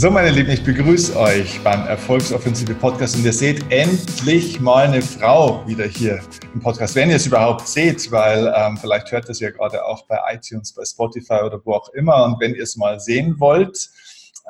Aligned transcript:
So, 0.00 0.10
meine 0.10 0.30
Lieben, 0.30 0.48
ich 0.48 0.64
begrüße 0.64 1.14
euch 1.14 1.60
beim 1.62 1.86
Erfolgsoffensive 1.86 2.72
Podcast 2.72 3.16
und 3.16 3.24
ihr 3.26 3.34
seht 3.34 3.70
endlich 3.70 4.58
mal 4.58 4.86
eine 4.86 5.02
Frau 5.02 5.62
wieder 5.66 5.84
hier 5.84 6.22
im 6.54 6.60
Podcast, 6.60 6.94
wenn 6.94 7.10
ihr 7.10 7.16
es 7.16 7.26
überhaupt 7.26 7.68
seht, 7.68 8.10
weil 8.10 8.50
ähm, 8.56 8.78
vielleicht 8.78 9.12
hört 9.12 9.28
das 9.28 9.40
ja 9.40 9.50
gerade 9.50 9.84
auch 9.84 10.06
bei 10.06 10.18
iTunes, 10.32 10.72
bei 10.72 10.86
Spotify 10.86 11.42
oder 11.44 11.60
wo 11.66 11.74
auch 11.74 11.90
immer. 11.90 12.24
Und 12.24 12.40
wenn 12.40 12.54
ihr 12.54 12.62
es 12.62 12.78
mal 12.78 12.98
sehen 12.98 13.38
wollt, 13.38 13.90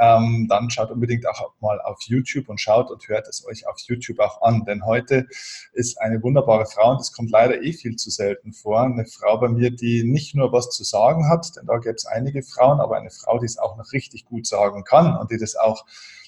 ähm, 0.00 0.46
dann 0.48 0.70
schaut 0.70 0.90
unbedingt 0.90 1.26
auch 1.28 1.52
mal 1.60 1.80
auf 1.82 1.98
YouTube 2.02 2.48
und 2.48 2.58
schaut 2.58 2.90
und 2.90 3.06
hört 3.06 3.28
es 3.28 3.46
euch 3.46 3.68
auf 3.68 3.78
YouTube 3.80 4.18
auch 4.18 4.40
an. 4.40 4.64
Denn 4.64 4.86
heute 4.86 5.26
ist 5.72 6.00
eine 6.00 6.22
wunderbare 6.22 6.64
Frau 6.64 6.92
und 6.92 7.00
das 7.00 7.12
kommt 7.12 7.30
leider 7.30 7.62
eh 7.62 7.72
viel 7.74 7.96
zu 7.96 8.10
selten 8.10 8.54
vor. 8.54 8.80
Eine 8.80 9.04
Frau 9.04 9.38
bei 9.38 9.48
mir, 9.48 9.70
die 9.70 10.02
nicht 10.04 10.34
nur 10.34 10.52
was 10.52 10.70
zu 10.70 10.84
sagen 10.84 11.28
hat, 11.28 11.54
denn 11.56 11.66
da 11.66 11.76
gibt 11.76 11.98
es 12.00 12.06
einige 12.06 12.42
Frauen, 12.42 12.80
aber 12.80 12.96
eine 12.96 13.10
Frau, 13.10 13.38
die 13.38 13.46
es 13.46 13.58
auch 13.58 13.76
noch 13.76 13.92
richtig 13.92 14.24
gut 14.24 14.46
sagen 14.46 14.84
kann 14.84 15.16
und 15.16 15.30
die 15.30 15.38
das 15.38 15.54
auch 15.54 15.84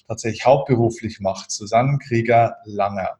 tatsächlich 0.07 0.45
hauptberuflich 0.45 1.19
macht. 1.19 1.49
Susanne 1.49 1.97
Krieger-Langer. 1.97 3.17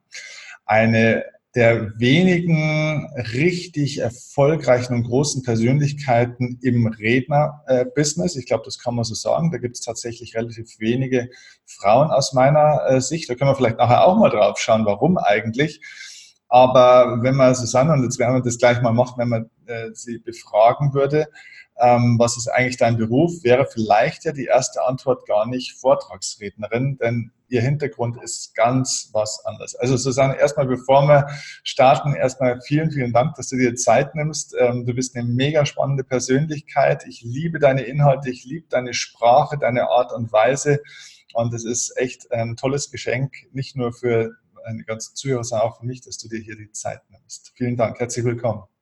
Eine 0.66 1.24
der 1.54 1.92
wenigen 2.00 3.06
richtig 3.32 3.98
erfolgreichen 3.98 4.94
und 4.94 5.04
großen 5.04 5.44
Persönlichkeiten 5.44 6.58
im 6.62 6.88
Redner-Business. 6.88 8.34
Ich 8.34 8.46
glaube, 8.46 8.64
das 8.64 8.78
kann 8.78 8.96
man 8.96 9.04
so 9.04 9.14
sagen. 9.14 9.52
Da 9.52 9.58
gibt 9.58 9.76
es 9.76 9.82
tatsächlich 9.82 10.34
relativ 10.34 10.80
wenige 10.80 11.28
Frauen 11.64 12.10
aus 12.10 12.32
meiner 12.32 12.80
äh, 12.88 13.00
Sicht. 13.00 13.30
Da 13.30 13.36
können 13.36 13.50
wir 13.50 13.54
vielleicht 13.54 13.78
nachher 13.78 14.04
auch 14.04 14.18
mal 14.18 14.30
drauf 14.30 14.58
schauen, 14.58 14.84
warum 14.84 15.16
eigentlich. 15.16 15.80
Aber 16.48 17.22
wenn 17.22 17.36
man 17.36 17.54
Susanne, 17.54 17.92
und 17.92 18.02
jetzt 18.02 18.18
werden 18.18 18.34
wir 18.34 18.42
das 18.42 18.58
gleich 18.58 18.82
mal 18.82 18.92
machen, 18.92 19.14
wenn 19.18 19.28
man 19.28 19.50
äh, 19.66 19.90
sie 19.92 20.18
befragen 20.18 20.92
würde, 20.92 21.28
ähm, 21.80 22.16
was 22.18 22.36
ist 22.36 22.48
eigentlich 22.48 22.76
dein 22.76 22.96
Beruf, 22.96 23.42
wäre 23.42 23.66
vielleicht 23.66 24.24
ja 24.24 24.32
die 24.32 24.44
erste 24.44 24.84
Antwort 24.84 25.26
gar 25.26 25.46
nicht 25.46 25.72
Vortragsrednerin, 25.72 26.98
denn 26.98 27.32
ihr 27.48 27.62
Hintergrund 27.62 28.22
ist 28.22 28.54
ganz 28.54 29.10
was 29.12 29.44
anderes. 29.44 29.74
Also 29.76 29.96
Susanne, 29.96 30.38
erstmal 30.38 30.66
bevor 30.66 31.06
wir 31.08 31.26
starten, 31.62 32.14
erstmal 32.14 32.60
vielen, 32.60 32.90
vielen 32.90 33.12
Dank, 33.12 33.34
dass 33.36 33.48
du 33.48 33.56
dir 33.56 33.74
Zeit 33.74 34.14
nimmst. 34.14 34.54
Ähm, 34.58 34.86
du 34.86 34.94
bist 34.94 35.16
eine 35.16 35.26
mega 35.26 35.66
spannende 35.66 36.04
Persönlichkeit. 36.04 37.04
Ich 37.08 37.22
liebe 37.22 37.58
deine 37.58 37.82
Inhalte, 37.82 38.30
ich 38.30 38.44
liebe 38.44 38.66
deine 38.68 38.94
Sprache, 38.94 39.58
deine 39.58 39.88
Art 39.88 40.12
und 40.12 40.32
Weise. 40.32 40.80
Und 41.34 41.52
es 41.52 41.64
ist 41.64 41.96
echt 41.96 42.30
ein 42.32 42.56
tolles 42.56 42.90
Geschenk, 42.90 43.34
nicht 43.52 43.76
nur 43.76 43.92
für 43.92 44.30
eine 44.64 44.84
ganze 44.84 45.14
Zuhörer, 45.14 45.44
sondern 45.44 45.68
auch 45.68 45.80
für 45.80 45.86
mich, 45.86 46.00
dass 46.00 46.18
du 46.18 46.28
dir 46.28 46.38
hier 46.38 46.56
die 46.56 46.70
Zeit 46.70 47.00
nimmst. 47.10 47.52
Vielen 47.56 47.76
Dank, 47.76 47.98
herzlich 47.98 48.24
willkommen. 48.24 48.73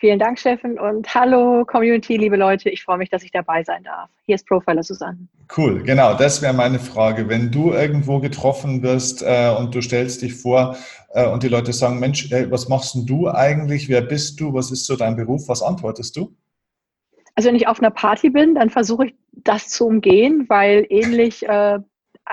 Vielen 0.00 0.20
Dank, 0.20 0.38
Steffen, 0.38 0.78
und 0.78 1.12
hallo 1.12 1.64
Community, 1.64 2.16
liebe 2.16 2.36
Leute. 2.36 2.70
Ich 2.70 2.84
freue 2.84 2.98
mich, 2.98 3.10
dass 3.10 3.24
ich 3.24 3.32
dabei 3.32 3.64
sein 3.64 3.82
darf. 3.82 4.08
Hier 4.26 4.36
ist 4.36 4.46
Profiler 4.46 4.84
Susanne. 4.84 5.18
Cool, 5.56 5.82
genau, 5.82 6.14
das 6.14 6.40
wäre 6.40 6.52
meine 6.52 6.78
Frage. 6.78 7.28
Wenn 7.28 7.50
du 7.50 7.72
irgendwo 7.72 8.20
getroffen 8.20 8.80
wirst 8.84 9.22
äh, 9.22 9.52
und 9.58 9.74
du 9.74 9.82
stellst 9.82 10.22
dich 10.22 10.36
vor 10.36 10.76
äh, 11.14 11.26
und 11.26 11.42
die 11.42 11.48
Leute 11.48 11.72
sagen, 11.72 11.98
Mensch, 11.98 12.30
ey, 12.30 12.48
was 12.48 12.68
machst 12.68 12.94
du 13.08 13.28
eigentlich? 13.28 13.88
Wer 13.88 14.02
bist 14.02 14.38
du? 14.38 14.54
Was 14.54 14.70
ist 14.70 14.86
so 14.86 14.94
dein 14.94 15.16
Beruf? 15.16 15.48
Was 15.48 15.62
antwortest 15.62 16.16
du? 16.16 16.32
Also 17.34 17.48
wenn 17.48 17.56
ich 17.56 17.66
auf 17.66 17.80
einer 17.80 17.90
Party 17.90 18.30
bin, 18.30 18.54
dann 18.54 18.70
versuche 18.70 19.06
ich 19.06 19.14
das 19.32 19.68
zu 19.68 19.84
umgehen, 19.88 20.46
weil 20.48 20.86
ähnlich 20.90 21.44
äh, 21.48 21.80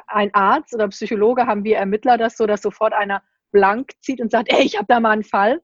ein 0.05 0.31
Arzt 0.35 0.75
oder 0.75 0.87
Psychologe 0.89 1.47
haben 1.47 1.63
wir 1.63 1.77
Ermittler 1.77 2.19
das 2.19 2.37
so, 2.37 2.45
dass 2.45 2.61
sofort 2.61 2.93
einer 2.93 3.23
blank 3.51 3.93
zieht 4.01 4.21
und 4.21 4.29
sagt, 4.29 4.53
ey, 4.53 4.61
ich 4.63 4.77
habe 4.77 4.85
da 4.87 4.99
mal 4.99 5.11
einen 5.11 5.23
Fall 5.23 5.61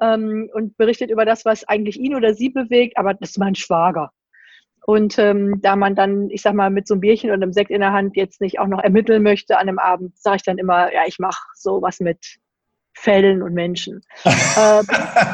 ähm, 0.00 0.50
und 0.52 0.76
berichtet 0.76 1.10
über 1.10 1.24
das, 1.24 1.44
was 1.44 1.66
eigentlich 1.68 1.98
ihn 1.98 2.14
oder 2.14 2.34
sie 2.34 2.48
bewegt, 2.48 2.96
aber 2.96 3.14
das 3.14 3.30
ist 3.30 3.38
mein 3.38 3.54
Schwager. 3.54 4.10
Und 4.86 5.18
ähm, 5.18 5.60
da 5.60 5.76
man 5.76 5.94
dann, 5.94 6.30
ich 6.30 6.42
sag 6.42 6.54
mal, 6.54 6.70
mit 6.70 6.88
so 6.88 6.94
einem 6.94 7.02
Bierchen 7.02 7.30
und 7.30 7.42
einem 7.42 7.52
Sekt 7.52 7.70
in 7.70 7.80
der 7.80 7.92
Hand 7.92 8.16
jetzt 8.16 8.40
nicht 8.40 8.58
auch 8.58 8.66
noch 8.66 8.82
ermitteln 8.82 9.22
möchte 9.22 9.56
an 9.58 9.68
einem 9.68 9.78
Abend, 9.78 10.18
sage 10.18 10.36
ich 10.36 10.42
dann 10.42 10.58
immer, 10.58 10.92
ja, 10.92 11.02
ich 11.06 11.18
mache 11.18 11.42
sowas 11.54 12.00
mit 12.00 12.38
Fällen 12.94 13.42
und 13.42 13.54
Menschen. 13.54 14.00
ähm, 14.24 14.86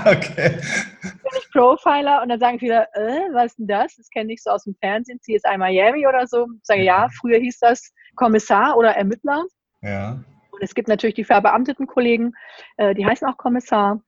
okay. 0.04 0.58
Bin 1.00 1.32
ich 1.38 1.50
Profiler 1.52 2.22
und 2.22 2.28
dann 2.28 2.40
sagen 2.40 2.58
viele, 2.58 2.86
äh, 2.92 3.32
was 3.32 3.46
ist 3.52 3.58
denn 3.58 3.66
das? 3.66 3.96
Das 3.96 4.10
kenne 4.10 4.32
ich 4.32 4.42
so 4.42 4.50
aus 4.50 4.64
dem 4.64 4.74
Fernsehen, 4.80 5.20
CSI 5.20 5.56
Miami 5.56 6.06
oder 6.06 6.26
so. 6.26 6.46
Ich 6.60 6.64
sage, 6.64 6.82
ja, 6.82 7.08
früher 7.20 7.38
hieß 7.38 7.58
das 7.60 7.92
Kommissar 8.14 8.76
oder 8.76 8.90
Ermittler. 8.90 9.44
Ja. 9.82 10.20
Und 10.50 10.62
es 10.62 10.74
gibt 10.74 10.88
natürlich 10.88 11.14
die 11.14 11.24
verbeamteten 11.24 11.86
Kollegen, 11.86 12.32
äh, 12.76 12.94
die 12.94 13.06
heißen 13.06 13.26
auch 13.28 13.36
Kommissar. 13.36 14.00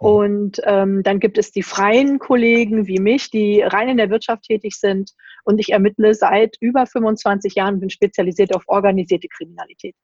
Mhm. 0.00 0.06
Und 0.06 0.60
ähm, 0.64 1.02
dann 1.02 1.20
gibt 1.20 1.38
es 1.38 1.52
die 1.52 1.62
freien 1.62 2.18
Kollegen 2.18 2.86
wie 2.86 2.98
mich, 2.98 3.30
die 3.30 3.62
rein 3.62 3.88
in 3.88 3.96
der 3.96 4.10
Wirtschaft 4.10 4.44
tätig 4.44 4.76
sind. 4.76 5.12
Und 5.44 5.58
ich 5.58 5.70
ermittle 5.70 6.14
seit 6.14 6.56
über 6.60 6.86
25 6.86 7.54
Jahren, 7.54 7.80
bin 7.80 7.90
spezialisiert 7.90 8.54
auf 8.54 8.64
organisierte 8.66 9.28
Kriminalität. 9.28 9.94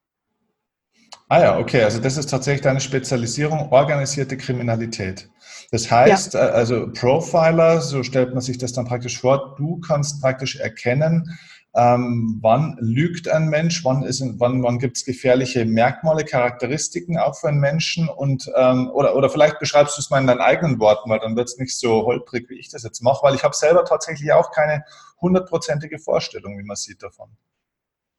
Ah 1.27 1.39
ja, 1.39 1.57
okay. 1.59 1.83
Also 1.83 2.01
das 2.01 2.17
ist 2.17 2.29
tatsächlich 2.29 2.61
deine 2.61 2.81
Spezialisierung, 2.81 3.71
organisierte 3.71 4.35
Kriminalität. 4.35 5.29
Das 5.71 5.89
heißt, 5.89 6.33
ja. 6.33 6.47
Äh, 6.47 6.51
also 6.51 6.91
Profiler, 6.91 7.79
so 7.79 8.03
stellt 8.03 8.33
man 8.33 8.41
sich 8.41 8.57
das 8.57 8.73
dann 8.73 8.85
praktisch 8.85 9.19
vor, 9.19 9.55
du 9.57 9.79
kannst 9.79 10.21
praktisch 10.21 10.57
erkennen, 10.57 11.39
ähm, 11.73 12.39
wann 12.41 12.77
lügt 12.81 13.29
ein 13.29 13.47
Mensch, 13.47 13.85
wann, 13.85 14.03
ist, 14.03 14.21
wann, 14.39 14.61
wann 14.61 14.79
gibt 14.79 14.97
es 14.97 15.05
gefährliche 15.05 15.65
Merkmale, 15.65 16.25
Charakteristiken 16.25 17.17
auch 17.17 17.35
für 17.35 17.47
einen 17.47 17.59
Menschen 17.59 18.09
und 18.09 18.51
ähm, 18.57 18.89
oder, 18.93 19.15
oder 19.15 19.29
vielleicht 19.29 19.59
beschreibst 19.59 19.97
du 19.97 20.01
es 20.01 20.09
mal 20.09 20.19
in 20.19 20.27
deinen 20.27 20.41
eigenen 20.41 20.79
Worten, 20.79 21.09
weil 21.09 21.19
dann 21.19 21.35
wird 21.35 21.47
es 21.47 21.57
nicht 21.57 21.77
so 21.77 22.05
holprig, 22.05 22.49
wie 22.49 22.59
ich 22.59 22.69
das 22.69 22.83
jetzt 22.83 23.01
mache, 23.01 23.23
weil 23.23 23.35
ich 23.35 23.43
habe 23.43 23.55
selber 23.55 23.85
tatsächlich 23.85 24.33
auch 24.33 24.51
keine 24.51 24.83
hundertprozentige 25.21 25.99
Vorstellung, 25.99 26.57
wie 26.57 26.63
man 26.63 26.75
sieht 26.75 27.01
davon. 27.01 27.29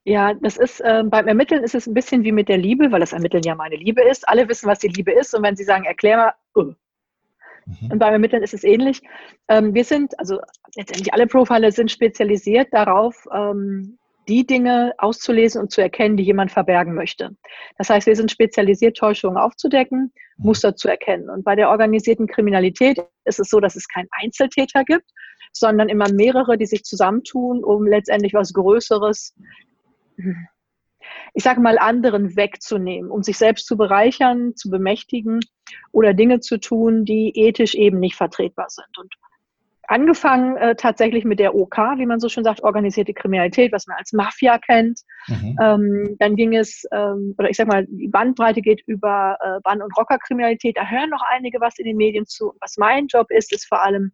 Ja, 0.04 0.34
das 0.34 0.56
ist 0.56 0.80
äh, 0.80 1.04
beim 1.04 1.28
Ermitteln 1.28 1.62
ist 1.62 1.74
es 1.74 1.86
ein 1.86 1.94
bisschen 1.94 2.24
wie 2.24 2.32
mit 2.32 2.48
der 2.48 2.58
Liebe, 2.58 2.90
weil 2.90 3.00
das 3.00 3.12
Ermitteln 3.12 3.44
ja 3.44 3.54
meine 3.54 3.76
Liebe 3.76 4.02
ist. 4.02 4.28
Alle 4.28 4.48
wissen, 4.48 4.66
was 4.66 4.80
die 4.80 4.88
Liebe 4.88 5.12
ist 5.12 5.34
und 5.34 5.42
wenn 5.44 5.56
sie 5.56 5.64
sagen, 5.64 5.84
erklär 5.84 6.16
mal, 6.16 6.32
uh, 6.56 6.72
Mhm. 7.66 7.92
Und 7.92 7.98
beim 7.98 8.12
Ermitteln 8.12 8.42
ist 8.42 8.54
es 8.54 8.64
ähnlich. 8.64 9.02
Ähm, 9.48 9.74
wir 9.74 9.84
sind, 9.84 10.18
also 10.18 10.40
letztendlich 10.76 11.12
alle 11.12 11.26
Profiler 11.26 11.72
sind 11.72 11.90
spezialisiert 11.90 12.68
darauf, 12.72 13.26
ähm, 13.34 13.98
die 14.28 14.46
Dinge 14.46 14.92
auszulesen 14.98 15.60
und 15.60 15.72
zu 15.72 15.80
erkennen, 15.80 16.16
die 16.16 16.22
jemand 16.22 16.52
verbergen 16.52 16.94
möchte. 16.94 17.30
Das 17.76 17.90
heißt, 17.90 18.06
wir 18.06 18.14
sind 18.14 18.30
spezialisiert, 18.30 18.96
Täuschungen 18.96 19.36
aufzudecken, 19.36 20.12
mhm. 20.36 20.44
Muster 20.44 20.76
zu 20.76 20.88
erkennen. 20.88 21.28
Und 21.28 21.44
bei 21.44 21.56
der 21.56 21.70
organisierten 21.70 22.26
Kriminalität 22.26 22.98
ist 23.24 23.40
es 23.40 23.48
so, 23.48 23.60
dass 23.60 23.76
es 23.76 23.88
keinen 23.88 24.08
Einzeltäter 24.12 24.84
gibt, 24.84 25.10
sondern 25.52 25.88
immer 25.88 26.10
mehrere, 26.12 26.56
die 26.56 26.66
sich 26.66 26.84
zusammentun, 26.84 27.64
um 27.64 27.86
letztendlich 27.86 28.32
was 28.32 28.52
Größeres 28.52 29.34
ich 31.34 31.42
sage 31.42 31.60
mal, 31.60 31.78
anderen 31.78 32.36
wegzunehmen, 32.36 33.10
um 33.10 33.22
sich 33.22 33.38
selbst 33.38 33.66
zu 33.66 33.76
bereichern, 33.76 34.54
zu 34.54 34.70
bemächtigen 34.70 35.40
oder 35.90 36.14
Dinge 36.14 36.40
zu 36.40 36.58
tun, 36.58 37.04
die 37.04 37.32
ethisch 37.34 37.74
eben 37.74 38.00
nicht 38.00 38.16
vertretbar 38.16 38.66
sind. 38.68 38.98
Und 38.98 39.14
angefangen 39.88 40.56
äh, 40.56 40.74
tatsächlich 40.74 41.24
mit 41.24 41.38
der 41.38 41.54
OK, 41.54 41.76
wie 41.96 42.06
man 42.06 42.20
so 42.20 42.28
schön 42.28 42.44
sagt, 42.44 42.62
organisierte 42.62 43.14
Kriminalität, 43.14 43.72
was 43.72 43.86
man 43.86 43.96
als 43.98 44.12
Mafia 44.12 44.58
kennt. 44.58 45.00
Mhm. 45.26 45.58
Ähm, 45.60 46.16
dann 46.18 46.36
ging 46.36 46.54
es, 46.54 46.84
ähm, 46.92 47.34
oder 47.38 47.50
ich 47.50 47.56
sag 47.56 47.66
mal, 47.66 47.86
die 47.88 48.08
Bandbreite 48.08 48.62
geht 48.62 48.82
über 48.86 49.36
äh, 49.40 49.60
Band- 49.62 49.82
und 49.82 49.96
Rockerkriminalität. 49.96 50.76
Da 50.76 50.86
hören 50.86 51.10
noch 51.10 51.22
einige 51.30 51.60
was 51.60 51.78
in 51.78 51.86
den 51.86 51.96
Medien 51.96 52.26
zu. 52.26 52.52
Was 52.60 52.76
mein 52.76 53.06
Job 53.06 53.30
ist, 53.30 53.52
ist 53.52 53.66
vor 53.66 53.82
allem 53.82 54.12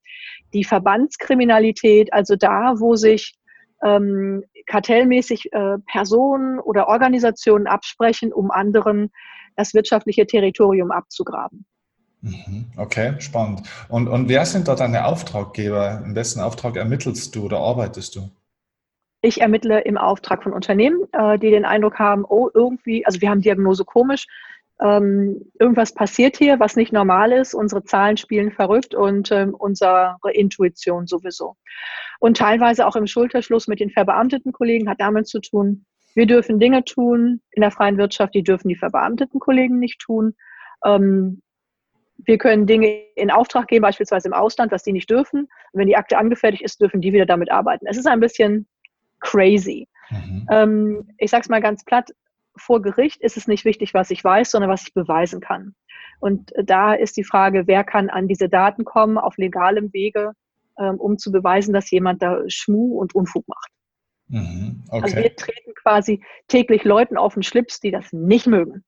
die 0.53 0.65
Verbandskriminalität, 0.65 2.13
also 2.13 2.37
da, 2.37 2.75
wo 2.79 2.97
sich 2.97 3.39
ähm, 3.85 4.45
kartellmäßig 4.67 5.53
äh, 5.53 5.79
Personen 5.87 6.59
oder 6.59 6.89
Organisationen 6.89 7.67
absprechen, 7.67 8.33
um 8.33 8.51
anderen 8.51 9.11
das 9.57 9.75
wirtschaftliche 9.75 10.27
Territorium 10.27 10.91
abzugraben. 10.91 11.67
Mhm. 12.21 12.67
Okay, 12.77 13.15
spannend. 13.21 13.63
Und, 13.89 14.09
und 14.09 14.29
wer 14.29 14.45
sind 14.45 14.69
da 14.69 14.75
deine 14.75 15.07
Auftraggeber? 15.07 16.03
In 16.05 16.15
wessen 16.15 16.41
Auftrag 16.41 16.77
ermittelst 16.77 17.35
du 17.35 17.45
oder 17.45 17.59
arbeitest 17.59 18.17
du? 18.17 18.31
Ich 19.21 19.41
ermittle 19.41 19.81
im 19.81 19.99
Auftrag 19.99 20.43
von 20.43 20.53
Unternehmen, 20.53 21.01
äh, 21.13 21.39
die 21.39 21.51
den 21.51 21.65
Eindruck 21.65 21.99
haben, 21.99 22.25
oh, 22.25 22.49
irgendwie, 22.55 23.05
also 23.05 23.21
wir 23.21 23.31
haben 23.31 23.41
Diagnose 23.41 23.85
komisch, 23.85 24.27
ähm, 24.81 25.51
irgendwas 25.59 25.93
passiert 25.93 26.37
hier, 26.37 26.61
was 26.61 26.77
nicht 26.77 26.93
normal 26.93 27.33
ist, 27.33 27.55
unsere 27.55 27.85
Zahlen 27.85 28.17
spielen 28.17 28.53
verrückt 28.53 28.95
und 28.95 29.31
ähm, 29.33 29.55
unsere 29.55 30.17
Intuition 30.33 31.07
sowieso. 31.07 31.57
Und 32.21 32.37
teilweise 32.37 32.87
auch 32.87 32.97
im 32.97 33.07
Schulterschluss 33.07 33.69
mit 33.69 33.81
den 33.81 33.91
verbeamteten 33.91 34.53
Kollegen 34.53 34.89
hat 34.89 35.01
damit 35.01 35.27
zu 35.27 35.41
tun, 35.41 35.85
wir 36.15 36.27
dürfen 36.27 36.59
Dinge 36.59 36.85
tun 36.85 37.41
in 37.53 37.61
der 37.61 37.71
freien 37.71 37.97
Wirtschaft, 37.97 38.35
die 38.35 38.43
dürfen 38.43 38.69
die 38.69 38.77
verbeamteten 38.77 39.39
Kollegen 39.39 39.79
nicht 39.79 40.01
tun. 40.01 40.35
Ähm, 40.85 41.43
wir 42.19 42.39
können 42.39 42.67
Dinge 42.67 43.03
in 43.15 43.31
Auftrag 43.31 43.69
geben, 43.69 43.83
beispielsweise 43.83 44.27
im 44.27 44.35
Ausland, 44.35 44.73
was 44.73 44.83
die 44.83 44.93
nicht 44.93 45.09
dürfen. 45.09 45.43
Und 45.43 45.81
wenn 45.81 45.87
die 45.87 45.97
Akte 45.97 46.19
angefertigt 46.19 46.65
ist, 46.65 46.81
dürfen 46.81 47.01
die 47.01 47.13
wieder 47.13 47.27
damit 47.27 47.53
arbeiten. 47.53 47.87
Es 47.87 47.97
ist 47.97 48.09
ein 48.09 48.19
bisschen 48.19 48.67
crazy. 49.21 49.87
Mhm. 50.11 50.47
Ähm, 50.51 51.09
ich 51.19 51.31
sage 51.31 51.43
es 51.43 51.49
mal 51.49 51.61
ganz 51.61 51.85
platt, 51.85 52.11
vor 52.59 52.83
Gericht 52.83 53.21
ist 53.23 53.37
es 53.37 53.49
nicht 53.49 53.65
wichtig, 53.65 53.95
was 53.95 54.11
ich 54.11 54.23
weiß, 54.23 54.51
sondern 54.51 54.71
was 54.71 54.83
ich 54.83 54.95
beweisen 54.95 55.41
kann. 55.41 55.75
Und 56.21 56.53
da 56.63 56.95
ist 56.95 57.17
die 57.17 57.25
Frage, 57.25 57.67
wer 57.67 57.85
kann 57.85 58.11
an 58.11 58.29
diese 58.29 58.49
Daten 58.49 58.85
kommen 58.85 59.19
auf 59.19 59.37
legalem 59.37 59.93
Wege, 59.93 60.33
ähm, 60.79 60.97
um 60.97 61.19
zu 61.19 61.31
beweisen, 61.31 61.73
dass 61.73 61.91
jemand 61.91 62.23
da 62.23 62.43
Schmu 62.49 62.99
und 62.99 63.15
Unfug 63.15 63.47
macht. 63.49 63.71
Mhm. 64.29 64.85
Okay. 64.89 65.03
Also 65.03 65.17
wir 65.17 65.37
treten 65.37 65.75
quasi 65.75 66.23
täglich 66.49 66.85
Leuten 66.85 67.17
auf 67.17 67.35
den 67.35 67.43
Schlips, 67.43 67.81
die 67.81 67.91
das 67.91 68.13
nicht 68.13 68.47
mögen. 68.47 68.85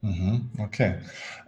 Mhm. 0.00 0.50
Okay. 0.58 0.98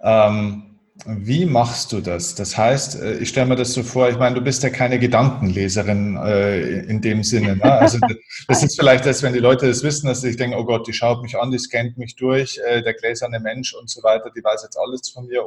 Ähm, 0.02 0.71
wie 1.06 1.44
machst 1.46 1.92
du 1.92 2.00
das? 2.00 2.34
Das 2.34 2.56
heißt, 2.56 3.00
äh, 3.00 3.14
ich 3.18 3.30
stelle 3.30 3.46
mir 3.46 3.56
das 3.56 3.72
so 3.72 3.82
vor, 3.82 4.08
ich 4.08 4.18
meine, 4.18 4.34
du 4.34 4.40
bist 4.40 4.62
ja 4.62 4.70
keine 4.70 4.98
Gedankenleserin 4.98 6.16
äh, 6.16 6.80
in 6.84 7.00
dem 7.00 7.22
Sinne. 7.22 7.56
Ne? 7.56 7.64
Also 7.64 7.98
das 8.48 8.62
ist 8.62 8.76
vielleicht 8.78 9.06
das, 9.06 9.22
wenn 9.22 9.32
die 9.32 9.38
Leute 9.38 9.66
das 9.66 9.82
wissen, 9.82 10.06
dass 10.06 10.20
sie 10.20 10.28
sich 10.28 10.36
denken, 10.36 10.56
oh 10.56 10.64
Gott, 10.64 10.86
die 10.86 10.92
schaut 10.92 11.22
mich 11.22 11.38
an, 11.38 11.50
die 11.50 11.58
scannt 11.58 11.98
mich 11.98 12.16
durch, 12.16 12.60
äh, 12.66 12.82
der 12.82 12.94
gläserne 12.94 13.40
Mensch 13.40 13.74
und 13.74 13.90
so 13.90 14.02
weiter, 14.02 14.30
die 14.34 14.44
weiß 14.44 14.62
jetzt 14.62 14.78
alles 14.78 15.10
von 15.10 15.26
mir. 15.26 15.42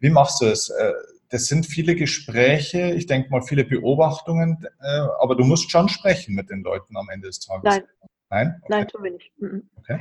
Wie 0.00 0.10
machst 0.10 0.40
du 0.40 0.46
das? 0.46 0.68
Äh, 0.70 0.92
das 1.30 1.46
sind 1.46 1.66
viele 1.66 1.94
Gespräche, 1.94 2.92
ich 2.94 3.06
denke 3.06 3.30
mal 3.30 3.42
viele 3.42 3.64
Beobachtungen, 3.64 4.66
äh, 4.80 5.00
aber 5.20 5.36
du 5.36 5.44
musst 5.44 5.70
schon 5.70 5.88
sprechen 5.88 6.34
mit 6.34 6.50
den 6.50 6.62
Leuten 6.62 6.96
am 6.96 7.08
Ende 7.10 7.26
des 7.28 7.40
Tages. 7.40 7.62
Nein. 7.64 7.84
Nein? 8.30 8.54
Okay. 8.62 8.66
Nein, 8.68 8.88
tun 8.88 9.04
wir 9.04 9.10
nicht. 9.12 9.32
Mhm. 9.38 9.68
Okay. 9.76 10.00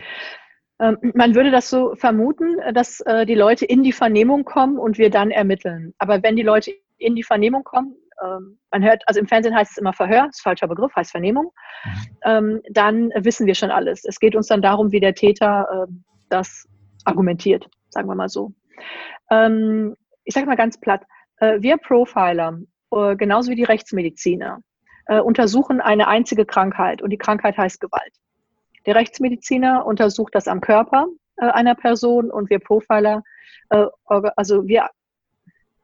Ähm, 0.79 0.97
man 1.15 1.35
würde 1.35 1.51
das 1.51 1.69
so 1.69 1.95
vermuten, 1.95 2.57
dass 2.73 3.01
äh, 3.01 3.25
die 3.25 3.35
Leute 3.35 3.65
in 3.65 3.83
die 3.83 3.91
Vernehmung 3.91 4.43
kommen 4.43 4.77
und 4.77 4.97
wir 4.97 5.09
dann 5.09 5.31
ermitteln. 5.31 5.93
Aber 5.97 6.21
wenn 6.23 6.35
die 6.35 6.43
Leute 6.43 6.71
in 6.97 7.15
die 7.15 7.23
Vernehmung 7.23 7.63
kommen, 7.63 7.95
ähm, 8.23 8.59
man 8.71 8.83
hört, 8.83 9.03
also 9.07 9.19
im 9.19 9.27
Fernsehen 9.27 9.55
heißt 9.55 9.71
es 9.71 9.77
immer 9.77 9.93
Verhör, 9.93 10.27
ist 10.29 10.41
falscher 10.41 10.67
Begriff, 10.67 10.95
heißt 10.95 11.11
Vernehmung, 11.11 11.51
mhm. 11.85 11.91
ähm, 12.25 12.61
dann 12.71 13.09
wissen 13.15 13.47
wir 13.47 13.55
schon 13.55 13.71
alles. 13.71 14.03
Es 14.05 14.19
geht 14.19 14.35
uns 14.35 14.47
dann 14.47 14.61
darum, 14.61 14.91
wie 14.91 14.99
der 14.99 15.15
Täter 15.15 15.87
das 16.29 16.67
argumentiert, 17.05 17.69
sagen 17.89 18.09
wir 18.09 18.15
mal 18.15 18.27
so. 18.27 18.51
ich 19.29 20.33
sage 20.33 20.45
mal 20.45 20.55
ganz 20.55 20.77
platt, 20.79 21.03
äh, 21.39 21.61
wir 21.61 21.77
Profiler, 21.77 22.59
äh, 22.91 23.15
genauso 23.15 23.51
wie 23.51 23.55
die 23.55 23.63
Rechtsmediziner, 23.63 24.61
untersuchen 25.23 25.79
eine 25.79 26.09
einzige 26.09 26.45
Krankheit 26.45 27.01
und 27.01 27.11
die 27.11 27.17
Krankheit 27.17 27.57
heißt 27.57 27.79
Gewalt. 27.79 28.11
Der 28.87 28.95
Rechtsmediziner 28.95 29.85
untersucht 29.85 30.33
das 30.33 30.47
am 30.47 30.61
Körper 30.61 31.07
äh, 31.35 31.45
einer 31.45 31.75
Person 31.75 32.31
und 32.31 32.49
wir 32.49 32.59
Profiler, 32.59 33.21
äh, 33.69 33.85
also 34.35 34.65
wir 34.65 34.89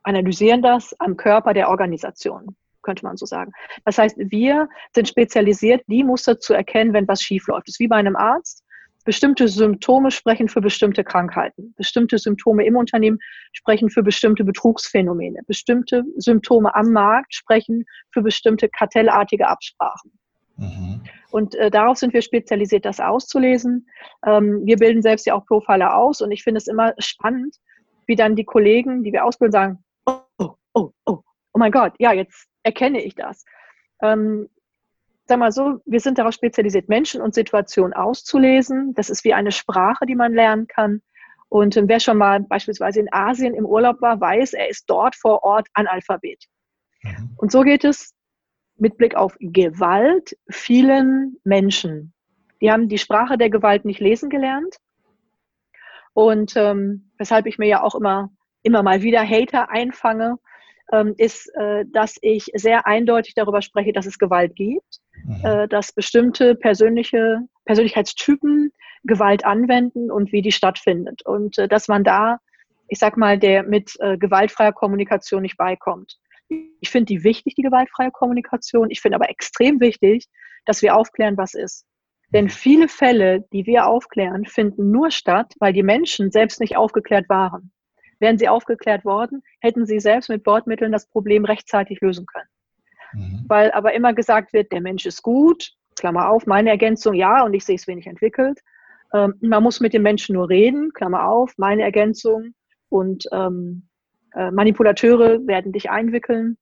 analysieren 0.03 0.61
das 0.61 0.93
am 0.99 1.17
Körper 1.17 1.53
der 1.53 1.69
Organisation, 1.69 2.55
könnte 2.81 3.05
man 3.05 3.17
so 3.17 3.25
sagen. 3.25 3.51
Das 3.85 3.97
heißt, 3.97 4.15
wir 4.17 4.69
sind 4.95 5.07
spezialisiert, 5.07 5.83
die 5.87 6.03
Muster 6.03 6.39
zu 6.39 6.53
erkennen, 6.53 6.93
wenn 6.93 7.07
was 7.07 7.21
schief 7.21 7.47
läuft. 7.47 7.67
Das 7.67 7.75
ist 7.75 7.79
wie 7.79 7.87
bei 7.87 7.97
einem 7.97 8.15
Arzt. 8.15 8.63
Bestimmte 9.05 9.49
Symptome 9.49 10.11
sprechen 10.11 10.47
für 10.47 10.61
bestimmte 10.61 11.03
Krankheiten. 11.03 11.73
Bestimmte 11.75 12.17
Symptome 12.17 12.65
im 12.65 12.77
Unternehmen 12.77 13.19
sprechen 13.51 13.89
für 13.89 14.01
bestimmte 14.01 14.45
Betrugsphänomene. 14.45 15.41
Bestimmte 15.45 16.05
Symptome 16.15 16.73
am 16.73 16.93
Markt 16.93 17.35
sprechen 17.35 17.83
für 18.11 18.21
bestimmte 18.21 18.69
kartellartige 18.69 19.49
Absprachen. 19.49 20.11
Mhm. 20.55 21.01
Und 21.33 21.55
äh, 21.55 21.71
darauf 21.71 21.97
sind 21.97 22.13
wir 22.13 22.21
spezialisiert, 22.21 22.85
das 22.85 22.99
auszulesen. 22.99 23.89
Ähm, 24.23 24.61
wir 24.65 24.77
bilden 24.77 25.01
selbst 25.01 25.25
ja 25.25 25.33
auch 25.33 25.47
Profiler 25.47 25.97
aus 25.97 26.21
und 26.21 26.31
ich 26.31 26.43
finde 26.43 26.59
es 26.59 26.67
immer 26.67 26.93
spannend, 26.99 27.55
wie 28.05 28.15
dann 28.15 28.35
die 28.35 28.45
Kollegen, 28.45 29.03
die 29.03 29.11
wir 29.11 29.25
ausbilden, 29.25 29.51
sagen, 29.51 29.83
oh, 30.05 30.19
oh, 30.37 30.51
oh, 30.75 30.91
oh, 31.05 31.19
oh 31.53 31.57
mein 31.57 31.71
Gott, 31.71 31.93
ja, 31.97 32.13
jetzt 32.13 32.47
erkenne 32.61 33.01
ich 33.03 33.15
das. 33.15 33.45
Ähm, 34.03 34.47
sag 35.25 35.39
mal 35.39 35.51
so, 35.51 35.79
wir 35.85 35.99
sind 35.99 36.19
darauf 36.19 36.35
spezialisiert, 36.35 36.87
Menschen 36.87 37.19
und 37.19 37.33
Situationen 37.33 37.93
auszulesen. 37.93 38.93
Das 38.93 39.09
ist 39.09 39.23
wie 39.23 39.33
eine 39.33 39.51
Sprache, 39.51 40.05
die 40.05 40.15
man 40.15 40.35
lernen 40.35 40.67
kann. 40.67 41.01
Und 41.49 41.75
wer 41.75 41.99
schon 41.99 42.19
mal 42.19 42.41
beispielsweise 42.41 42.99
in 42.99 43.11
Asien 43.11 43.55
im 43.55 43.65
Urlaub 43.65 43.99
war, 44.01 44.21
weiß, 44.21 44.53
er 44.53 44.69
ist 44.69 44.85
dort 44.87 45.15
vor 45.15 45.43
Ort 45.43 45.67
Analphabet. 45.73 46.43
Mhm. 47.01 47.33
Und 47.37 47.51
so 47.51 47.61
geht 47.61 47.85
es 47.85 48.13
mit 48.77 48.97
Blick 48.97 49.15
auf 49.15 49.35
Gewalt 49.39 50.37
vielen 50.49 51.37
Menschen. 51.43 52.13
Die 52.61 52.71
haben 52.71 52.87
die 52.87 52.97
Sprache 52.97 53.37
der 53.37 53.49
Gewalt 53.49 53.85
nicht 53.85 53.99
lesen 53.99 54.29
gelernt. 54.29 54.77
Und 56.13 56.53
ähm, 56.55 57.11
weshalb 57.17 57.45
ich 57.45 57.57
mir 57.57 57.67
ja 57.67 57.83
auch 57.83 57.95
immer, 57.95 58.29
immer 58.61 58.83
mal 58.83 59.01
wieder 59.01 59.27
Hater 59.27 59.69
einfange, 59.69 60.37
ähm, 60.91 61.15
ist, 61.17 61.49
äh, 61.55 61.85
dass 61.91 62.17
ich 62.21 62.45
sehr 62.53 62.85
eindeutig 62.85 63.33
darüber 63.33 63.61
spreche, 63.61 63.93
dass 63.93 64.05
es 64.05 64.19
Gewalt 64.19 64.55
gibt, 64.55 64.99
mhm. 65.25 65.45
äh, 65.45 65.67
dass 65.67 65.91
bestimmte 65.91 66.55
persönliche 66.55 67.39
Persönlichkeitstypen 67.65 68.71
Gewalt 69.03 69.45
anwenden 69.45 70.11
und 70.11 70.31
wie 70.31 70.41
die 70.41 70.51
stattfindet. 70.51 71.25
Und 71.25 71.57
äh, 71.57 71.67
dass 71.67 71.87
man 71.87 72.03
da, 72.03 72.37
ich 72.87 72.99
sag 72.99 73.17
mal, 73.17 73.37
der 73.37 73.63
mit 73.63 73.93
äh, 73.99 74.17
gewaltfreier 74.17 74.73
Kommunikation 74.73 75.41
nicht 75.41 75.57
beikommt. 75.57 76.17
Ich 76.49 76.89
finde 76.89 77.05
die 77.05 77.23
wichtig, 77.23 77.55
die 77.55 77.61
gewaltfreie 77.61 78.11
Kommunikation. 78.11 78.89
Ich 78.89 79.01
finde 79.01 79.15
aber 79.15 79.29
extrem 79.29 79.79
wichtig, 79.79 80.27
dass 80.65 80.81
wir 80.81 80.95
aufklären, 80.95 81.37
was 81.37 81.53
ist. 81.53 81.85
Denn 82.33 82.49
viele 82.49 82.87
Fälle, 82.87 83.45
die 83.53 83.65
wir 83.65 83.85
aufklären, 83.85 84.45
finden 84.45 84.91
nur 84.91 85.11
statt, 85.11 85.53
weil 85.59 85.71
die 85.71 85.83
Menschen 85.83 86.31
selbst 86.31 86.59
nicht 86.59 86.75
aufgeklärt 86.75 87.29
waren. 87.29 87.71
Wären 88.19 88.37
sie 88.37 88.47
aufgeklärt 88.47 89.05
worden, 89.05 89.43
hätten 89.61 89.85
sie 89.85 89.99
selbst 89.99 90.29
mit 90.29 90.43
Bordmitteln 90.43 90.91
das 90.91 91.07
Problem 91.07 91.45
rechtzeitig 91.45 92.01
lösen 92.01 92.25
können. 92.25 92.47
Mhm. 93.13 93.45
Weil 93.47 93.71
aber 93.71 93.93
immer 93.93 94.13
gesagt 94.13 94.53
wird, 94.53 94.71
der 94.71 94.81
Mensch 94.81 95.05
ist 95.05 95.21
gut, 95.21 95.73
Klammer 95.95 96.29
auf, 96.29 96.47
meine 96.47 96.71
Ergänzung 96.71 97.13
ja, 97.13 97.43
und 97.43 97.53
ich 97.53 97.65
sehe 97.65 97.75
es 97.75 97.87
wenig 97.87 98.07
entwickelt. 98.07 98.59
Ähm, 99.13 99.35
man 99.41 99.61
muss 99.61 99.79
mit 99.79 99.93
dem 99.93 100.01
Menschen 100.01 100.33
nur 100.33 100.49
reden, 100.49 100.91
Klammer 100.93 101.27
auf, 101.27 101.53
meine 101.57 101.83
Ergänzung. 101.83 102.55
Und 102.89 103.25
ähm, 103.31 103.87
äh, 104.35 104.51
Manipulateure 104.51 105.45
werden 105.47 105.71
dich 105.71 105.89
einwickeln 105.89 106.57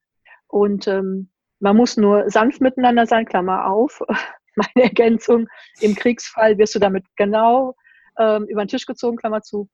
und 0.47 0.87
ähm, 0.87 1.29
man 1.59 1.77
muss 1.77 1.95
nur 1.95 2.29
sanft 2.29 2.61
miteinander 2.61 3.05
sein, 3.05 3.25
Klammer 3.25 3.67
auf. 3.67 4.01
Meine 4.55 4.87
Ergänzung, 4.87 5.47
im 5.79 5.95
Kriegsfall 5.95 6.57
wirst 6.57 6.75
du 6.75 6.79
damit 6.79 7.05
genau 7.15 7.75
ähm, 8.19 8.45
über 8.45 8.63
den 8.65 8.67
Tisch 8.67 8.85
gezogen, 8.85 9.17
Klammer 9.17 9.41
zu. 9.41 9.69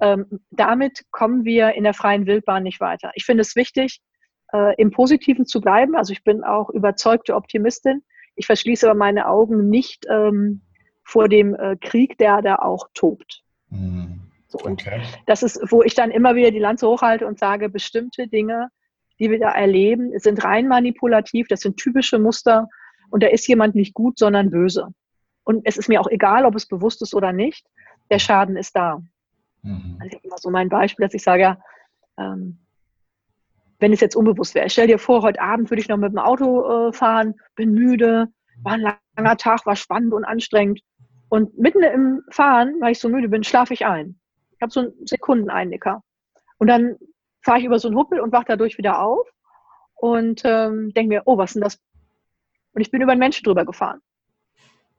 Ähm, 0.00 0.26
damit 0.50 1.04
kommen 1.10 1.44
wir 1.44 1.74
in 1.74 1.84
der 1.84 1.94
freien 1.94 2.26
Wildbahn 2.26 2.64
nicht 2.64 2.80
weiter. 2.80 3.12
Ich 3.14 3.24
finde 3.24 3.42
es 3.42 3.54
wichtig, 3.54 4.00
äh, 4.52 4.74
im 4.76 4.90
Positiven 4.90 5.46
zu 5.46 5.60
bleiben. 5.60 5.94
Also 5.94 6.12
ich 6.12 6.24
bin 6.24 6.42
auch 6.42 6.70
überzeugte 6.70 7.34
Optimistin. 7.34 8.02
Ich 8.34 8.46
verschließe 8.46 8.88
aber 8.88 8.98
meine 8.98 9.28
Augen 9.28 9.68
nicht 9.70 10.06
ähm, 10.10 10.62
vor 11.04 11.28
dem 11.28 11.54
äh, 11.54 11.76
Krieg, 11.76 12.18
der 12.18 12.42
da 12.42 12.56
auch 12.56 12.88
tobt. 12.94 13.42
Mhm. 13.70 14.25
Und 14.62 14.82
okay. 14.82 15.02
das 15.26 15.42
ist, 15.42 15.60
wo 15.70 15.82
ich 15.82 15.94
dann 15.94 16.10
immer 16.10 16.34
wieder 16.34 16.50
die 16.50 16.58
Lanze 16.58 16.88
hochhalte 16.88 17.26
und 17.26 17.38
sage, 17.38 17.68
bestimmte 17.68 18.28
Dinge, 18.28 18.68
die 19.18 19.30
wir 19.30 19.38
da 19.38 19.50
erleben, 19.50 20.12
sind 20.18 20.44
rein 20.44 20.68
manipulativ, 20.68 21.48
das 21.48 21.60
sind 21.60 21.76
typische 21.76 22.18
Muster 22.18 22.68
und 23.10 23.22
da 23.22 23.28
ist 23.28 23.46
jemand 23.46 23.74
nicht 23.74 23.94
gut, 23.94 24.18
sondern 24.18 24.50
böse. 24.50 24.88
Und 25.44 25.62
es 25.64 25.76
ist 25.76 25.88
mir 25.88 26.00
auch 26.00 26.08
egal, 26.08 26.44
ob 26.44 26.54
es 26.56 26.66
bewusst 26.66 27.02
ist 27.02 27.14
oder 27.14 27.32
nicht, 27.32 27.66
der 28.10 28.18
Schaden 28.18 28.56
ist 28.56 28.74
da. 28.76 29.00
Mhm. 29.62 29.96
Also 30.00 30.08
ich 30.08 30.14
habe 30.14 30.26
immer 30.26 30.38
so 30.38 30.50
mein 30.50 30.68
Beispiel, 30.68 31.04
dass 31.04 31.14
ich 31.14 31.22
sage, 31.22 31.42
ja, 31.42 31.58
ähm, 32.18 32.58
wenn 33.78 33.92
es 33.92 34.00
jetzt 34.00 34.16
unbewusst 34.16 34.54
wäre, 34.54 34.70
stell 34.70 34.86
dir 34.86 34.98
vor, 34.98 35.22
heute 35.22 35.40
Abend 35.40 35.70
würde 35.70 35.80
ich 35.80 35.88
noch 35.88 35.98
mit 35.98 36.12
dem 36.12 36.18
Auto 36.18 36.88
äh, 36.88 36.92
fahren, 36.92 37.34
bin 37.54 37.72
müde, 37.72 38.28
war 38.62 38.72
ein 38.72 38.94
langer 39.16 39.36
Tag, 39.36 39.66
war 39.66 39.76
spannend 39.76 40.14
und 40.14 40.24
anstrengend. 40.24 40.80
Und 41.28 41.58
mitten 41.58 41.82
im 41.82 42.22
Fahren, 42.30 42.74
weil 42.80 42.92
ich 42.92 43.00
so 43.00 43.08
müde 43.08 43.28
bin, 43.28 43.44
schlafe 43.44 43.74
ich 43.74 43.84
ein. 43.84 44.18
Ich 44.56 44.62
habe 44.62 44.72
so 44.72 44.80
einen 44.80 45.06
Sekundeneinnicker. 45.06 46.02
Und 46.58 46.66
dann 46.68 46.96
fahre 47.42 47.58
ich 47.58 47.64
über 47.64 47.78
so 47.78 47.88
einen 47.88 47.96
Huppel 47.96 48.20
und 48.20 48.32
wache 48.32 48.46
dadurch 48.48 48.78
wieder 48.78 49.00
auf 49.00 49.28
und 49.94 50.42
ähm, 50.44 50.92
denke 50.94 51.08
mir, 51.08 51.22
oh, 51.26 51.38
was 51.38 51.50
ist 51.50 51.54
denn 51.54 51.62
das? 51.62 51.78
Und 52.72 52.80
ich 52.80 52.90
bin 52.90 53.02
über 53.02 53.12
einen 53.12 53.20
Menschen 53.20 53.44
drüber 53.44 53.64
gefahren. 53.64 54.00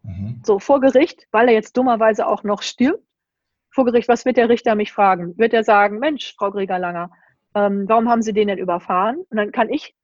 Mhm. 0.04 0.42
So, 0.46 0.60
vor 0.60 0.80
Gericht, 0.80 1.28
weil 1.32 1.48
er 1.48 1.54
jetzt 1.54 1.76
dummerweise 1.76 2.28
auch 2.28 2.44
noch 2.44 2.62
stirbt. 2.62 3.04
Vor 3.72 3.86
Gericht, 3.86 4.08
was 4.08 4.26
wird 4.26 4.38
der 4.38 4.50
Richter 4.50 4.76
mich 4.76 4.92
fragen? 4.92 5.38
Wird 5.38 5.54
er 5.54 5.64
sagen, 5.64 6.00
Mensch, 6.00 6.34
Frau 6.38 6.52
Grieger-Langer, 6.52 7.12
ähm, 7.54 7.86
warum 7.88 8.10
haben 8.10 8.22
Sie 8.22 8.34
den 8.34 8.48
denn 8.48 8.58
überfahren? 8.58 9.18
Und 9.30 9.38
dann 9.38 9.52
kann 9.52 9.70
ich 9.70 9.96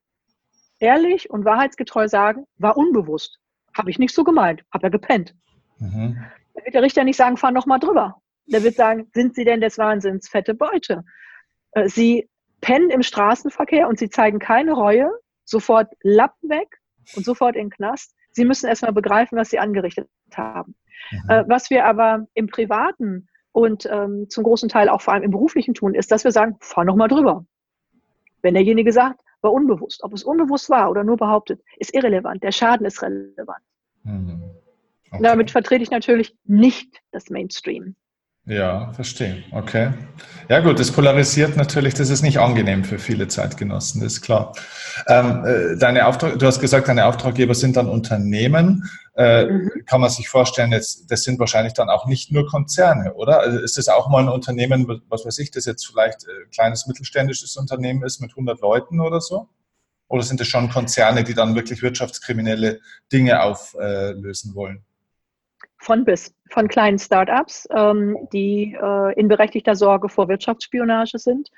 ehrlich 0.79 1.29
und 1.29 1.45
wahrheitsgetreu 1.45 2.07
sagen, 2.07 2.45
war 2.57 2.77
unbewusst. 2.77 3.39
Habe 3.75 3.89
ich 3.89 3.99
nicht 3.99 4.13
so 4.13 4.23
gemeint, 4.23 4.63
habe 4.71 4.87
er 4.87 4.89
gepennt. 4.91 5.33
Mhm. 5.79 6.17
Dann 6.53 6.65
wird 6.65 6.75
der 6.75 6.83
Richter 6.83 7.03
nicht 7.03 7.17
sagen, 7.17 7.37
fahr 7.37 7.51
noch 7.51 7.65
mal 7.65 7.79
drüber. 7.79 8.21
Der 8.45 8.63
wird 8.63 8.75
sagen, 8.75 9.09
sind 9.13 9.35
Sie 9.35 9.45
denn 9.45 9.61
des 9.61 9.77
Wahnsinns 9.77 10.29
fette 10.29 10.53
Beute? 10.53 11.03
Äh, 11.71 11.87
Sie 11.87 12.29
pennen 12.61 12.89
im 12.89 13.03
Straßenverkehr 13.03 13.87
und 13.87 13.99
Sie 13.99 14.09
zeigen 14.09 14.39
keine 14.39 14.73
Reue, 14.73 15.09
sofort 15.45 15.91
Lappen 16.01 16.49
weg 16.49 16.79
und 17.15 17.25
sofort 17.25 17.55
in 17.55 17.65
den 17.65 17.69
Knast. 17.69 18.15
Sie 18.31 18.45
müssen 18.45 18.67
erstmal 18.67 18.93
begreifen, 18.93 19.37
was 19.37 19.49
Sie 19.49 19.59
angerichtet 19.59 20.09
haben. 20.33 20.75
Mhm. 21.11 21.29
Äh, 21.29 21.43
was 21.47 21.69
wir 21.69 21.85
aber 21.85 22.25
im 22.33 22.47
Privaten 22.47 23.27
und 23.51 23.85
ähm, 23.85 24.29
zum 24.29 24.43
großen 24.43 24.69
Teil 24.69 24.89
auch 24.89 25.01
vor 25.01 25.13
allem 25.13 25.23
im 25.23 25.31
Beruflichen 25.31 25.73
tun, 25.73 25.93
ist, 25.93 26.11
dass 26.11 26.23
wir 26.23 26.31
sagen, 26.31 26.57
fahr 26.59 26.85
noch 26.85 26.95
mal 26.95 27.07
drüber. 27.07 27.45
Wenn 28.41 28.55
derjenige 28.55 28.91
sagt, 28.91 29.21
war 29.41 29.53
unbewusst. 29.53 30.03
Ob 30.03 30.13
es 30.13 30.23
unbewusst 30.23 30.69
war 30.69 30.89
oder 30.89 31.03
nur 31.03 31.17
behauptet, 31.17 31.61
ist 31.77 31.93
irrelevant. 31.93 32.43
Der 32.43 32.51
Schaden 32.51 32.85
ist 32.85 33.01
relevant. 33.01 33.63
Mhm. 34.03 34.41
Okay. 35.11 35.21
Damit 35.21 35.51
vertrete 35.51 35.83
ich 35.83 35.91
natürlich 35.91 36.35
nicht 36.45 37.01
das 37.11 37.29
Mainstream. 37.29 37.95
Ja, 38.45 38.91
verstehe. 38.91 39.43
Okay. 39.51 39.93
Ja 40.49 40.59
gut, 40.59 40.77
das 40.77 40.91
polarisiert 40.91 41.55
natürlich, 41.55 41.93
das 41.93 42.09
ist 42.09 42.23
nicht 42.23 42.39
angenehm 42.39 42.83
für 42.83 42.99
viele 42.99 43.29
Zeitgenossen, 43.29 44.01
das 44.01 44.13
ist 44.13 44.21
klar. 44.21 44.53
Ähm, 45.07 45.45
äh, 45.45 45.77
deine 45.77 46.05
Auftrag, 46.05 46.37
du 46.37 46.45
hast 46.45 46.59
gesagt, 46.59 46.89
deine 46.89 47.05
Auftraggeber 47.05 47.55
sind 47.55 47.77
dann 47.77 47.87
Unternehmen. 47.87 48.89
Äh, 49.15 49.45
mhm. 49.45 49.71
Kann 49.85 50.01
man 50.01 50.09
sich 50.09 50.27
vorstellen, 50.27 50.73
jetzt, 50.73 51.09
das 51.09 51.23
sind 51.23 51.39
wahrscheinlich 51.39 51.73
dann 51.73 51.89
auch 51.89 52.05
nicht 52.05 52.33
nur 52.33 52.45
Konzerne, 52.45 53.13
oder? 53.13 53.39
Also 53.39 53.59
ist 53.59 53.77
das 53.77 53.87
auch 53.87 54.09
mal 54.09 54.23
ein 54.23 54.29
Unternehmen, 54.29 55.01
was 55.07 55.25
weiß 55.25 55.39
ich, 55.39 55.51
das 55.51 55.63
jetzt 55.63 55.87
vielleicht 55.87 56.27
ein 56.27 56.43
äh, 56.43 56.49
kleines 56.53 56.85
mittelständisches 56.85 57.55
Unternehmen 57.55 58.03
ist 58.03 58.19
mit 58.19 58.31
100 58.31 58.59
Leuten 58.59 58.99
oder 58.99 59.21
so? 59.21 59.47
Oder 60.09 60.23
sind 60.23 60.41
das 60.41 60.47
schon 60.47 60.69
Konzerne, 60.69 61.23
die 61.23 61.33
dann 61.33 61.55
wirklich 61.55 61.81
wirtschaftskriminelle 61.81 62.81
Dinge 63.11 63.41
auflösen 63.41 64.53
wollen? 64.53 64.83
Von 65.83 66.05
bis, 66.05 66.33
von 66.49 66.67
kleinen 66.67 66.97
Startups, 66.97 67.67
ähm, 67.75 68.17
die 68.31 68.77
äh, 68.81 69.19
in 69.19 69.27
berechtigter 69.27 69.75
Sorge 69.75 70.07
vor 70.07 70.29
Wirtschaftsspionage 70.29 71.19
sind, 71.19 71.49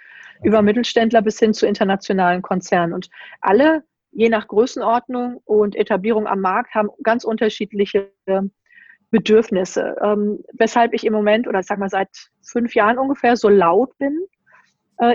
über 0.43 0.61
Mittelständler 0.61 1.21
bis 1.21 1.39
hin 1.39 1.53
zu 1.53 1.67
internationalen 1.67 2.41
Konzernen. 2.41 2.93
Und 2.93 3.09
alle, 3.41 3.83
je 4.11 4.29
nach 4.29 4.47
Größenordnung 4.47 5.41
und 5.45 5.75
Etablierung 5.75 6.25
am 6.25 6.41
Markt, 6.41 6.73
haben 6.73 6.89
ganz 7.03 7.23
unterschiedliche 7.23 8.11
Bedürfnisse. 9.11 9.95
Ähm, 10.01 10.43
weshalb 10.53 10.93
ich 10.93 11.05
im 11.05 11.13
Moment 11.13 11.47
oder 11.47 11.61
sag 11.61 11.77
mal 11.77 11.89
seit 11.89 12.09
fünf 12.41 12.73
Jahren 12.73 12.97
ungefähr 12.97 13.37
so 13.37 13.47
laut 13.47 13.95
bin 13.99 14.25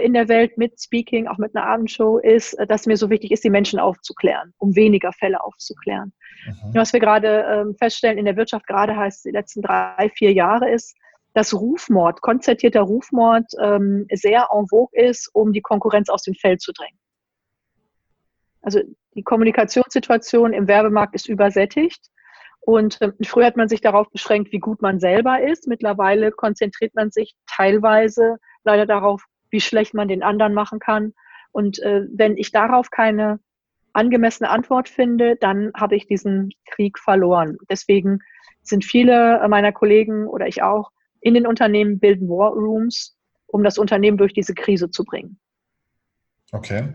in 0.05 0.13
der 0.13 0.29
Welt 0.29 0.59
mit 0.59 0.81
Speaking, 0.81 1.27
auch 1.27 1.39
mit 1.39 1.57
einer 1.57 1.67
Abendshow, 1.67 2.19
ist, 2.19 2.55
äh, 2.55 2.67
dass 2.67 2.87
mir 2.87 2.97
so 2.97 3.11
wichtig 3.11 3.31
ist, 3.31 3.45
die 3.45 3.51
Menschen 3.51 3.79
aufzuklären, 3.79 4.53
um 4.59 4.77
weniger 4.77 5.13
Fälle 5.13 5.43
aufzuklären. 5.43 6.13
Mhm. 6.47 6.75
Was 6.75 6.93
wir 6.93 7.01
gerade 7.01 7.45
ähm, 7.49 7.75
feststellen 7.77 8.19
in 8.19 8.25
der 8.27 8.37
Wirtschaft, 8.37 8.67
gerade 8.67 8.97
heißt 8.97 9.25
die 9.25 9.31
letzten 9.31 9.63
drei, 9.63 10.11
vier 10.15 10.33
Jahre, 10.33 10.71
ist, 10.71 10.97
dass 11.33 11.55
Rufmord, 11.55 12.21
konzertierter 12.21 12.83
Rufmord 12.83 13.47
ähm, 13.61 14.07
sehr 14.13 14.49
en 14.53 14.67
vogue 14.67 15.01
ist, 15.01 15.31
um 15.33 15.53
die 15.53 15.61
Konkurrenz 15.61 16.09
aus 16.09 16.23
dem 16.23 16.35
Feld 16.35 16.61
zu 16.61 16.73
drängen. 16.73 16.99
Also 18.63 18.81
die 19.15 19.23
Kommunikationssituation 19.23 20.53
im 20.53 20.69
Werbemarkt 20.69 21.15
ist 21.15 21.29
übersättigt. 21.29 22.11
Und 22.61 23.01
äh, 23.01 23.13
früher 23.25 23.47
hat 23.47 23.57
man 23.57 23.69
sich 23.69 23.81
darauf 23.81 24.11
beschränkt, 24.11 24.53
wie 24.53 24.59
gut 24.59 24.83
man 24.83 25.01
selber 25.01 25.43
ist. 25.43 25.67
Mittlerweile 25.67 26.31
konzentriert 26.31 26.95
man 26.95 27.11
sich 27.11 27.35
teilweise 27.47 28.37
leider 28.65 28.87
darauf, 28.87 29.25
wie 29.51 29.61
schlecht 29.61 29.95
man 29.95 30.09
den 30.09 30.23
anderen 30.23 30.55
machen 30.55 30.79
kann. 30.79 31.15
Und 31.53 31.79
äh, 31.81 32.03
wenn 32.13 32.37
ich 32.37 32.53
darauf 32.53 32.91
keine 32.91 33.41
angemessene 33.93 34.51
Antwort 34.51 34.89
finde, 34.89 35.37
dann 35.37 35.73
habe 35.75 35.97
ich 35.97 36.07
diesen 36.07 36.51
Krieg 36.67 36.99
verloren. 36.99 37.59
Deswegen 37.69 38.21
sind 38.63 38.85
viele 38.85 39.45
meiner 39.49 39.73
Kollegen 39.73 40.27
oder 40.27 40.47
ich 40.47 40.63
auch 40.63 40.91
in 41.21 41.35
den 41.35 41.47
Unternehmen 41.47 41.99
bilden 41.99 42.29
War 42.29 42.53
Rooms, 42.53 43.17
um 43.47 43.65
das 43.65 43.79
Unternehmen 43.79 44.17
durch 44.17 44.33
diese 44.33 44.55
Krise 44.55 44.91
zu 44.91 45.05
bringen. 45.05 45.39
Okay. 46.53 46.95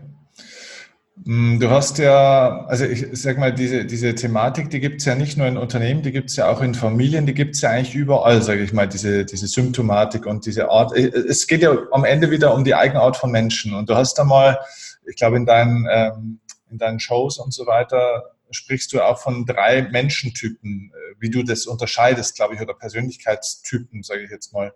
Mm, 1.24 1.58
du 1.58 1.70
hast 1.70 1.98
ja, 1.98 2.66
also 2.66 2.84
ich 2.84 3.06
sag 3.12 3.38
mal, 3.38 3.52
diese, 3.52 3.86
diese 3.86 4.14
Thematik, 4.14 4.68
die 4.70 4.80
gibt 4.80 5.00
es 5.00 5.06
ja 5.06 5.14
nicht 5.14 5.38
nur 5.38 5.46
in 5.46 5.56
Unternehmen, 5.56 6.02
die 6.02 6.12
gibt 6.12 6.30
es 6.30 6.36
ja 6.36 6.48
auch 6.48 6.60
in 6.60 6.74
Familien, 6.74 7.24
die 7.24 7.34
gibt 7.34 7.54
es 7.54 7.62
ja 7.62 7.70
eigentlich 7.70 7.94
überall, 7.94 8.42
sage 8.42 8.62
ich 8.62 8.72
mal, 8.72 8.86
diese, 8.86 9.24
diese 9.24 9.46
Symptomatik 9.46 10.26
und 10.26 10.44
diese 10.44 10.70
Art. 10.70 10.94
Äh, 10.94 11.06
es 11.06 11.46
geht 11.46 11.62
ja 11.62 11.74
am 11.90 12.04
Ende 12.04 12.30
wieder 12.30 12.54
um 12.54 12.64
die 12.64 12.74
Eigenart 12.74 13.16
von 13.16 13.30
Menschen. 13.30 13.74
Und 13.74 13.88
du 13.88 13.96
hast 13.96 14.14
da 14.18 14.24
mal, 14.24 14.58
ich 15.06 15.16
glaube, 15.16 15.36
in 15.36 15.46
deinen, 15.46 15.86
ähm, 15.90 16.40
in 16.70 16.78
deinen 16.78 17.00
Shows 17.00 17.38
und 17.38 17.54
so 17.54 17.66
weiter 17.66 18.24
sprichst 18.50 18.92
du 18.92 19.00
auch 19.00 19.18
von 19.18 19.44
drei 19.46 19.82
Menschentypen, 19.82 20.92
äh, 20.92 21.14
wie 21.18 21.30
du 21.30 21.42
das 21.42 21.66
unterscheidest, 21.66 22.36
glaube 22.36 22.54
ich, 22.54 22.60
oder 22.60 22.74
Persönlichkeitstypen, 22.74 24.02
sage 24.02 24.24
ich 24.24 24.30
jetzt 24.30 24.52
mal. 24.52 24.72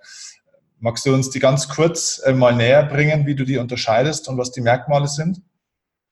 Magst 0.78 1.04
du 1.04 1.12
uns 1.12 1.28
die 1.28 1.40
ganz 1.40 1.68
kurz 1.68 2.20
äh, 2.24 2.32
mal 2.32 2.54
näher 2.54 2.82
bringen, 2.84 3.26
wie 3.26 3.34
du 3.34 3.44
die 3.44 3.58
unterscheidest 3.58 4.28
und 4.28 4.38
was 4.38 4.52
die 4.52 4.62
Merkmale 4.62 5.06
sind? 5.06 5.42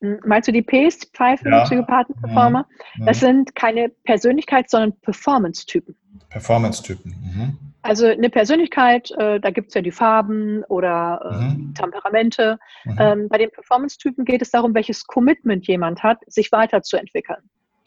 Hm, 0.01 0.19
meinst 0.25 0.47
du 0.47 0.51
die 0.51 0.61
Ps, 0.61 1.05
Pfeifen, 1.13 1.51
ja. 1.51 1.63
Psychopathen, 1.63 2.15
Performer? 2.21 2.65
Mhm. 2.95 3.05
Das 3.05 3.19
sind 3.19 3.55
keine 3.55 3.89
Persönlichkeits-, 4.05 4.71
sondern 4.71 4.93
Performance-Typen. 5.01 5.95
Performance-Typen. 6.29 7.11
Mhm. 7.11 7.57
Also 7.81 8.07
eine 8.07 8.29
Persönlichkeit, 8.29 9.11
äh, 9.11 9.39
da 9.39 9.51
gibt 9.51 9.69
es 9.69 9.73
ja 9.73 9.81
die 9.81 9.91
Farben 9.91 10.63
oder 10.65 11.21
äh, 11.23 11.43
mhm. 11.43 11.73
Temperamente. 11.73 12.59
Mhm. 12.85 12.97
Ähm, 12.99 13.29
bei 13.29 13.37
den 13.37 13.51
Performance-Typen 13.51 14.25
geht 14.25 14.41
es 14.41 14.51
darum, 14.51 14.73
welches 14.73 15.05
Commitment 15.05 15.67
jemand 15.67 16.03
hat, 16.03 16.19
sich 16.27 16.51
weiterzuentwickeln. 16.51 17.41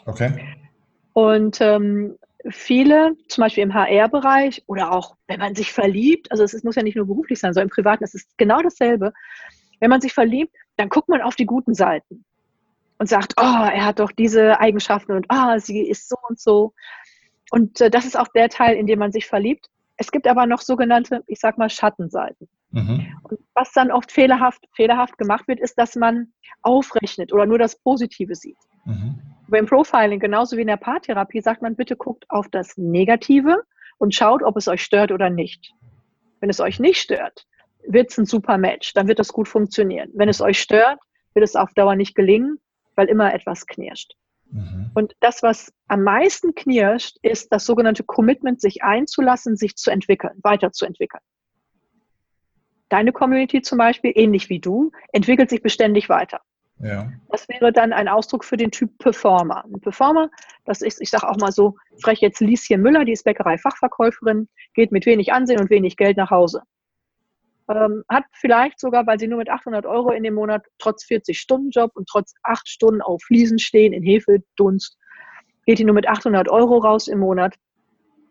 Okay. 0.07 0.33
Und 1.13 1.61
ähm, 1.61 2.17
viele, 2.49 3.17
zum 3.29 3.43
Beispiel 3.43 3.63
im 3.63 3.75
HR-Bereich 3.75 4.63
oder 4.67 4.93
auch 4.93 5.17
wenn 5.29 5.41
man 5.41 5.55
sich 5.55 5.73
verliebt, 5.73 6.31
also 6.31 6.43
es 6.43 6.65
muss 6.65 6.75
ja 6.75 6.83
nicht 6.83 6.97
nur 6.97 7.07
beruflich 7.07 7.39
sein, 7.39 7.53
sondern 7.53 7.69
im 7.69 7.75
Privaten, 7.75 8.05
es 8.05 8.15
ist 8.15 8.37
genau 8.39 8.63
dasselbe. 8.63 9.13
Wenn 9.81 9.91
man 9.91 10.01
sich 10.01 10.13
verliebt, 10.13 10.55
dann 10.77 10.89
guckt 10.89 11.09
man 11.09 11.23
auf 11.23 11.37
die 11.37 11.47
guten 11.47 11.75
Seiten 11.75 12.25
und 12.99 13.09
sagt, 13.09 13.35
oh, 13.39 13.43
er 13.43 13.85
hat 13.85 13.99
doch 13.99 14.13
diese 14.13 14.61
Eigenschaften 14.61 15.13
und 15.13 15.27
oh, 15.29 15.59
sie 15.59 15.81
ist 15.81 16.09
so 16.09 16.17
und 16.29 16.39
so. 16.39 16.73
Und 17.51 17.81
äh, 17.81 17.91
das 17.91 18.05
ist 18.05 18.19
auch 18.19 18.29
der 18.29 18.49
Teil, 18.49 18.77
in 18.77 18.87
dem 18.87 18.99
man 18.99 19.13
sich 19.13 19.27
verliebt. 19.27 19.69
Es 19.97 20.11
gibt 20.11 20.27
aber 20.27 20.47
noch 20.47 20.61
sogenannte, 20.61 21.23
ich 21.27 21.39
sag 21.39 21.59
mal, 21.59 21.69
Schattenseiten. 21.69 22.49
Mhm. 22.71 23.07
Und 23.25 23.41
was 23.55 23.73
dann 23.73 23.91
oft 23.91 24.11
fehlerhaft, 24.11 24.67
fehlerhaft 24.75 25.19
gemacht 25.19 25.47
wird, 25.49 25.61
ist, 25.61 25.79
dass 25.79 25.95
man 25.97 26.33
aufrechnet 26.63 27.33
oder 27.33 27.47
nur 27.47 27.59
das 27.59 27.77
Positive 27.77 28.35
sieht. 28.35 28.59
Mhm. 28.85 29.21
Beim 29.49 29.67
Profiling, 29.67 30.19
genauso 30.19 30.57
wie 30.57 30.63
in 30.63 30.69
der 30.69 30.77
Paartherapie, 30.77 31.43
sagt 31.43 31.61
man, 31.61 31.77
bitte 31.77 31.97
guckt 31.97 32.25
auf 32.31 32.49
das 32.49 32.77
Negative 32.79 33.63
und 33.99 34.15
schaut, 34.15 34.43
ob 34.43 34.57
es 34.57 34.69
euch 34.69 34.83
stört 34.83 35.13
oder 35.13 35.29
nicht. 35.29 35.73
Wenn 36.41 36.51
es 36.51 36.61
euch 36.61 36.81
nicht 36.81 37.01
stört, 37.01 37.47
wird 37.87 38.11
es 38.11 38.19
ein 38.19 38.27
super 38.27 38.59
Match, 38.59 38.93
dann 38.95 39.09
wird 39.09 39.19
das 39.19 39.33
gut 39.33 39.49
funktionieren. 39.49 40.11
Wenn 40.15 40.29
es 40.29 40.41
euch 40.41 40.61
stört, 40.61 40.99
wird 41.35 41.45
es 41.45 41.57
auf 41.57 41.73
Dauer 41.75 41.97
nicht 41.97 42.15
gelingen, 42.15 42.59
weil 42.95 43.09
immer 43.09 43.33
etwas 43.35 43.67
knirscht. 43.67 44.15
Mhm. 44.51 44.91
Und 44.95 45.15
das, 45.21 45.43
was 45.43 45.73
am 45.89 46.03
meisten 46.03 46.55
knirscht, 46.55 47.17
ist 47.23 47.53
das 47.53 47.65
sogenannte 47.65 48.05
Commitment, 48.05 48.61
sich 48.61 48.83
einzulassen, 48.83 49.57
sich 49.57 49.77
zu 49.77 49.91
entwickeln, 49.91 50.35
weiterzuentwickeln. 50.43 51.23
Deine 52.89 53.13
Community 53.13 53.63
zum 53.63 53.79
Beispiel, 53.79 54.13
ähnlich 54.15 54.51
wie 54.51 54.61
du, 54.61 54.93
entwickelt 55.13 55.49
sich 55.49 55.63
beständig 55.63 56.11
weiter. 56.11 56.41
Ja. 56.79 57.11
Das 57.29 57.49
wäre 57.49 57.73
dann 57.73 57.93
ein 57.93 58.09
Ausdruck 58.09 58.45
für 58.45 58.57
den 58.57 58.71
Typ 58.71 58.99
Performer. 58.99 59.65
Ein 59.65 59.81
Performer, 59.81 60.29
das 60.65 60.83
ist, 60.83 61.01
ich 61.01 61.09
sage 61.09 61.29
auch 61.29 61.37
mal 61.37 61.53
so, 61.53 61.77
frech 62.03 62.21
jetzt 62.21 62.41
Lieschen 62.41 62.83
Müller, 62.83 63.05
die 63.05 63.13
ist 63.13 63.25
Bäckerei-Fachverkäuferin, 63.25 64.49
geht 64.75 64.93
mit 64.93 65.07
wenig 65.07 65.33
Ansehen 65.33 65.61
und 65.61 65.71
wenig 65.71 65.97
Geld 65.97 66.17
nach 66.17 66.31
Hause 66.31 66.63
ähm, 67.69 68.05
hat 68.09 68.25
vielleicht 68.33 68.81
sogar, 68.81 69.07
weil 69.07 69.19
sie 69.19 69.29
nur 69.29 69.39
mit 69.39 69.51
800 69.51 69.87
Euro 69.87 70.11
in 70.11 70.23
dem 70.23 70.35
Monat 70.35 70.65
trotz 70.79 71.05
40-Stunden-Job 71.05 71.93
und 71.95 72.09
trotz 72.09 72.35
8 72.43 72.69
Stunden 72.69 73.03
auf 73.03 73.23
Fliesen 73.23 73.59
stehen 73.59 73.93
in 73.93 74.03
Hefeldunst, 74.03 74.99
geht 75.67 75.79
die 75.79 75.85
nur 75.85 75.95
mit 75.95 76.09
800 76.09 76.49
Euro 76.49 76.79
raus 76.79 77.09
im 77.09 77.21
Monat 77.21 77.55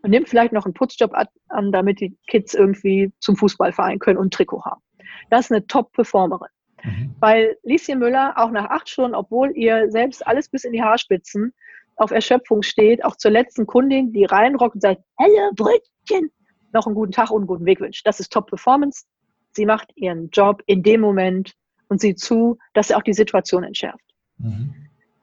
und 0.02 0.12
nimmt 0.12 0.30
vielleicht 0.30 0.54
noch 0.54 0.66
einen 0.66 0.74
Putzjob 0.74 1.14
an, 1.50 1.72
damit 1.72 2.00
die 2.00 2.18
Kids 2.28 2.54
irgendwie 2.54 3.12
zum 3.20 3.36
Fußballverein 3.36 4.00
können 4.00 4.18
und 4.18 4.34
Trikot 4.34 4.64
haben. 4.66 4.82
Das 5.30 5.46
ist 5.46 5.52
eine 5.52 5.66
Top-Performerin. 5.68 6.50
Mhm. 6.84 7.16
Weil 7.20 7.58
Lieschen 7.64 8.00
Müller 8.00 8.34
auch 8.38 8.52
nach 8.52 8.70
acht 8.70 8.90
Stunden, 8.90 9.16
obwohl 9.16 9.52
ihr 9.56 9.92
selbst 9.92 10.26
alles 10.26 10.50
bis 10.50 10.64
in 10.64 10.74
die 10.74 10.82
Haarspitzen 10.82 11.54
auf 11.98 12.12
Erschöpfung 12.12 12.64
steht, 12.64 13.04
auch 13.06 13.16
zur 13.16 13.32
letzten 13.32 13.68
Kundin, 13.68 14.12
die 14.12 14.26
reinrockt 14.26 14.76
und 14.76 14.82
sagt, 14.82 15.02
Hallo 15.20 15.52
Brötchen, 15.56 16.32
noch 16.74 16.88
einen 16.88 16.96
guten 16.96 17.12
Tag 17.12 17.30
und 17.30 17.42
einen 17.42 17.48
guten 17.48 17.66
Weg 17.66 17.80
wünscht. 17.80 18.06
Das 18.08 18.20
ist 18.20 18.32
Top-Performance 18.32 19.06
sie 19.54 19.66
macht 19.66 19.92
ihren 19.96 20.30
Job 20.30 20.62
in 20.66 20.84
dem 20.84 21.02
Moment 21.02 21.54
und 21.88 22.02
sieht 22.02 22.20
zu, 22.20 22.58
dass 22.74 22.88
sie 22.88 22.96
auch 22.96 23.04
die 23.04 23.14
Situation 23.14 23.64
entschärft. 23.64 24.14
Mhm. 24.38 24.74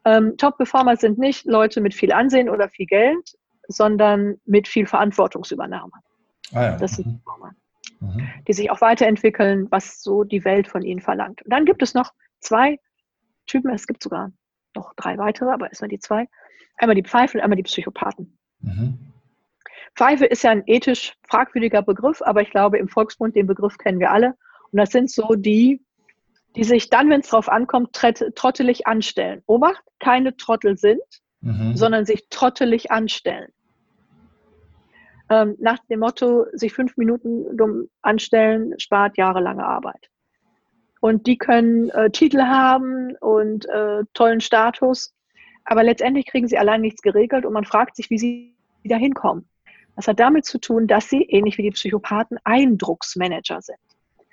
Ähm, 0.05 0.37
Top-Performer 0.37 0.97
sind 0.97 1.19
nicht 1.19 1.47
Leute 1.47 1.81
mit 1.81 1.95
viel 1.95 2.13
Ansehen 2.13 2.49
oder 2.49 2.69
viel 2.69 2.87
Geld, 2.87 3.37
sondern 3.69 4.37
mit 4.45 4.69
viel 4.69 4.87
Verantwortungsübernahme. 4.87 5.93
Ah 6.53 6.63
ja. 6.63 6.77
Das 6.77 6.93
sind 6.93 7.07
mhm. 7.07 7.21
Performer, 7.21 7.53
mhm. 8.01 8.29
die 8.47 8.53
sich 8.53 8.71
auch 8.71 8.81
weiterentwickeln, 8.81 9.67
was 9.71 10.03
so 10.03 10.25
die 10.25 10.45
Welt 10.45 10.69
von 10.69 10.83
ihnen 10.83 11.01
verlangt. 11.01 11.43
Und 11.43 11.53
dann 11.53 11.65
gibt 11.65 11.83
es 11.83 11.95
noch 11.95 12.13
zwei 12.41 12.79
Typen, 13.47 13.73
es 13.73 13.87
gibt 13.87 14.03
sogar 14.03 14.33
noch 14.75 14.95
drei 14.95 15.19
weitere, 15.19 15.51
aber 15.51 15.69
erstmal 15.69 15.89
die 15.89 15.99
zwei. 15.99 16.29
Einmal 16.77 16.95
die 16.95 17.03
Pfeife 17.03 17.37
und 17.37 17.43
einmal 17.43 17.57
die 17.57 17.65
Psychopathen. 17.65 18.39
Mhm. 18.61 19.13
Pfeife 19.95 20.27
ist 20.27 20.43
ja 20.43 20.51
ein 20.51 20.63
ethisch 20.67 21.15
fragwürdiger 21.29 21.83
Begriff, 21.83 22.23
aber 22.23 22.43
ich 22.43 22.51
glaube, 22.51 22.79
im 22.79 22.89
Volksmund, 22.89 23.35
den 23.35 23.47
Begriff 23.47 23.79
kennen 23.79 24.01
wir 24.01 24.11
alle. 24.11 24.35
Und 24.71 24.79
das 24.79 24.91
sind 24.91 25.11
so 25.11 25.35
die, 25.35 25.81
die 26.57 26.65
sich 26.65 26.91
dann, 26.91 27.11
wenn 27.11 27.21
es 27.21 27.29
drauf 27.29 27.49
ankommt, 27.49 27.93
trottelig 27.93 28.87
anstellen. 28.87 29.43
Obacht, 29.47 29.83
keine 29.99 30.37
Trottel 30.37 30.77
sind, 30.77 31.01
mhm. 31.41 31.77
sondern 31.77 32.05
sich 32.05 32.29
trottelig 32.31 32.91
anstellen. 32.91 33.51
Ähm, 35.31 35.57
nach 35.61 35.79
dem 35.91 36.01
Motto, 36.01 36.47
sich 36.53 36.73
fünf 36.73 36.97
Minuten 36.97 37.57
dumm 37.57 37.89
anstellen, 38.03 38.75
spart 38.79 39.19
jahrelange 39.19 39.65
Arbeit. 39.65 40.09
Und 41.01 41.27
die 41.27 41.39
können 41.39 41.91
äh, 41.91 42.11
Titel 42.11 42.43
haben 42.43 43.15
und 43.21 43.69
äh, 43.69 44.05
tollen 44.15 44.41
Status, 44.41 45.15
aber 45.65 45.85
letztendlich 45.85 46.27
kriegen 46.27 46.49
sie 46.49 46.59
allein 46.59 46.81
nichts 46.81 47.03
geregelt 47.03 47.45
und 47.45 47.53
man 47.53 47.65
fragt 47.65 47.95
sich, 47.97 48.11
wie 48.11 48.19
sie 48.19 48.55
da 48.85 48.97
hinkommen. 48.97 49.49
Das 49.99 50.07
hat 50.07 50.21
damit 50.21 50.45
zu 50.45 50.59
tun, 50.59 50.87
dass 50.87 51.11
sie, 51.11 51.23
ähnlich 51.23 51.59
wie 51.59 51.63
die 51.63 51.73
Psychopathen, 51.73 52.39
Eindrucksmanager 52.45 53.61
sind. 53.61 53.79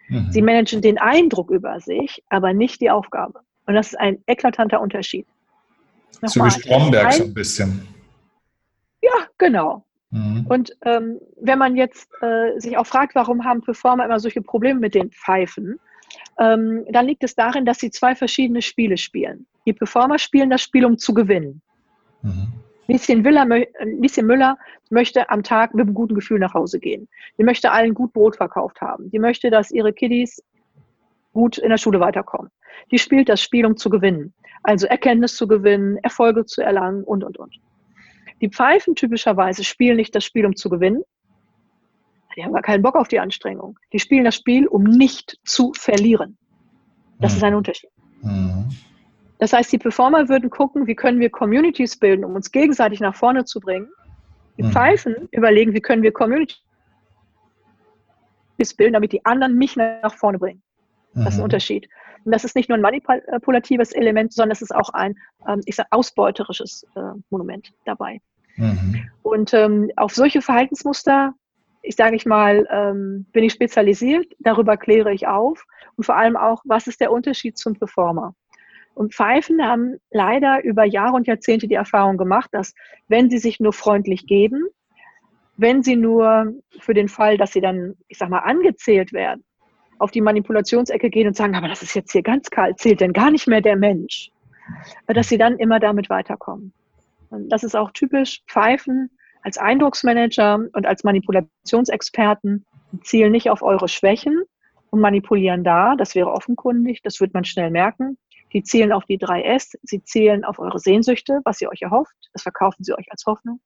Mhm. 0.10 0.32
Sie 0.32 0.44
managen 0.44 0.80
den 0.84 1.00
Eindruck 1.00 1.50
über 1.50 1.80
sich, 1.80 2.24
aber 2.30 2.54
nicht 2.54 2.82
die 2.82 2.92
Aufgabe. 2.92 3.40
Und 3.66 3.74
das 3.74 3.88
ist 3.88 4.00
ein 4.00 4.22
eklatanter 4.28 4.80
Unterschied. 4.80 5.26
Nochmal. 6.22 6.52
So 6.52 6.58
wie 6.58 6.62
Stromberg 6.62 7.14
so 7.14 7.24
ein 7.24 7.34
bisschen. 7.34 7.88
Ja, 9.02 9.26
genau. 9.40 9.84
Mhm. 10.12 10.46
Und 10.48 10.78
ähm, 10.84 11.20
wenn 11.42 11.58
man 11.58 11.76
jetzt 11.76 12.12
äh, 12.22 12.60
sich 12.60 12.78
auch 12.78 12.86
fragt, 12.86 13.16
warum 13.16 13.44
haben 13.44 13.64
Performer 13.64 14.06
immer 14.06 14.20
solche 14.20 14.44
Probleme 14.44 14.80
mit 14.80 14.94
den 14.94 15.10
Pfeifen, 15.10 15.80
ähm, 16.38 16.86
dann 16.92 17.08
liegt 17.08 17.24
es 17.24 17.34
darin, 17.34 17.66
dass 17.66 17.80
sie 17.80 17.90
zwei 17.90 18.14
verschiedene 18.14 18.62
Spiele 18.62 18.98
spielen. 18.98 19.48
Die 19.66 19.74
Performer 19.74 20.20
spielen 20.20 20.52
das 20.52 20.62
Spiel, 20.62 20.86
um 20.86 21.00
zu 21.00 21.16
gewinnen. 21.16 21.64
Mhm. 22.22 22.54
Lieschen, 22.88 23.22
Müller, 23.22 23.46
Lieschen 23.84 24.28
Müller 24.28 24.58
möchte 24.90 25.30
am 25.30 25.44
Tag 25.44 25.74
mit 25.74 25.86
einem 25.86 25.96
guten 25.96 26.16
Gefühl 26.16 26.40
nach 26.40 26.54
Hause 26.54 26.80
gehen. 26.80 27.08
Die 27.38 27.44
möchte 27.44 27.72
allen 27.72 27.94
gut 27.94 28.14
Brot 28.14 28.36
verkauft 28.36 28.82
haben. 28.82 29.10
Die 29.10 29.20
möchte, 29.20 29.50
dass 29.50 29.72
ihre 29.72 29.94
Kiddies 29.94 30.44
gut 31.34 31.58
in 31.58 31.70
der 31.70 31.78
Schule 31.78 32.00
weiterkommen. 32.00 32.52
Die 32.92 33.00
spielt 33.00 33.30
das 33.30 33.42
Spiel, 33.42 33.66
um 33.66 33.78
zu 33.78 33.90
gewinnen. 33.90 34.34
Also 34.64 34.88
Erkenntnis 34.88 35.36
zu 35.36 35.48
gewinnen, 35.48 35.98
Erfolge 35.98 36.46
zu 36.46 36.62
erlangen 36.62 37.04
und, 37.04 37.24
und, 37.24 37.38
und. 37.38 37.56
Die 38.42 38.50
Pfeifen 38.50 38.96
typischerweise 38.96 39.64
spielen 39.64 39.98
nicht 39.98 40.14
das 40.16 40.24
Spiel, 40.24 40.46
um 40.46 40.56
zu 40.56 40.70
gewinnen. 40.70 41.04
Die 42.36 42.44
haben 42.44 42.54
gar 42.54 42.62
keinen 42.62 42.82
Bock 42.82 42.96
auf 42.96 43.08
die 43.08 43.20
Anstrengung. 43.20 43.80
Die 43.94 44.00
spielen 44.00 44.26
das 44.26 44.36
Spiel, 44.36 44.68
um 44.68 44.84
nicht 44.84 45.38
zu 45.46 45.72
verlieren. 45.78 46.38
Das 47.20 47.34
mhm. 47.34 47.38
ist 47.38 47.44
ein 47.44 47.56
Unterschied. 47.56 47.90
Mhm. 48.22 48.70
Das 49.38 49.54
heißt, 49.54 49.72
die 49.72 49.78
Performer 49.78 50.30
würden 50.30 50.50
gucken, 50.50 50.88
wie 50.88 50.96
können 50.96 51.20
wir 51.20 51.30
Communities 51.30 51.98
bilden, 51.98 52.24
um 52.24 52.36
uns 52.36 52.52
gegenseitig 52.52 53.00
nach 53.02 53.16
vorne 53.16 53.46
zu 53.46 53.60
bringen. 53.60 53.90
Die 54.58 54.64
mhm. 54.64 54.72
Pfeifen 54.72 55.28
überlegen, 55.32 55.74
wie 55.74 55.82
können 55.82 56.04
wir 56.04 56.14
Communities 56.14 56.58
bilden, 58.78 58.94
damit 58.94 59.12
die 59.12 59.26
anderen 59.26 59.58
mich 59.58 59.76
nach 59.76 60.16
vorne 60.16 60.40
bringen. 60.40 60.62
Das 61.14 61.28
ist 61.30 61.34
ein 61.34 61.38
mhm. 61.38 61.44
Unterschied. 61.44 61.90
Und 62.26 62.32
das 62.32 62.44
ist 62.44 62.56
nicht 62.56 62.70
nur 62.70 62.78
ein 62.78 62.82
manipulatives 62.82 63.92
Element, 63.92 64.34
sondern 64.34 64.52
es 64.52 64.62
ist 64.62 64.74
auch 64.74 64.90
ein, 64.90 65.16
ähm, 65.48 65.62
ich 65.66 65.76
sag, 65.76 65.88
ausbeuterisches 65.92 66.86
äh, 66.96 67.02
Monument 67.30 67.72
dabei. 67.86 68.20
Mhm. 68.58 69.10
Und 69.22 69.54
ähm, 69.54 69.92
auf 69.96 70.14
solche 70.14 70.42
Verhaltensmuster, 70.42 71.34
ich 71.84 71.96
sage 71.96 72.16
ich 72.16 72.26
mal, 72.26 72.68
ähm, 72.72 73.28
bin 73.32 73.44
ich 73.44 73.54
spezialisiert, 73.54 74.26
darüber 74.40 74.76
kläre 74.76 75.14
ich 75.14 75.28
auf 75.28 75.66
und 75.98 76.04
vor 76.06 76.18
allem 76.18 76.36
auch, 76.36 76.64
was 76.66 76.88
ist 76.88 77.00
der 77.00 77.12
Unterschied 77.12 77.58
zum 77.58 77.76
Performer. 77.76 78.34
Und 78.96 79.14
Pfeifen 79.14 79.62
haben 79.62 79.98
leider 80.10 80.64
über 80.64 80.86
Jahre 80.86 81.14
und 81.14 81.28
Jahrzehnte 81.28 81.68
die 81.68 81.76
Erfahrung 81.76 82.18
gemacht, 82.18 82.50
dass 82.54 82.74
wenn 83.08 83.30
sie 83.30 83.38
sich 83.38 83.60
nur 83.60 83.74
freundlich 83.74 84.26
geben, 84.26 84.66
wenn 85.58 85.84
sie 85.84 85.96
nur 85.96 86.54
für 86.80 86.94
den 86.94 87.10
Fall, 87.10 87.38
dass 87.38 87.52
sie 87.52 87.62
dann, 87.62 87.96
ich 88.08 88.18
sag 88.18 88.30
mal, 88.30 88.40
angezählt 88.40 89.14
werden, 89.14 89.44
auf 90.00 90.12
die 90.12 90.22
Manipulationsecke 90.22 91.10
gehen 91.10 91.28
und 91.28 91.36
sagen, 91.36 91.56
aber 91.56 91.68
das 91.68 91.82
ist 91.82 91.94
jetzt 91.94 92.12
hier 92.12 92.24
ganz 92.24 92.50
kalt, 92.50 92.80
zählt 92.80 93.02
denn 93.02 93.14
gar 93.14 93.32
nicht 93.32 93.48
mehr 93.48 93.62
der 93.62 93.76
Mensch, 93.76 94.32
dass 95.08 95.30
sie 95.30 95.38
dann 95.38 95.58
immer 95.58 95.80
damit 95.80 96.10
weiterkommen. 96.10 96.74
Und 97.30 97.50
das 97.50 97.64
ist 97.64 97.76
auch 97.76 97.92
typisch 97.92 98.44
Pfeifen 98.48 99.10
als 99.42 99.58
Eindrucksmanager 99.58 100.60
und 100.74 100.86
als 100.86 101.04
Manipulationsexperten 101.04 102.66
zielen 103.04 103.32
nicht 103.32 103.50
auf 103.50 103.62
eure 103.62 103.88
Schwächen 103.88 104.42
und 104.90 105.02
manipulieren 105.02 105.64
da, 105.64 105.96
das 105.96 106.16
wäre 106.16 106.32
offenkundig, 106.32 107.02
das 107.04 107.20
wird 107.20 107.34
man 107.34 107.46
schnell 107.46 107.70
merken. 107.70 108.18
Die 108.56 108.64
zielen 108.64 108.94
auf 108.94 109.04
die 109.04 109.20
3S, 109.20 109.76
sie 109.84 110.02
zielen 110.02 110.46
auf 110.46 110.60
eure 110.60 110.80
Sehnsüchte, 110.80 111.42
was 111.44 111.60
ihr 111.60 111.70
euch 111.70 111.82
erhofft, 111.82 112.16
das 112.32 112.44
verkaufen 112.44 112.86
sie 112.86 112.94
euch 112.94 113.12
als 113.12 113.26
Hoffnung. 113.26 113.60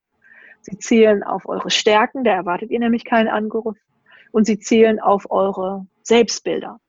Sie 0.61 0.79
zielen 0.79 1.21
auf 1.21 1.47
eure 1.47 1.69
Stärken, 1.69 2.23
da 2.23 2.31
erwartet 2.31 2.71
ihr 2.71 2.79
nämlich 2.79 3.05
keinen 3.05 3.27
Angriff. 3.27 3.77
Und 4.31 4.45
sie 4.45 4.57
zielen 4.57 4.99
auf 4.99 5.29
eure 5.29 5.85
Selbstbilder. 6.01 6.79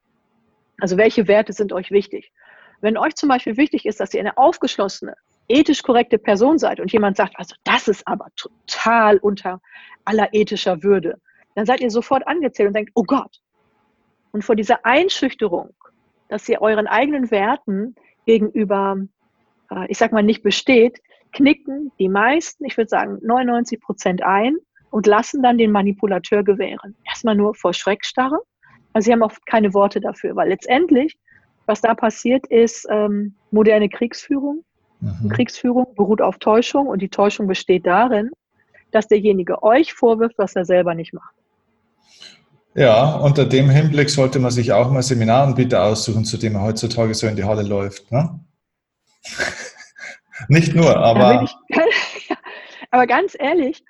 Also 0.80 0.96
welche 0.96 1.28
Werte 1.28 1.52
sind 1.52 1.74
euch 1.74 1.90
wichtig? 1.90 2.32
Wenn 2.80 2.96
euch 2.96 3.16
zum 3.16 3.28
Beispiel 3.28 3.58
wichtig 3.58 3.84
ist, 3.84 4.00
dass 4.00 4.14
ihr 4.14 4.20
eine 4.20 4.38
aufgeschlossene, 4.38 5.14
ethisch 5.48 5.82
korrekte 5.82 6.16
Person 6.16 6.58
seid 6.58 6.80
und 6.80 6.90
jemand 6.90 7.18
sagt, 7.18 7.34
also 7.36 7.54
das 7.64 7.86
ist 7.86 8.08
aber 8.08 8.28
total 8.34 9.18
unter 9.18 9.60
aller 10.06 10.32
ethischer 10.32 10.82
Würde, 10.82 11.20
dann 11.54 11.66
seid 11.66 11.82
ihr 11.82 11.90
sofort 11.90 12.26
angezählt 12.26 12.68
und 12.68 12.74
denkt, 12.76 12.92
oh 12.94 13.04
Gott. 13.04 13.42
Und 14.32 14.42
vor 14.42 14.56
dieser 14.56 14.86
Einschüchterung, 14.86 15.74
dass 16.30 16.48
ihr 16.48 16.62
euren 16.62 16.86
eigenen 16.86 17.30
Werten 17.30 17.94
gegenüber, 18.24 18.96
äh, 19.70 19.86
ich 19.88 19.98
sag 19.98 20.12
mal, 20.12 20.22
nicht 20.22 20.42
besteht, 20.42 21.00
knicken 21.32 21.92
die 21.98 22.08
meisten, 22.08 22.64
ich 22.64 22.76
würde 22.76 22.88
sagen 22.88 23.18
99 23.22 23.80
Prozent 23.80 24.22
ein 24.22 24.56
und 24.90 25.06
lassen 25.06 25.42
dann 25.42 25.58
den 25.58 25.70
Manipulateur 25.70 26.42
gewähren. 26.42 26.96
Erstmal 27.04 27.36
nur 27.36 27.54
vor 27.54 27.74
Schreckstarre 27.74 28.40
also 28.92 29.06
sie 29.06 29.12
haben 29.12 29.22
oft 29.22 29.44
keine 29.46 29.72
Worte 29.74 30.00
dafür, 30.00 30.34
weil 30.36 30.48
letztendlich, 30.48 31.16
was 31.66 31.80
da 31.80 31.94
passiert, 31.94 32.46
ist 32.46 32.86
ähm, 32.90 33.34
moderne 33.50 33.88
Kriegsführung. 33.88 34.64
Mhm. 35.00 35.28
Kriegsführung 35.28 35.94
beruht 35.94 36.20
auf 36.20 36.38
Täuschung 36.38 36.88
und 36.88 37.00
die 37.00 37.08
Täuschung 37.08 37.46
besteht 37.46 37.86
darin, 37.86 38.30
dass 38.90 39.06
derjenige 39.06 39.62
euch 39.62 39.92
vorwirft, 39.92 40.36
was 40.38 40.56
er 40.56 40.64
selber 40.64 40.94
nicht 40.94 41.12
macht. 41.14 41.34
Ja, 42.74 43.16
unter 43.16 43.46
dem 43.46 43.68
Hinblick 43.68 44.10
sollte 44.10 44.38
man 44.38 44.52
sich 44.52 44.72
auch 44.72 44.90
mal 44.90 45.02
Seminaranbieter 45.02 45.82
aussuchen, 45.82 46.24
zu 46.24 46.36
dem 46.36 46.54
er 46.54 46.62
heutzutage 46.62 47.14
so 47.14 47.26
in 47.26 47.36
die 47.36 47.44
Halle 47.44 47.62
läuft. 47.62 48.10
Ne? 48.12 48.38
nicht 50.48 50.74
nur, 50.74 50.96
aber. 50.96 51.42
Ich, 51.42 51.76
aber 52.90 53.06
ganz 53.06 53.36
ehrlich, 53.38 53.82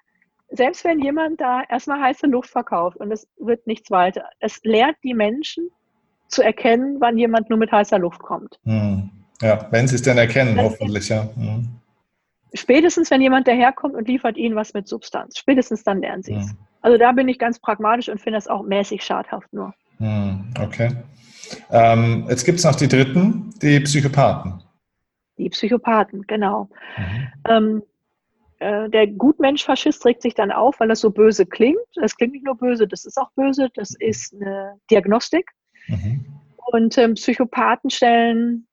selbst 0.51 0.85
wenn 0.85 1.01
jemand 1.01 1.40
da 1.40 1.62
erstmal 1.69 2.01
heiße 2.01 2.27
Luft 2.27 2.51
verkauft 2.51 2.97
und 2.97 3.12
es 3.12 3.29
wird 3.38 3.66
nichts 3.66 3.90
weiter, 3.90 4.25
es 4.40 4.61
lehrt 4.64 4.97
die 5.05 5.14
Menschen 5.14 5.71
zu 6.29 6.43
erkennen, 6.43 6.97
wann 7.01 7.19
jemand 7.19 7.51
nur 7.51 7.59
mit 7.59 7.71
heißer 7.71 7.99
Luft 7.99 8.21
kommt. 8.21 8.59
Hm. 8.64 9.11
Ja, 9.43 9.69
wenn 9.71 9.88
sie 9.88 9.97
es 9.97 10.03
denn 10.03 10.19
erkennen, 10.19 10.57
das 10.57 10.64
hoffentlich, 10.64 11.09
ja. 11.09 11.29
Hm. 11.35 11.69
Spätestens, 12.55 13.11
wenn 13.11 13.21
jemand 13.21 13.47
daherkommt 13.47 13.95
und 13.95 14.09
liefert 14.09 14.37
ihnen 14.37 14.57
was 14.57 14.75
mit 14.75 14.88
Substanz, 14.88 15.38
spätestens 15.38 15.85
dann 15.85 16.01
lernen 16.01 16.23
sie 16.23 16.35
es. 16.35 16.51
Hm. 16.51 16.59
Also 16.83 16.99
da 16.99 17.12
bin 17.12 17.29
ich 17.29 17.38
ganz 17.38 17.59
pragmatisch 17.59 18.09
und 18.09 18.21
finde 18.21 18.38
das 18.38 18.49
auch 18.49 18.62
mäßig 18.62 19.03
schadhaft 19.03 19.53
nur. 19.53 19.75
Hm, 19.99 20.53
okay. 20.61 20.97
Ähm, 21.71 22.27
jetzt 22.29 22.45
gibt 22.45 22.59
es 22.59 22.64
noch 22.64 22.77
die 22.77 22.88
dritten, 22.88 23.53
die 23.61 23.81
Psychopathen. 23.81 24.62
Die 25.37 25.51
Psychopathen, 25.51 26.23
genau. 26.27 26.69
Mhm. 26.97 27.29
Ähm, 27.49 27.83
äh, 28.61 28.88
der 28.90 29.07
Gutmensch-Faschist 29.07 30.05
regt 30.05 30.23
sich 30.23 30.35
dann 30.35 30.53
auf, 30.53 30.81
weil 30.81 30.88
das 30.88 31.01
so 31.01 31.11
böse 31.11 31.47
klingt. 31.47 31.79
Das 31.95 32.16
klingt 32.16 32.35
nicht 32.35 32.45
nur 32.45 32.57
böse, 32.57 32.87
das 32.87 33.05
ist 33.05 33.19
auch 33.19 33.31
böse, 33.33 33.69
das 33.75 33.95
ist 33.99 34.35
eine 34.35 34.75
Diagnostik. 34.90 35.51
Mhm. 35.88 36.25
Und 36.73 36.97
ähm, 36.99 37.14
Psychopathen 37.14 37.90
stellen 37.90 38.66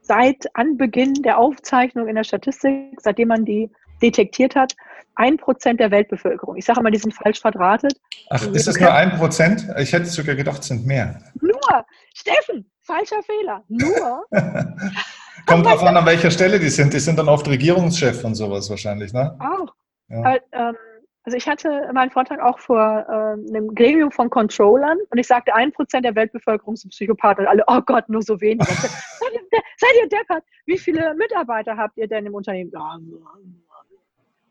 seit 0.00 0.46
Anbeginn 0.54 1.14
der 1.14 1.38
Aufzeichnung 1.38 2.08
in 2.08 2.16
der 2.16 2.24
Statistik, 2.24 3.00
seitdem 3.00 3.28
man 3.28 3.44
die 3.44 3.70
detektiert 4.02 4.56
hat, 4.56 4.74
ein 5.20 5.36
Prozent 5.36 5.78
der 5.80 5.90
Weltbevölkerung. 5.90 6.56
Ich 6.56 6.64
sage 6.64 6.80
immer, 6.80 6.90
die 6.90 6.98
sind 6.98 7.12
falsch 7.12 7.40
verdrahtet. 7.40 7.92
Ach, 8.30 8.42
ist 8.46 8.66
das 8.66 8.80
nur 8.80 8.92
ein 8.92 9.16
Prozent? 9.18 9.66
Ich 9.78 9.92
hätte 9.92 10.06
sogar 10.06 10.34
gedacht, 10.34 10.62
es 10.62 10.68
sind 10.68 10.86
mehr. 10.86 11.20
Nur, 11.40 11.84
Steffen, 12.14 12.70
falscher 12.80 13.22
Fehler. 13.22 13.62
Nur 13.68 14.24
Kommt 15.46 15.66
drauf 15.66 15.82
an, 15.82 15.96
an 15.96 16.06
welcher 16.06 16.30
Stelle 16.30 16.58
die 16.58 16.70
sind. 16.70 16.94
Die 16.94 17.00
sind 17.00 17.18
dann 17.18 17.28
oft 17.28 17.46
Regierungschef 17.48 18.24
und 18.24 18.34
sowas 18.34 18.70
wahrscheinlich, 18.70 19.12
ne? 19.12 19.36
Auch. 19.38 19.74
Ja. 20.08 20.36
Ähm, 20.52 20.76
also 21.24 21.36
ich 21.36 21.46
hatte 21.46 21.90
meinen 21.92 22.10
Vortrag 22.10 22.40
auch 22.40 22.58
vor 22.58 23.06
ähm, 23.08 23.46
einem 23.48 23.74
Gremium 23.74 24.10
von 24.10 24.30
Controllern 24.30 24.98
und 25.10 25.18
ich 25.18 25.26
sagte, 25.26 25.54
ein 25.54 25.70
Prozent 25.70 26.06
der 26.06 26.14
Weltbevölkerung 26.14 26.76
sind 26.76 26.90
Psychopathen. 26.90 27.44
Und 27.44 27.50
alle, 27.50 27.64
oh 27.66 27.80
Gott, 27.82 28.08
nur 28.08 28.22
so 28.22 28.40
wenig. 28.40 28.66
seid, 28.68 29.32
ihr, 29.32 29.60
seid 29.76 29.90
ihr 30.02 30.08
deppert? 30.08 30.44
Wie 30.64 30.78
viele 30.78 31.14
Mitarbeiter 31.14 31.76
habt 31.76 31.98
ihr 31.98 32.08
denn 32.08 32.24
im 32.24 32.34
Unternehmen? 32.34 32.70
Ja, 32.72 32.98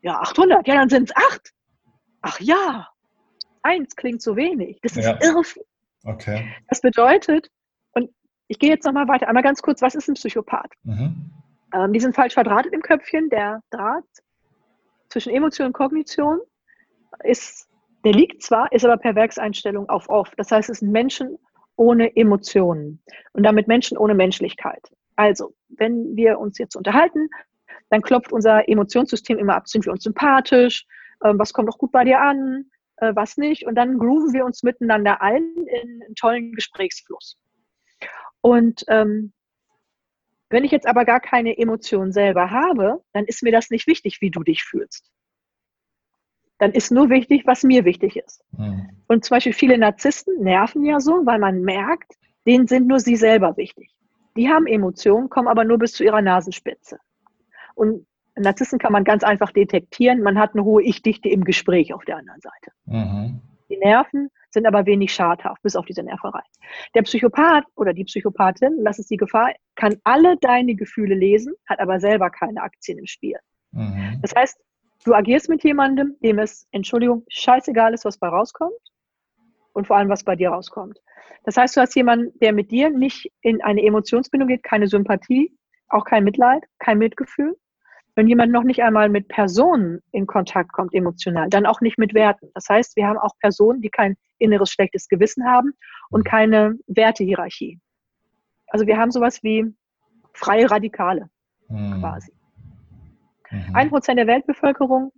ja 0.02 0.20
800. 0.20 0.66
Ja, 0.66 0.74
dann 0.74 0.88
sind 0.88 1.10
es 1.10 1.16
acht. 1.16 1.52
Ach 2.22 2.38
ja, 2.40 2.88
eins 3.62 3.96
klingt 3.96 4.22
so 4.22 4.36
wenig. 4.36 4.78
Das 4.82 4.96
ist 4.96 5.04
ja. 5.04 5.18
irre. 5.22 5.42
Okay. 6.04 6.52
Das 6.68 6.80
bedeutet, 6.80 7.50
ich 8.50 8.58
gehe 8.58 8.70
jetzt 8.70 8.84
nochmal 8.84 9.06
weiter. 9.06 9.28
Einmal 9.28 9.44
ganz 9.44 9.62
kurz, 9.62 9.80
was 9.80 9.94
ist 9.94 10.08
ein 10.08 10.14
Psychopath? 10.14 10.72
Mhm. 10.82 11.30
Ähm, 11.72 11.92
die 11.92 12.00
sind 12.00 12.16
falsch 12.16 12.34
verdrahtet 12.34 12.72
im 12.72 12.82
Köpfchen. 12.82 13.30
Der 13.30 13.62
Draht 13.70 14.02
zwischen 15.08 15.32
Emotion 15.32 15.68
und 15.68 15.72
Kognition 15.72 16.40
ist, 17.22 17.68
der 18.04 18.12
liegt 18.12 18.42
zwar, 18.42 18.72
ist 18.72 18.84
aber 18.84 18.96
per 18.96 19.14
Werkseinstellung 19.14 19.88
auf 19.88 20.08
off. 20.08 20.32
Das 20.36 20.50
heißt, 20.50 20.68
es 20.68 20.80
sind 20.80 20.90
Menschen 20.90 21.38
ohne 21.76 22.16
Emotionen 22.16 23.00
und 23.34 23.44
damit 23.44 23.68
Menschen 23.68 23.96
ohne 23.96 24.14
Menschlichkeit. 24.14 24.82
Also, 25.14 25.54
wenn 25.68 26.16
wir 26.16 26.40
uns 26.40 26.58
jetzt 26.58 26.74
unterhalten, 26.74 27.28
dann 27.90 28.02
klopft 28.02 28.32
unser 28.32 28.68
Emotionssystem 28.68 29.38
immer 29.38 29.56
ab, 29.56 29.68
sind 29.68 29.84
wir 29.84 29.92
uns 29.92 30.04
sympathisch, 30.04 30.86
äh, 31.20 31.32
was 31.34 31.52
kommt 31.52 31.68
auch 31.68 31.78
gut 31.78 31.92
bei 31.92 32.04
dir 32.04 32.20
an, 32.20 32.70
äh, 32.96 33.14
was 33.14 33.36
nicht, 33.36 33.66
und 33.66 33.74
dann 33.74 33.98
grooven 33.98 34.32
wir 34.32 34.44
uns 34.44 34.62
miteinander 34.62 35.20
ein 35.20 35.42
in 35.66 36.02
einen 36.02 36.14
tollen 36.14 36.52
Gesprächsfluss. 36.52 37.36
Und 38.40 38.84
ähm, 38.88 39.32
wenn 40.48 40.64
ich 40.64 40.72
jetzt 40.72 40.86
aber 40.86 41.04
gar 41.04 41.20
keine 41.20 41.58
Emotion 41.58 42.12
selber 42.12 42.50
habe, 42.50 43.02
dann 43.12 43.24
ist 43.26 43.42
mir 43.42 43.52
das 43.52 43.70
nicht 43.70 43.86
wichtig, 43.86 44.20
wie 44.20 44.30
du 44.30 44.42
dich 44.42 44.64
fühlst. 44.64 45.10
dann 46.60 46.72
ist 46.72 46.92
nur 46.92 47.08
wichtig, 47.08 47.46
was 47.46 47.62
mir 47.62 47.84
wichtig 47.84 48.16
ist. 48.16 48.44
Mhm. 48.52 48.90
Und 49.08 49.24
zum 49.24 49.36
Beispiel 49.36 49.54
viele 49.54 49.78
Narzissten 49.78 50.42
nerven 50.42 50.84
ja 50.84 51.00
so, 51.00 51.24
weil 51.24 51.38
man 51.38 51.62
merkt, 51.62 52.12
denen 52.46 52.66
sind 52.66 52.86
nur 52.86 53.00
sie 53.00 53.16
selber 53.16 53.56
wichtig. 53.56 53.90
Die 54.36 54.48
haben 54.48 54.66
Emotionen, 54.66 55.30
kommen 55.30 55.48
aber 55.48 55.64
nur 55.64 55.78
bis 55.78 55.92
zu 55.92 56.04
ihrer 56.04 56.22
Nasenspitze. 56.22 56.98
Und 57.80 58.06
Narzissten 58.36 58.78
kann 58.78 58.92
man 58.92 59.04
ganz 59.04 59.24
einfach 59.24 59.52
detektieren. 59.52 60.20
Man 60.20 60.38
hat 60.38 60.52
eine 60.52 60.64
hohe 60.64 60.82
Ich-Dichte 60.82 61.30
im 61.30 61.44
Gespräch 61.44 61.94
auf 61.94 62.04
der 62.04 62.18
anderen 62.18 62.38
Seite. 62.42 62.72
Mhm. 62.84 63.40
Die 63.70 63.78
Nerven 63.78 64.28
sind 64.50 64.66
aber 64.66 64.84
wenig 64.84 65.14
schadhaft, 65.14 65.62
bis 65.62 65.76
auf 65.76 65.86
diese 65.86 66.02
Nerverei. 66.02 66.42
Der 66.94 67.00
Psychopath 67.00 67.64
oder 67.76 67.94
die 67.94 68.04
Psychopathin, 68.04 68.84
das 68.84 68.98
ist 68.98 69.08
die 69.10 69.16
Gefahr, 69.16 69.54
kann 69.76 69.96
alle 70.04 70.36
deine 70.42 70.74
Gefühle 70.74 71.14
lesen, 71.14 71.54
hat 71.66 71.80
aber 71.80 72.00
selber 72.00 72.28
keine 72.28 72.60
Aktien 72.60 72.98
im 72.98 73.06
Spiel. 73.06 73.38
Mhm. 73.70 74.18
Das 74.20 74.34
heißt, 74.36 74.60
du 75.06 75.14
agierst 75.14 75.48
mit 75.48 75.64
jemandem, 75.64 76.16
dem 76.22 76.38
es, 76.38 76.66
Entschuldigung, 76.72 77.24
scheißegal 77.30 77.94
ist, 77.94 78.04
was 78.04 78.18
bei 78.18 78.28
rauskommt 78.28 78.74
und 79.72 79.86
vor 79.86 79.96
allem, 79.96 80.10
was 80.10 80.22
bei 80.22 80.36
dir 80.36 80.50
rauskommt. 80.50 81.00
Das 81.44 81.56
heißt, 81.56 81.78
du 81.78 81.80
hast 81.80 81.96
jemanden, 81.96 82.38
der 82.40 82.52
mit 82.52 82.70
dir 82.70 82.90
nicht 82.90 83.32
in 83.40 83.62
eine 83.62 83.82
Emotionsbindung 83.82 84.48
geht, 84.48 84.64
keine 84.64 84.86
Sympathie, 84.86 85.56
auch 85.88 86.04
kein 86.04 86.24
Mitleid, 86.24 86.62
kein 86.78 86.98
Mitgefühl. 86.98 87.56
Wenn 88.20 88.28
jemand 88.28 88.52
noch 88.52 88.64
nicht 88.64 88.82
einmal 88.82 89.08
mit 89.08 89.28
Personen 89.28 90.02
in 90.12 90.26
Kontakt 90.26 90.74
kommt, 90.74 90.92
emotional, 90.92 91.48
dann 91.48 91.64
auch 91.64 91.80
nicht 91.80 91.96
mit 91.96 92.12
Werten. 92.12 92.50
Das 92.52 92.68
heißt, 92.68 92.94
wir 92.96 93.06
haben 93.06 93.16
auch 93.16 93.34
Personen, 93.38 93.80
die 93.80 93.88
kein 93.88 94.14
inneres 94.36 94.70
schlechtes 94.70 95.08
Gewissen 95.08 95.46
haben 95.46 95.72
und 96.10 96.22
keine 96.24 96.78
Wertehierarchie. 96.86 97.80
Also 98.66 98.86
wir 98.86 98.98
haben 98.98 99.10
sowas 99.10 99.42
wie 99.42 99.74
freie 100.34 100.70
Radikale 100.70 101.30
hm. 101.68 101.98
quasi. 101.98 102.30
Mhm. 103.50 103.74
Ein 103.74 103.88
Prozent 103.88 104.18
der 104.18 104.26
Weltbevölkerung 104.26 105.12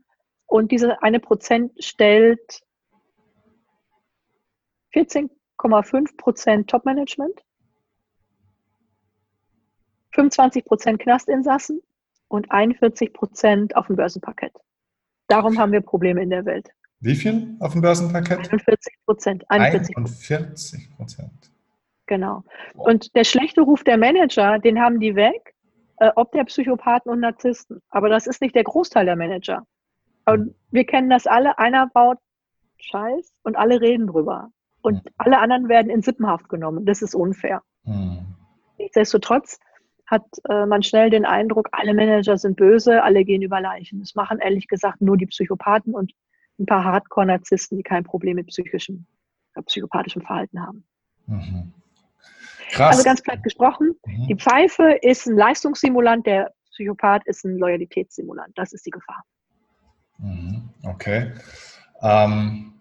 und 0.47 0.71
diese 0.71 1.03
eine 1.03 1.19
Prozent 1.19 1.73
stellt 1.83 2.62
14,5 4.95 6.17
Prozent 6.17 6.71
Topmanagement, 6.71 7.43
25 10.12 10.65
Prozent 10.65 11.01
Knastinsassen 11.01 11.83
und 12.33 12.51
41 12.51 13.12
Prozent 13.12 13.77
auf 13.77 13.88
dem 13.88 13.97
Börsenparkett. 13.97 14.53
Darum 15.29 15.59
haben 15.59 15.71
wir 15.73 15.83
Probleme 15.83 16.23
in 16.23 16.31
der 16.31 16.47
Welt. 16.47 16.71
Wie 17.01 17.14
viel 17.14 17.57
auf 17.61 17.73
dem 17.73 17.83
Börsenparkett? 17.83 18.38
41 18.38 18.95
Prozent. 19.05 19.45
41 19.51 20.97
Prozent. 20.97 21.53
Genau. 22.07 22.42
Und 22.75 23.14
der 23.14 23.25
schlechte 23.25 23.61
Ruf 23.61 23.85
der 23.85 23.99
Manager, 23.99 24.59
den 24.59 24.81
haben 24.81 24.99
die 24.99 25.14
weg, 25.14 25.55
äh, 25.99 26.11
ob 26.16 26.33
der 26.33 26.45
Psychopathen 26.45 27.12
und 27.12 27.21
Narzissten. 27.21 27.83
Aber 27.90 28.09
das 28.09 28.27
ist 28.27 28.40
nicht 28.40 28.55
der 28.55 28.64
Großteil 28.64 29.05
der 29.05 29.16
Manager. 29.16 29.66
Und 30.25 30.55
wir 30.71 30.85
kennen 30.85 31.11
das 31.11 31.27
alle. 31.27 31.59
Einer 31.59 31.88
baut 31.88 32.18
Scheiß 32.79 33.33
und 33.42 33.57
alle 33.57 33.81
reden 33.81 34.07
drüber. 34.07 34.51
Und 34.81 35.05
hm. 35.05 35.12
alle 35.18 35.38
anderen 35.38 35.68
werden 35.68 35.90
in 35.90 36.01
Sippenhaft 36.01 36.49
genommen. 36.49 36.87
Das 36.87 37.03
ist 37.03 37.14
unfair. 37.14 37.62
Hm. 37.85 38.25
Nichtsdestotrotz 38.79 39.59
hat 40.12 40.27
äh, 40.48 40.66
man 40.66 40.83
schnell 40.83 41.09
den 41.09 41.25
Eindruck, 41.25 41.68
alle 41.72 41.94
Manager 41.94 42.37
sind 42.37 42.57
böse, 42.57 43.03
alle 43.03 43.25
gehen 43.25 43.40
über 43.40 43.61
Leichen. 43.61 43.98
Das 44.01 44.14
machen 44.14 44.38
ehrlich 44.38 44.68
gesagt 44.68 45.01
nur 45.01 45.16
die 45.16 45.27
Psychopathen 45.27 45.94
und 45.94 46.12
ein 46.61 46.66
paar 46.66 46.85
Hardcore-Narzissten, 46.85 47.79
die 47.79 47.83
kein 47.83 48.05
Problem 48.05 48.37
mit 48.37 48.48
psychischem, 48.48 49.07
äh, 49.55 49.62
psychopathischem 49.62 50.20
Verhalten 50.22 50.61
haben. 50.61 50.85
Mhm. 51.27 51.72
Krass. 52.70 52.96
Also 52.96 53.05
ganz 53.05 53.22
platt 53.22 53.42
gesprochen, 53.42 53.94
mhm. 54.07 54.27
die 54.29 54.37
Pfeife 54.37 54.98
ist 55.01 55.27
ein 55.27 55.37
Leistungssimulant, 55.37 56.27
der 56.27 56.53
Psychopath 56.72 57.27
ist 57.27 57.44
ein 57.44 57.57
Loyalitätssimulant. 57.57 58.53
Das 58.57 58.72
ist 58.72 58.85
die 58.85 58.90
Gefahr. 58.90 59.25
Mhm. 60.18 60.68
Okay. 60.85 61.33
Ähm, 62.03 62.75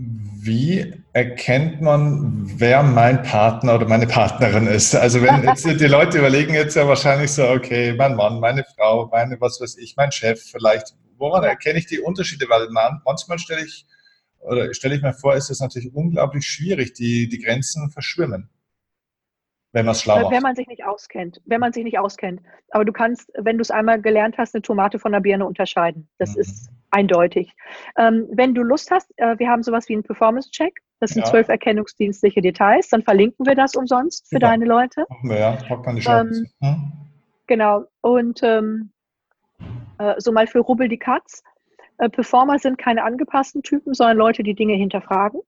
wie 0.00 0.94
erkennt 1.12 1.80
man, 1.80 2.44
wer 2.58 2.82
mein 2.82 3.22
Partner 3.22 3.74
oder 3.74 3.88
meine 3.88 4.06
Partnerin 4.06 4.66
ist? 4.66 4.94
Also 4.94 5.20
wenn 5.22 5.42
jetzt 5.42 5.66
die 5.66 5.86
Leute 5.86 6.18
überlegen 6.18 6.54
jetzt 6.54 6.76
ja 6.76 6.86
wahrscheinlich 6.86 7.32
so, 7.32 7.48
okay, 7.48 7.92
mein 7.94 8.14
Mann, 8.14 8.38
meine 8.38 8.64
Frau, 8.76 9.08
meine 9.10 9.40
was 9.40 9.60
weiß 9.60 9.76
ich, 9.78 9.96
mein 9.96 10.12
Chef 10.12 10.40
vielleicht. 10.40 10.94
Woran 11.16 11.42
erkenne 11.42 11.80
ich 11.80 11.86
die 11.86 11.98
Unterschiede? 11.98 12.46
Weil 12.48 12.68
man, 12.70 13.02
manchmal 13.04 13.38
stelle 13.38 13.64
ich 13.64 13.86
oder 14.40 14.72
stelle 14.72 14.94
ich 14.94 15.02
mir 15.02 15.14
vor, 15.14 15.34
ist 15.34 15.50
es 15.50 15.60
natürlich 15.60 15.92
unglaublich 15.92 16.46
schwierig, 16.46 16.92
die, 16.92 17.28
die 17.28 17.38
Grenzen 17.40 17.90
verschwimmen. 17.90 18.48
Wenn 19.72 19.84
man 19.84 19.92
es 19.92 20.02
schlau 20.02 20.20
macht. 20.20 20.32
Wenn 20.32 20.42
man 20.42 20.54
sich 20.54 20.68
nicht 20.68 20.84
auskennt. 20.84 21.40
Wenn 21.44 21.60
man 21.60 21.72
sich 21.72 21.84
nicht 21.84 21.98
auskennt. 21.98 22.40
Aber 22.70 22.84
du 22.84 22.92
kannst, 22.92 23.30
wenn 23.36 23.58
du 23.58 23.62
es 23.62 23.70
einmal 23.70 24.00
gelernt 24.00 24.38
hast, 24.38 24.54
eine 24.54 24.62
Tomate 24.62 24.98
von 24.98 25.12
einer 25.12 25.20
Birne 25.20 25.44
unterscheiden. 25.44 26.08
Das 26.18 26.34
mhm. 26.34 26.40
ist 26.42 26.70
eindeutig. 26.90 27.52
Ähm, 27.96 28.26
wenn 28.32 28.54
du 28.54 28.62
Lust 28.62 28.90
hast, 28.90 29.10
äh, 29.16 29.38
wir 29.38 29.48
haben 29.48 29.62
sowas 29.62 29.88
wie 29.88 29.94
einen 29.94 30.02
Performance-Check. 30.02 30.80
Das 31.00 31.10
sind 31.10 31.22
ja. 31.22 31.30
zwölf 31.30 31.48
erkennungsdienstliche 31.48 32.40
Details. 32.40 32.88
Dann 32.88 33.02
verlinken 33.02 33.46
wir 33.46 33.54
das 33.54 33.74
umsonst 33.74 34.28
für 34.28 34.36
Super. 34.36 34.48
deine 34.48 34.64
Leute. 34.64 35.04
Machen 35.08 35.30
wir, 35.30 35.38
ja. 35.38 35.52
Packt 35.52 35.86
man 35.86 35.96
die 35.96 36.06
ähm, 36.06 36.46
hm? 36.60 36.92
Genau. 37.46 37.84
Und 38.00 38.40
ähm, 38.42 38.90
äh, 39.98 40.14
so 40.18 40.32
mal 40.32 40.46
für 40.46 40.60
Rubbel 40.60 40.88
die 40.88 40.98
Katz. 40.98 41.42
Äh, 41.98 42.08
Performer 42.08 42.58
sind 42.58 42.78
keine 42.78 43.04
angepassten 43.04 43.62
Typen, 43.62 43.94
sondern 43.94 44.16
Leute, 44.16 44.42
die 44.42 44.54
Dinge 44.54 44.74
hinterfragen. 44.74 45.40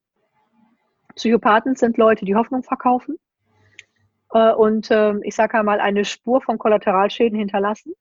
Psychopathen 1.17 1.75
sind 1.75 1.97
Leute, 1.97 2.25
die 2.25 2.37
Hoffnung 2.37 2.63
verkaufen 2.63 3.19
äh, 4.33 4.53
und 4.53 4.91
äh, 4.91 5.15
ich 5.23 5.35
sage 5.35 5.59
einmal 5.59 5.81
eine 5.81 6.05
Spur 6.05 6.41
von 6.41 6.59
Kollateralschäden 6.59 7.39
hinterlassen. 7.39 7.93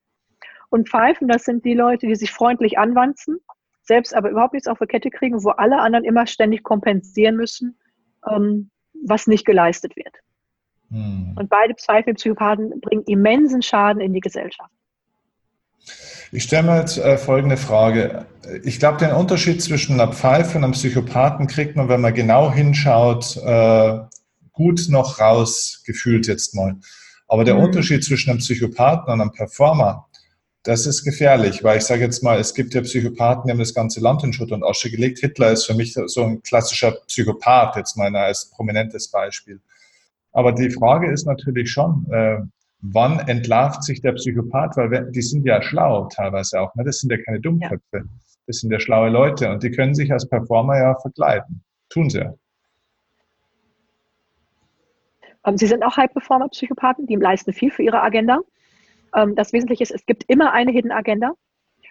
Und 0.69 0.89
Pfeifen, 0.89 1.27
das 1.27 1.43
sind 1.43 1.65
die 1.65 1.73
Leute, 1.73 2.07
die 2.07 2.15
sich 2.15 2.31
freundlich 2.31 2.77
anwanzen, 2.77 3.37
selbst 3.81 4.15
aber 4.15 4.29
überhaupt 4.29 4.53
nichts 4.53 4.67
auf 4.67 4.77
der 4.77 4.87
Kette 4.87 5.09
kriegen, 5.09 5.43
wo 5.43 5.49
alle 5.49 5.79
anderen 5.79 6.05
immer 6.05 6.27
ständig 6.27 6.63
kompensieren 6.63 7.35
müssen, 7.35 7.77
ähm, 8.29 8.69
was 9.03 9.27
nicht 9.27 9.45
geleistet 9.45 9.95
wird. 9.95 10.15
Hm. 10.91 11.35
Und 11.37 11.49
beide 11.49 11.73
Pfeifen, 11.75 12.15
Psychopathen, 12.15 12.79
bringen 12.81 13.03
immensen 13.05 13.61
Schaden 13.61 14.01
in 14.01 14.13
die 14.13 14.19
Gesellschaft. 14.19 14.71
Ich 16.31 16.43
stelle 16.43 16.63
mir 16.63 16.79
jetzt 16.79 16.97
äh, 16.97 17.17
folgende 17.17 17.57
Frage. 17.57 18.25
Ich 18.63 18.79
glaube, 18.79 18.99
den 18.99 19.11
Unterschied 19.11 19.61
zwischen 19.61 19.99
einer 19.99 20.13
Pfeife 20.13 20.57
und 20.57 20.63
einem 20.63 20.73
Psychopathen 20.73 21.47
kriegt 21.47 21.75
man, 21.75 21.89
wenn 21.89 22.01
man 22.01 22.13
genau 22.13 22.51
hinschaut, 22.51 23.37
äh, 23.37 23.99
gut 24.51 24.87
noch 24.89 25.19
raus, 25.19 25.81
gefühlt 25.85 26.27
jetzt 26.27 26.53
mal. 26.53 26.75
Aber 27.27 27.45
der 27.45 27.55
mhm. 27.55 27.63
Unterschied 27.63 28.03
zwischen 28.03 28.29
einem 28.29 28.39
Psychopathen 28.39 29.11
und 29.11 29.21
einem 29.21 29.31
Performer, 29.31 30.08
das 30.69 30.85
ist 30.85 31.03
gefährlich, 31.03 31.63
weil 31.63 31.79
ich 31.79 31.83
sage 31.83 32.01
jetzt 32.01 32.21
mal, 32.21 32.39
es 32.39 32.53
gibt 32.53 32.75
ja 32.75 32.81
Psychopathen, 32.81 33.45
die 33.45 33.51
haben 33.51 33.57
das 33.57 33.73
ganze 33.73 34.01
Land 34.01 34.23
in 34.23 34.33
Schutt 34.33 34.51
und 34.51 34.63
Asche 34.63 34.91
gelegt. 34.91 35.17
Hitler 35.17 35.51
ist 35.51 35.65
für 35.65 35.73
mich 35.73 35.93
so 35.93 36.23
ein 36.23 36.43
klassischer 36.43 36.91
Psychopath, 37.07 37.75
jetzt 37.75 37.97
mal 37.97 38.15
als 38.15 38.51
prominentes 38.51 39.07
Beispiel. 39.09 39.59
Aber 40.31 40.51
die 40.51 40.69
Frage 40.69 41.11
ist 41.11 41.25
natürlich 41.25 41.71
schon, 41.71 42.05
äh, 42.11 42.37
wann 42.81 43.17
entlarvt 43.27 43.83
sich 43.83 43.99
der 44.01 44.11
Psychopath? 44.11 44.77
Weil 44.77 45.11
die 45.11 45.23
sind 45.23 45.43
ja 45.43 45.59
schlau 45.59 46.07
teilweise 46.13 46.61
auch. 46.61 46.75
Ne? 46.75 46.83
Das 46.83 46.99
sind 46.99 47.11
ja 47.11 47.17
keine 47.17 47.39
Dummköpfe. 47.39 47.81
Ja. 47.93 48.03
Das 48.45 48.57
sind 48.57 48.71
ja 48.71 48.79
schlaue 48.79 49.09
Leute 49.09 49.49
und 49.49 49.63
die 49.63 49.71
können 49.71 49.95
sich 49.95 50.11
als 50.11 50.29
Performer 50.29 50.77
ja 50.77 50.95
verkleiden. 50.99 51.63
Tun 51.89 52.11
sie 52.11 52.19
ja. 52.19 52.33
Ähm, 55.45 55.57
sie 55.57 55.65
sind 55.65 55.81
auch 55.81 55.97
High-Performer-Psychopathen, 55.97 57.07
die 57.07 57.15
leisten 57.15 57.53
viel 57.53 57.71
für 57.71 57.81
ihre 57.81 58.03
Agenda. 58.03 58.39
Ähm, 59.15 59.35
das 59.35 59.53
Wesentliche 59.53 59.83
ist, 59.83 59.91
es 59.91 60.05
gibt 60.05 60.25
immer 60.27 60.53
eine 60.53 60.71
Hidden 60.71 60.91
Agenda. 60.91 61.33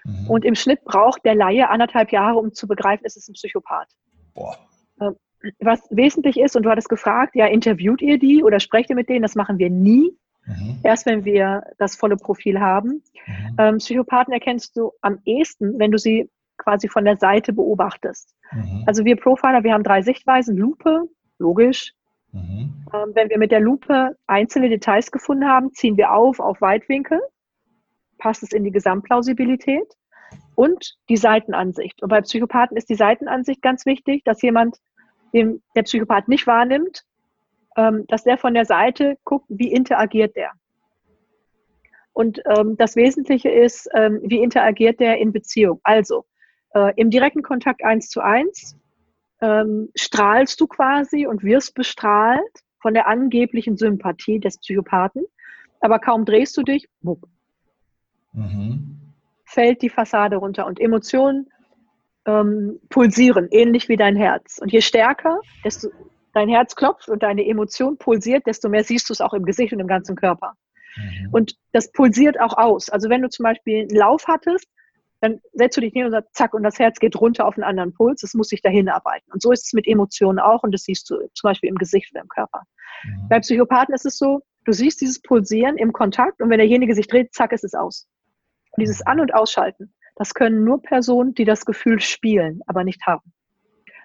Mhm. 0.05 0.31
Und 0.31 0.45
im 0.45 0.55
Schnitt 0.55 0.85
braucht 0.85 1.25
der 1.25 1.35
Laie 1.35 1.69
anderthalb 1.69 2.13
Jahre, 2.13 2.39
um 2.39 2.53
zu 2.53 2.67
begreifen, 2.67 3.05
es 3.05 3.17
ist 3.17 3.29
ein 3.29 3.35
Psychopath. 3.35 3.89
Boah. 4.35 4.57
Ähm, 5.01 5.17
was 5.61 5.81
wesentlich 5.91 6.39
ist, 6.39 6.57
und 6.57 6.65
du 6.65 6.71
hattest 6.71 6.89
gefragt, 6.89 7.37
ja, 7.37 7.47
interviewt 7.47 8.03
ihr 8.03 8.19
die 8.19 8.43
oder 8.43 8.61
sprecht 8.61 8.91
ihr 8.91 8.97
mit 8.97 9.09
denen? 9.09 9.23
Das 9.23 9.35
machen 9.35 9.59
wir 9.59 9.71
nie. 9.71 10.17
Mhm. 10.47 10.81
Erst 10.83 11.07
wenn 11.07 11.25
wir 11.25 11.63
das 11.79 11.95
volle 11.95 12.17
Profil 12.17 12.61
haben. 12.61 13.03
Mhm. 13.27 13.57
Ähm, 13.59 13.77
Psychopathen 13.79 14.33
erkennst 14.33 14.77
du 14.77 14.93
am 15.01 15.19
ehesten, 15.25 15.79
wenn 15.79 15.91
du 15.91 15.99
sie 15.99 16.29
quasi 16.57 16.89
von 16.89 17.05
der 17.05 17.17
Seite 17.17 17.53
beobachtest. 17.53 18.35
Mhm. 18.53 18.85
Also 18.87 19.05
wir 19.05 19.17
Profiler, 19.17 19.63
wir 19.63 19.73
haben 19.73 19.85
drei 19.85 20.03
Sichtweisen, 20.03 20.57
Lupe, 20.57 21.05
logisch, 21.39 21.93
Mhm. 22.33 22.85
Ähm, 22.93 23.11
wenn 23.15 23.31
wir 23.31 23.39
mit 23.39 23.51
der 23.51 23.61
Lupe 23.61 24.17
einzelne 24.27 24.69
Details 24.69 25.11
gefunden 25.11 25.47
haben, 25.47 25.73
ziehen 25.73 25.97
wir 25.97 26.13
auf 26.13 26.41
auf 26.41 26.61
Weitwinkel, 26.61 27.21
passt 28.19 28.43
es 28.43 28.53
in 28.53 28.65
die 28.65 28.71
Gesamtplausibilität 28.71 29.87
und 30.55 30.97
die 31.09 31.17
Seitenansicht. 31.17 32.03
Und 32.03 32.09
bei 32.09 32.21
Psychopathen 32.21 32.77
ist 32.77 32.91
die 32.91 32.95
Seitenansicht 32.95 33.63
ganz 33.63 33.87
wichtig, 33.87 34.25
dass 34.25 34.43
jemand, 34.43 34.79
den 35.33 35.63
der 35.75 35.83
Psychopath 35.83 36.29
nicht 36.29 36.47
wahrnimmt, 36.47 37.05
ähm, 37.77 38.07
dass 38.09 38.25
der 38.25 38.39
von 38.39 38.55
der 38.55 38.65
Seite 38.65 39.17
guckt, 39.25 39.47
wie 39.49 39.73
interagiert 39.73 40.37
der. 40.37 40.53
Und 42.13 42.43
ähm, 42.47 42.77
das 42.77 42.97
Wesentliche 42.97 43.49
ist, 43.49 43.89
ähm, 43.95 44.21
wie 44.25 44.43
interagiert 44.43 44.99
der 44.99 45.19
in 45.19 45.33
Beziehung. 45.33 45.81
Also 45.85 46.25
äh, 46.75 46.93
im 46.97 47.11
direkten 47.11 47.43
Kontakt 47.43 47.85
eins 47.85 48.09
zu 48.09 48.21
eins 48.21 48.78
ähm, 49.41 49.91
strahlst 49.95 50.61
du 50.61 50.67
quasi 50.67 51.27
und 51.27 51.43
wirst 51.43 51.75
bestrahlt 51.75 52.63
von 52.81 52.95
der 52.95 53.07
angeblichen 53.07 53.77
Sympathie 53.77 54.39
des 54.39 54.59
Psychopathen, 54.59 55.25
aber 55.81 55.99
kaum 55.99 56.25
drehst 56.25 56.57
du 56.57 56.63
dich, 56.63 56.89
wupp. 57.03 57.25
Mhm. 58.33 59.01
fällt 59.45 59.81
die 59.81 59.89
Fassade 59.89 60.37
runter 60.37 60.67
und 60.67 60.79
Emotionen 60.79 61.49
ähm, 62.27 62.79
pulsieren, 62.91 63.49
ähnlich 63.51 63.89
wie 63.89 63.97
dein 63.97 64.17
Herz. 64.17 64.59
Und 64.59 64.71
je 64.71 64.83
stärker 64.83 65.41
desto 65.65 65.89
dein 66.35 66.49
Herz 66.49 66.77
klopft 66.77 67.09
und 67.09 67.23
deine 67.23 67.47
Emotion 67.47 67.97
pulsiert, 67.97 68.47
desto 68.47 68.69
mehr 68.69 68.85
siehst 68.85 69.09
du 69.09 69.13
es 69.13 69.21
auch 69.21 69.33
im 69.33 69.45
Gesicht 69.45 69.73
und 69.73 69.81
im 69.81 69.87
ganzen 69.87 70.15
Körper. 70.15 70.53
Mhm. 70.97 71.29
Und 71.33 71.55
das 71.73 71.91
pulsiert 71.91 72.39
auch 72.39 72.57
aus. 72.57 72.91
Also 72.91 73.09
wenn 73.09 73.23
du 73.23 73.29
zum 73.29 73.45
Beispiel 73.45 73.81
einen 73.81 73.97
Lauf 73.97 74.27
hattest, 74.29 74.69
dann 75.21 75.41
setzt 75.53 75.77
du 75.77 75.81
dich 75.81 75.93
hin 75.93 76.05
und 76.05 76.13
sagst, 76.13 76.35
zack, 76.35 76.55
und 76.55 76.63
das 76.63 76.79
Herz 76.79 76.99
geht 76.99 77.21
runter 77.21 77.47
auf 77.47 77.55
einen 77.55 77.65
anderen 77.65 77.93
Puls. 77.93 78.23
Es 78.23 78.35
muss 78.35 78.49
sich 78.49 78.63
dahin 78.63 78.89
arbeiten. 78.89 79.31
Und 79.33 79.43
so 79.43 79.51
ist 79.51 79.67
es 79.67 79.73
mit 79.73 79.87
Emotionen 79.87 80.39
auch 80.39 80.63
und 80.63 80.73
das 80.73 80.83
siehst 80.83 81.11
du 81.11 81.17
zum 81.35 81.49
Beispiel 81.49 81.69
im 81.69 81.77
Gesicht 81.77 82.13
oder 82.13 82.23
im 82.23 82.29
Körper. 82.29 82.63
Mhm. 83.05 83.29
Bei 83.29 83.41
Psychopathen 83.41 83.95
ist 83.95 84.07
es 84.07 84.17
so, 84.17 84.41
du 84.65 84.73
siehst 84.73 85.01
dieses 85.01 85.21
Pulsieren 85.21 85.77
im 85.77 85.93
Kontakt 85.93 86.41
und 86.41 86.51
wenn 86.51 86.59
derjenige 86.59 86.95
sich 86.95 87.09
dreht, 87.09 87.35
zack, 87.35 87.53
ist 87.53 87.65
es 87.65 87.75
aus. 87.75 88.07
Und 88.73 88.83
dieses 88.83 89.05
An- 89.07 89.21
und 89.21 89.35
Ausschalten, 89.35 89.93
das 90.17 90.35
können 90.35 90.65
nur 90.65 90.83
Personen, 90.83 91.35
die 91.35 91.45
das 91.45 91.65
Gefühl 91.65 92.01
spielen, 92.01 92.61
aber 92.67 92.85
nicht 92.85 93.05
haben. 93.07 93.33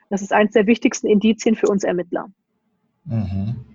Das 0.09 0.21
ist 0.21 0.33
eines 0.33 0.53
der 0.53 0.67
wichtigsten 0.67 1.07
Indizien 1.07 1.55
für 1.55 1.67
uns 1.67 1.83
Ermittler. 1.83 2.27
Mhm. 3.05 3.72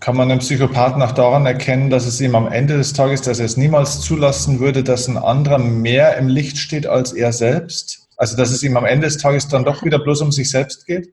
Kann 0.00 0.16
man 0.16 0.30
einen 0.30 0.40
Psychopathen 0.40 1.02
auch 1.02 1.12
daran 1.12 1.46
erkennen, 1.46 1.90
dass 1.90 2.06
es 2.06 2.20
ihm 2.20 2.34
am 2.34 2.48
Ende 2.48 2.76
des 2.76 2.92
Tages, 2.92 3.22
dass 3.22 3.38
er 3.38 3.46
es 3.46 3.56
niemals 3.56 4.00
zulassen 4.00 4.60
würde, 4.60 4.84
dass 4.84 5.08
ein 5.08 5.16
anderer 5.16 5.58
mehr 5.58 6.16
im 6.18 6.28
Licht 6.28 6.58
steht 6.58 6.86
als 6.86 7.12
er 7.12 7.32
selbst? 7.32 8.08
Also 8.16 8.36
dass 8.36 8.50
es 8.50 8.62
ihm 8.62 8.76
am 8.76 8.84
Ende 8.84 9.06
des 9.06 9.18
Tages 9.18 9.48
dann 9.48 9.64
doch 9.64 9.84
wieder 9.84 9.98
bloß 9.98 10.22
um 10.22 10.32
sich 10.32 10.50
selbst 10.50 10.86
geht? 10.86 11.12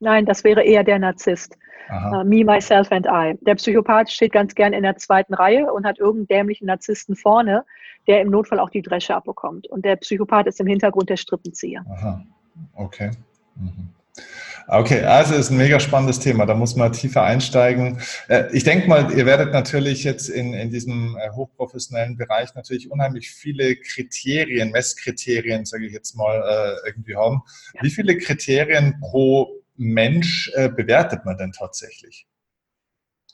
Nein, 0.00 0.26
das 0.26 0.44
wäre 0.44 0.62
eher 0.62 0.84
der 0.84 0.98
Narzisst. 0.98 1.56
Uh, 1.90 2.22
me, 2.22 2.44
myself 2.44 2.92
and 2.92 3.06
I. 3.06 3.34
Der 3.40 3.54
Psychopath 3.54 4.10
steht 4.10 4.32
ganz 4.32 4.54
gern 4.54 4.74
in 4.74 4.82
der 4.82 4.96
zweiten 4.96 5.32
Reihe 5.32 5.72
und 5.72 5.86
hat 5.86 5.98
irgendeinen 5.98 6.40
dämlichen 6.40 6.66
Narzissten 6.66 7.16
vorne, 7.16 7.64
der 8.06 8.20
im 8.20 8.30
Notfall 8.30 8.60
auch 8.60 8.68
die 8.68 8.82
Dresche 8.82 9.14
abbekommt. 9.14 9.66
Und 9.68 9.84
der 9.86 9.96
Psychopath 9.96 10.46
ist 10.46 10.60
im 10.60 10.66
Hintergrund 10.66 11.08
der 11.08 11.16
Strippenzieher. 11.16 11.84
Aha, 11.90 12.22
okay. 12.74 13.10
Mhm. 13.56 13.88
Okay, 14.70 15.02
also 15.02 15.34
ist 15.34 15.48
ein 15.50 15.56
mega 15.56 15.80
spannendes 15.80 16.18
Thema. 16.20 16.44
Da 16.44 16.54
muss 16.54 16.76
man 16.76 16.92
tiefer 16.92 17.22
einsteigen. 17.22 18.00
Äh, 18.28 18.54
ich 18.54 18.64
denke 18.64 18.86
mal, 18.86 19.10
ihr 19.16 19.24
werdet 19.24 19.50
natürlich 19.54 20.04
jetzt 20.04 20.28
in, 20.28 20.52
in 20.52 20.70
diesem 20.70 21.16
äh, 21.16 21.30
hochprofessionellen 21.30 22.18
Bereich 22.18 22.54
natürlich 22.54 22.90
unheimlich 22.90 23.30
viele 23.30 23.76
Kriterien, 23.76 24.70
Messkriterien, 24.70 25.64
sage 25.64 25.86
ich 25.86 25.92
jetzt 25.94 26.16
mal, 26.16 26.36
äh, 26.36 26.86
irgendwie 26.86 27.16
haben. 27.16 27.40
Wie 27.80 27.88
viele 27.88 28.18
Kriterien 28.18 29.00
pro 29.00 29.54
Mensch 29.80 30.50
bewertet 30.74 31.24
man 31.24 31.38
denn 31.38 31.52
tatsächlich? 31.52 32.26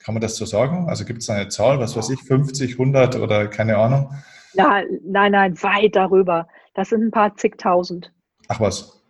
Kann 0.05 0.13
man 0.13 0.21
das 0.21 0.37
so 0.37 0.45
sagen? 0.45 0.91
Also 0.91 1.07
gibt 1.07 1.23
es 1.23 1.31
eine 1.31 1.49
Zahl, 1.49 1.81
was 1.81 1.97
weiß 1.97 2.11
ich, 2.11 2.21
50, 2.21 2.73
100 2.73 3.17
oder 3.17 3.49
keine 3.49 3.79
Ahnung? 3.79 4.13
Nein, 4.53 5.01
nein, 5.03 5.33
nein, 5.33 5.63
weit 5.63 5.97
darüber. 5.97 6.47
Das 6.75 6.91
sind 6.91 7.05
ein 7.05 7.11
paar 7.11 7.35
zigtausend. 7.37 8.13
Ach 8.49 8.61
was. 8.61 9.04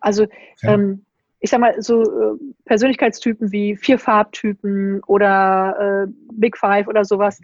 Also 0.00 0.26
ja. 0.62 0.74
ähm, 0.74 1.04
ich 1.40 1.50
sag 1.50 1.60
mal, 1.60 1.80
so 1.80 2.02
äh, 2.02 2.36
Persönlichkeitstypen 2.66 3.50
wie 3.50 3.76
vier 3.76 3.98
Farbtypen 3.98 5.02
oder 5.06 6.06
äh, 6.06 6.12
Big 6.32 6.56
Five 6.56 6.86
oder 6.86 7.04
sowas, 7.04 7.40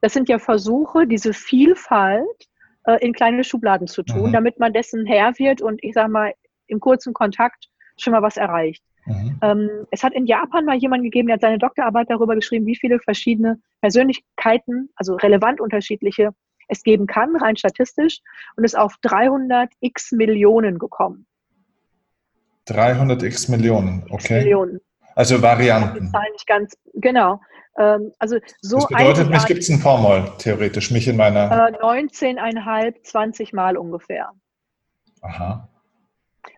das 0.00 0.12
sind 0.12 0.28
ja 0.28 0.38
Versuche, 0.38 1.06
diese 1.06 1.32
Vielfalt 1.32 2.48
äh, 2.86 3.04
in 3.04 3.12
kleine 3.12 3.44
Schubladen 3.44 3.86
zu 3.86 4.02
tun, 4.02 4.28
mhm. 4.28 4.32
damit 4.32 4.58
man 4.58 4.72
dessen 4.72 5.04
Herr 5.04 5.38
wird 5.38 5.60
und 5.62 5.82
ich 5.82 5.94
sag 5.94 6.08
mal, 6.08 6.32
im 6.68 6.80
kurzen 6.80 7.12
Kontakt 7.12 7.68
schon 7.96 8.12
mal 8.12 8.22
was 8.22 8.36
erreicht. 8.36 8.82
Mhm. 9.06 9.38
Ähm, 9.42 9.70
es 9.90 10.02
hat 10.02 10.14
in 10.14 10.26
Japan 10.26 10.64
mal 10.64 10.76
jemand 10.76 11.02
gegeben, 11.02 11.26
der 11.26 11.34
hat 11.34 11.42
seine 11.42 11.58
Doktorarbeit 11.58 12.08
darüber 12.08 12.34
geschrieben, 12.34 12.66
wie 12.66 12.76
viele 12.76 13.00
verschiedene 13.00 13.60
Persönlichkeiten, 13.80 14.90
also 14.94 15.16
relevant 15.16 15.60
unterschiedliche, 15.60 16.30
es 16.68 16.82
geben 16.84 17.06
kann, 17.06 17.34
rein 17.36 17.56
statistisch, 17.56 18.20
und 18.56 18.64
ist 18.64 18.78
auf 18.78 18.96
300 19.02 19.72
x 19.80 20.12
Millionen 20.12 20.78
gekommen. 20.78 21.26
300 22.70 23.22
x 23.22 23.48
Millionen, 23.48 24.04
okay. 24.10 24.16
X 24.16 24.30
Millionen. 24.44 24.80
Also 25.14 25.42
Varianten. 25.42 26.12
Nicht 26.32 26.46
ganz, 26.46 26.76
genau. 26.94 27.40
Ähm, 27.78 28.12
also 28.18 28.38
so 28.60 28.76
das 28.76 28.88
bedeutet, 28.88 29.30
mich 29.30 29.44
gibt 29.46 29.60
es 29.60 29.68
ein 29.68 29.80
paar 29.80 30.00
Mal, 30.00 30.32
theoretisch, 30.38 30.90
mich 30.90 31.08
in 31.08 31.16
meiner... 31.16 31.50
Äh, 31.50 31.76
19,5, 31.78 33.02
20 33.02 33.52
Mal 33.52 33.76
ungefähr. 33.76 34.30
Aha. 35.22 35.68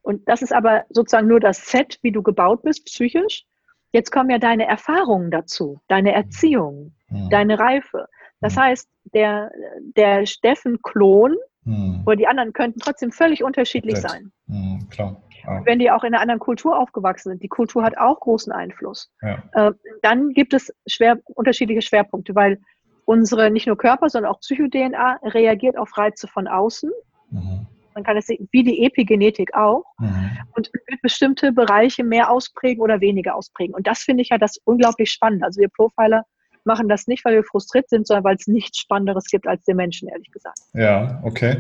Und 0.03 0.29
das 0.29 0.42
ist 0.42 0.53
aber 0.53 0.85
sozusagen 0.90 1.29
nur 1.29 1.40
das 1.40 1.66
Set, 1.66 1.98
wie 2.03 2.12
du 2.12 2.22
gebaut 2.22 2.62
bist, 2.62 2.85
psychisch. 2.87 3.44
Jetzt 3.92 4.11
kommen 4.11 4.31
ja 4.31 4.38
deine 4.38 4.66
Erfahrungen 4.66 5.31
dazu, 5.31 5.81
deine 5.88 6.12
Erziehung, 6.12 6.94
hm. 7.09 7.29
deine 7.31 7.59
Reife. 7.59 8.09
Das 8.40 8.57
hm. 8.57 8.62
heißt, 8.62 8.88
der, 9.14 9.51
der 9.96 10.27
Steffen-Klon 10.27 11.37
hm. 11.64 12.03
oder 12.07 12.16
die 12.16 12.27
anderen 12.27 12.53
könnten 12.53 12.81
trotzdem 12.81 13.12
völlig 13.12 13.44
unterschiedlich 13.44 13.94
Komplett. 13.94 14.12
sein. 14.12 14.33
Hm, 14.48 14.88
klar. 14.88 15.22
Ja. 15.45 15.65
Wenn 15.65 15.79
die 15.79 15.91
auch 15.91 16.05
in 16.05 16.15
einer 16.15 16.23
anderen 16.23 16.41
Kultur 16.41 16.79
aufgewachsen 16.79 17.31
sind, 17.31 17.43
die 17.43 17.49
Kultur 17.49 17.83
hat 17.83 17.99
auch 17.99 18.21
großen 18.21 18.53
Einfluss. 18.53 19.11
Ja. 19.23 19.43
Äh, 19.53 19.73
dann 20.03 20.31
gibt 20.31 20.55
es 20.55 20.73
schwer, 20.87 21.19
unterschiedliche 21.35 21.83
Schwerpunkte, 21.83 22.35
weil 22.35 22.61
unsere 23.05 23.51
nicht 23.51 23.67
nur 23.67 23.77
Körper, 23.77 24.09
sondern 24.09 24.33
auch 24.33 24.41
Psycho-DNA 24.41 25.21
reagiert 25.25 25.77
auf 25.77 25.97
Reize 25.97 26.29
von 26.29 26.47
außen. 26.47 26.91
Mhm. 27.31 27.67
Man 27.95 28.05
kann 28.05 28.17
es 28.17 28.27
sehen, 28.27 28.49
wie 28.53 28.63
die 28.63 28.85
Epigenetik 28.85 29.55
auch. 29.55 29.85
Mhm. 29.99 30.31
Und 30.55 30.71
wird 30.73 31.03
bestimmte 31.03 31.53
Bereiche 31.53 32.05
mehr 32.05 32.31
ausprägen 32.31 32.83
oder 32.83 33.01
weniger 33.01 33.35
ausprägen. 33.35 33.75
Und 33.75 33.87
das 33.87 34.03
finde 34.03 34.23
ich 34.23 34.31
ja 34.31 34.39
das 34.39 34.59
unglaublich 34.65 35.11
spannend. 35.11 35.43
Also 35.43 35.61
wir 35.61 35.69
Profiler 35.69 36.25
machen 36.64 36.88
das 36.88 37.07
nicht, 37.07 37.25
weil 37.25 37.35
wir 37.35 37.44
frustriert 37.44 37.88
sind, 37.88 38.07
sondern 38.07 38.25
weil 38.25 38.37
es 38.37 38.46
nichts 38.46 38.79
Spannenderes 38.79 39.27
gibt 39.27 39.46
als 39.46 39.64
den 39.64 39.77
Menschen, 39.77 40.09
ehrlich 40.09 40.31
gesagt. 40.31 40.59
Ja, 40.75 41.20
okay. 41.25 41.59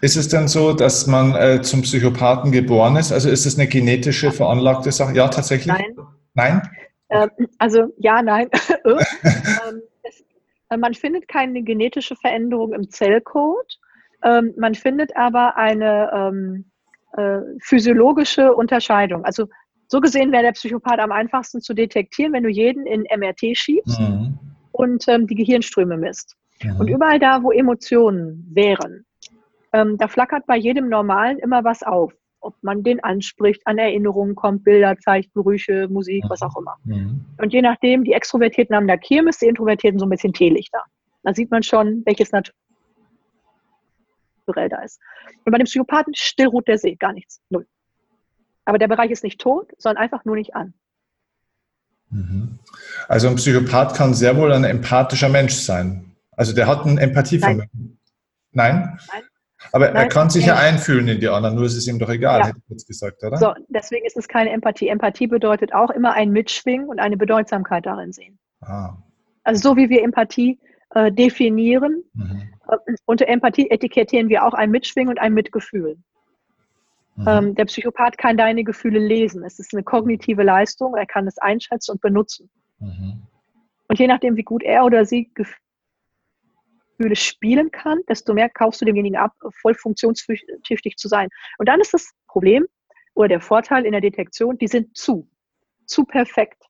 Ist 0.00 0.16
es 0.16 0.28
denn 0.28 0.48
so, 0.48 0.72
dass 0.72 1.06
man 1.06 1.34
äh, 1.34 1.62
zum 1.62 1.82
Psychopathen 1.82 2.52
geboren 2.52 2.96
ist? 2.96 3.12
Also 3.12 3.28
ist 3.28 3.46
es 3.46 3.58
eine 3.58 3.68
genetische 3.68 4.32
veranlagte 4.32 4.92
Sache? 4.92 5.14
Ja, 5.14 5.28
tatsächlich? 5.28 5.66
Nein. 5.66 5.96
Nein? 6.34 6.62
Ähm, 7.10 7.30
also 7.58 7.92
ja, 7.98 8.22
nein. 8.22 8.48
ähm, 8.84 9.82
es, 10.02 10.24
äh, 10.70 10.76
man 10.76 10.94
findet 10.94 11.28
keine 11.28 11.62
genetische 11.62 12.16
Veränderung 12.16 12.72
im 12.72 12.90
Zellcode. 12.90 13.78
Ähm, 14.24 14.54
man 14.56 14.74
findet 14.74 15.16
aber 15.16 15.56
eine 15.56 16.10
ähm, 16.12 16.64
äh, 17.16 17.40
physiologische 17.60 18.52
Unterscheidung. 18.54 19.24
Also 19.24 19.48
so 19.88 20.00
gesehen 20.00 20.32
wäre 20.32 20.42
der 20.42 20.52
Psychopath 20.52 20.98
am 20.98 21.12
einfachsten 21.12 21.60
zu 21.60 21.74
detektieren, 21.74 22.32
wenn 22.32 22.42
du 22.42 22.48
jeden 22.48 22.86
in 22.86 23.02
MRT 23.02 23.56
schiebst 23.56 24.00
mhm. 24.00 24.38
und 24.72 25.06
ähm, 25.08 25.26
die 25.26 25.34
Gehirnströme 25.34 25.96
misst. 25.96 26.36
Mhm. 26.62 26.80
Und 26.80 26.88
überall 26.88 27.18
da, 27.18 27.42
wo 27.42 27.50
Emotionen 27.50 28.46
wären, 28.52 29.04
ähm, 29.72 29.98
da 29.98 30.08
flackert 30.08 30.46
bei 30.46 30.56
jedem 30.56 30.88
Normalen 30.88 31.38
immer 31.38 31.64
was 31.64 31.82
auf. 31.82 32.12
Ob 32.40 32.54
man 32.62 32.82
den 32.82 33.02
anspricht, 33.02 33.62
an 33.66 33.78
Erinnerungen 33.78 34.34
kommt, 34.34 34.64
Bilder 34.64 34.98
zeigt, 34.98 35.32
Gerüche, 35.32 35.88
Musik, 35.88 36.24
mhm. 36.24 36.30
was 36.30 36.42
auch 36.42 36.56
immer. 36.56 36.76
Mhm. 36.84 37.24
Und 37.38 37.52
je 37.52 37.62
nachdem, 37.62 38.04
die 38.04 38.12
Extrovertierten 38.12 38.76
haben 38.76 38.86
da 38.86 38.96
Kirmes, 38.96 39.38
die 39.38 39.46
Introvertierten 39.46 39.98
so 39.98 40.06
ein 40.06 40.10
bisschen 40.10 40.32
Teelichter. 40.32 40.82
Da 41.22 41.32
sieht 41.34 41.50
man 41.50 41.62
schon, 41.62 42.02
welches 42.04 42.30
naturell 42.32 42.52
da 44.68 44.82
ist. 44.82 45.00
Und 45.44 45.52
bei 45.52 45.58
dem 45.58 45.64
Psychopathen 45.64 46.14
still 46.14 46.48
ruht 46.48 46.68
der 46.68 46.78
See, 46.78 46.94
gar 46.96 47.14
nichts, 47.14 47.40
null. 47.48 47.66
Aber 48.64 48.78
der 48.78 48.88
Bereich 48.88 49.10
ist 49.10 49.24
nicht 49.24 49.40
tot, 49.40 49.72
sondern 49.78 50.02
einfach 50.02 50.24
nur 50.24 50.36
nicht 50.36 50.54
an. 50.54 50.74
Mhm. 52.10 52.58
Also 53.08 53.28
ein 53.28 53.36
Psychopath 53.36 53.94
kann 53.94 54.14
sehr 54.14 54.36
wohl 54.36 54.52
ein 54.52 54.64
empathischer 54.64 55.28
Mensch 55.28 55.54
sein. 55.54 56.16
Also 56.32 56.54
der 56.54 56.66
hat 56.66 56.84
ein 56.86 56.98
Empathievermögen. 56.98 57.98
Nein? 58.52 58.80
Nein? 58.80 58.98
Nein? 59.12 59.22
Aber 59.72 59.86
Nein, 59.86 59.96
er 59.96 60.08
kann 60.08 60.30
sich 60.30 60.46
ja 60.46 60.56
einfühlen 60.56 61.08
in 61.08 61.20
die 61.20 61.28
anderen, 61.28 61.56
nur 61.56 61.64
ist 61.64 61.76
es 61.76 61.86
ihm 61.86 61.98
doch 61.98 62.10
egal, 62.10 62.40
ja. 62.40 62.46
hätte 62.48 62.58
ich 62.58 62.70
jetzt 62.70 62.86
gesagt, 62.86 63.22
oder? 63.24 63.36
So, 63.38 63.54
deswegen 63.68 64.04
ist 64.06 64.16
es 64.16 64.28
keine 64.28 64.50
Empathie. 64.50 64.88
Empathie 64.88 65.26
bedeutet 65.26 65.74
auch 65.74 65.90
immer 65.90 66.12
ein 66.12 66.30
Mitschwingen 66.30 66.88
und 66.88 67.00
eine 67.00 67.16
Bedeutsamkeit 67.16 67.86
darin 67.86 68.12
sehen. 68.12 68.38
Ah. 68.60 68.96
Also 69.42 69.70
so 69.70 69.76
wie 69.76 69.88
wir 69.88 70.02
Empathie 70.02 70.58
äh, 70.90 71.10
definieren, 71.10 72.04
mhm. 72.12 72.42
äh, 72.68 72.76
unter 73.06 73.26
Empathie 73.26 73.70
etikettieren 73.70 74.28
wir 74.28 74.44
auch 74.44 74.54
ein 74.54 74.70
Mitschwingen 74.70 75.10
und 75.10 75.18
ein 75.18 75.34
Mitgefühl. 75.34 75.96
Mhm. 77.16 77.28
Ähm, 77.28 77.54
der 77.54 77.64
Psychopath 77.66 78.18
kann 78.18 78.36
deine 78.36 78.64
Gefühle 78.64 78.98
lesen. 78.98 79.44
Es 79.44 79.58
ist 79.58 79.72
eine 79.72 79.82
kognitive 79.82 80.42
Leistung. 80.42 80.94
Er 80.96 81.06
kann 81.06 81.26
es 81.26 81.38
einschätzen 81.38 81.92
und 81.92 82.00
benutzen. 82.00 82.50
Mhm. 82.78 83.22
Und 83.88 83.98
je 83.98 84.06
nachdem, 84.06 84.36
wie 84.36 84.42
gut 84.42 84.62
er 84.62 84.84
oder 84.84 85.04
sie 85.04 85.30
Gefühle 85.34 87.14
spielen 87.14 87.70
kann, 87.70 88.00
desto 88.08 88.34
mehr 88.34 88.48
kaufst 88.48 88.80
du 88.80 88.84
demjenigen 88.84 89.16
ab, 89.16 89.32
voll 89.60 89.74
funktionstüchtig 89.74 90.96
zu 90.96 91.08
sein. 91.08 91.28
Und 91.58 91.68
dann 91.68 91.80
ist 91.80 91.94
das 91.94 92.12
Problem 92.26 92.66
oder 93.14 93.28
der 93.28 93.40
Vorteil 93.40 93.84
in 93.84 93.92
der 93.92 94.00
Detektion, 94.00 94.58
die 94.58 94.68
sind 94.68 94.96
zu, 94.96 95.28
zu 95.86 96.04
perfekt. 96.04 96.64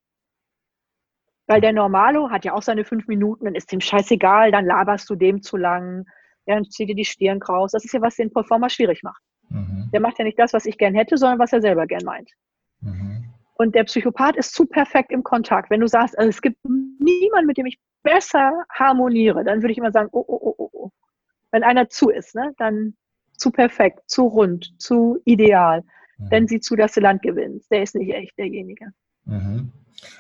Weil 1.46 1.61
der 1.61 1.72
Normalo 1.72 2.30
hat 2.30 2.44
ja 2.44 2.54
auch 2.54 2.62
seine 2.62 2.85
fünf 2.85 3.07
Minuten, 3.07 3.44
dann 3.44 3.54
ist 3.54 3.70
dem 3.70 3.80
scheißegal, 3.80 4.50
dann 4.50 4.64
laberst 4.64 5.09
du 5.09 5.14
dem 5.14 5.42
zu 5.42 5.57
lang, 5.57 6.07
dann 6.46 6.64
zieht 6.64 6.88
dir 6.88 6.94
die 6.94 7.04
Stirn 7.04 7.40
kraus. 7.40 7.72
Das 7.72 7.85
ist 7.85 7.92
ja, 7.92 8.00
was 8.00 8.16
den 8.16 8.33
Performer 8.33 8.70
schwierig 8.70 9.02
macht. 9.02 9.22
Mhm. 9.48 9.90
Der 9.92 10.00
macht 10.00 10.18
ja 10.18 10.24
nicht 10.24 10.38
das, 10.38 10.52
was 10.52 10.66
ich 10.66 10.78
gern 10.78 10.94
hätte, 10.94 11.16
sondern 11.16 11.38
was 11.38 11.52
er 11.52 11.61
selber 11.61 11.87
gern 11.87 12.04
meint. 12.04 12.30
Mhm. 12.80 13.24
Und 13.54 13.74
der 13.74 13.85
Psychopath 13.85 14.37
ist 14.37 14.54
zu 14.54 14.66
perfekt 14.66 15.12
im 15.12 15.22
Kontakt. 15.22 15.70
Wenn 15.70 15.80
du 15.80 15.87
sagst, 15.87 16.18
also 16.18 16.28
es 16.28 16.42
gibt 16.42 16.59
niemanden, 16.64 17.46
mit 17.46 17.57
dem 17.57 17.66
ich 17.66 17.78
besser 18.02 18.64
harmoniere, 18.70 19.44
dann 19.44 19.62
würde 19.62 19.72
ich 19.72 19.78
immer 19.78 19.92
sagen, 19.92 20.09
oh, 20.12 20.24
oh, 20.26 20.38
oh, 20.40 20.54
oh, 20.59 20.70
oh. 20.72 20.90
Wenn 21.52 21.62
einer 21.62 21.88
zu 21.88 22.11
ist, 22.11 22.35
ne, 22.35 22.52
dann 22.59 22.94
zu 23.37 23.50
perfekt, 23.50 24.00
zu 24.07 24.26
rund, 24.26 24.74
zu 24.78 25.20
ideal, 25.24 25.83
mhm. 26.18 26.30
dann 26.30 26.48
sieh 26.48 26.61
zu, 26.61 26.74
dass 26.74 26.92
du 26.92 27.00
Land 27.00 27.22
gewinnst. 27.22 27.70
Der 27.70 27.83
ist 27.83 27.94
nicht 27.94 28.12
echt 28.12 28.37
derjenige. 28.38 28.87
Mhm. 29.24 29.70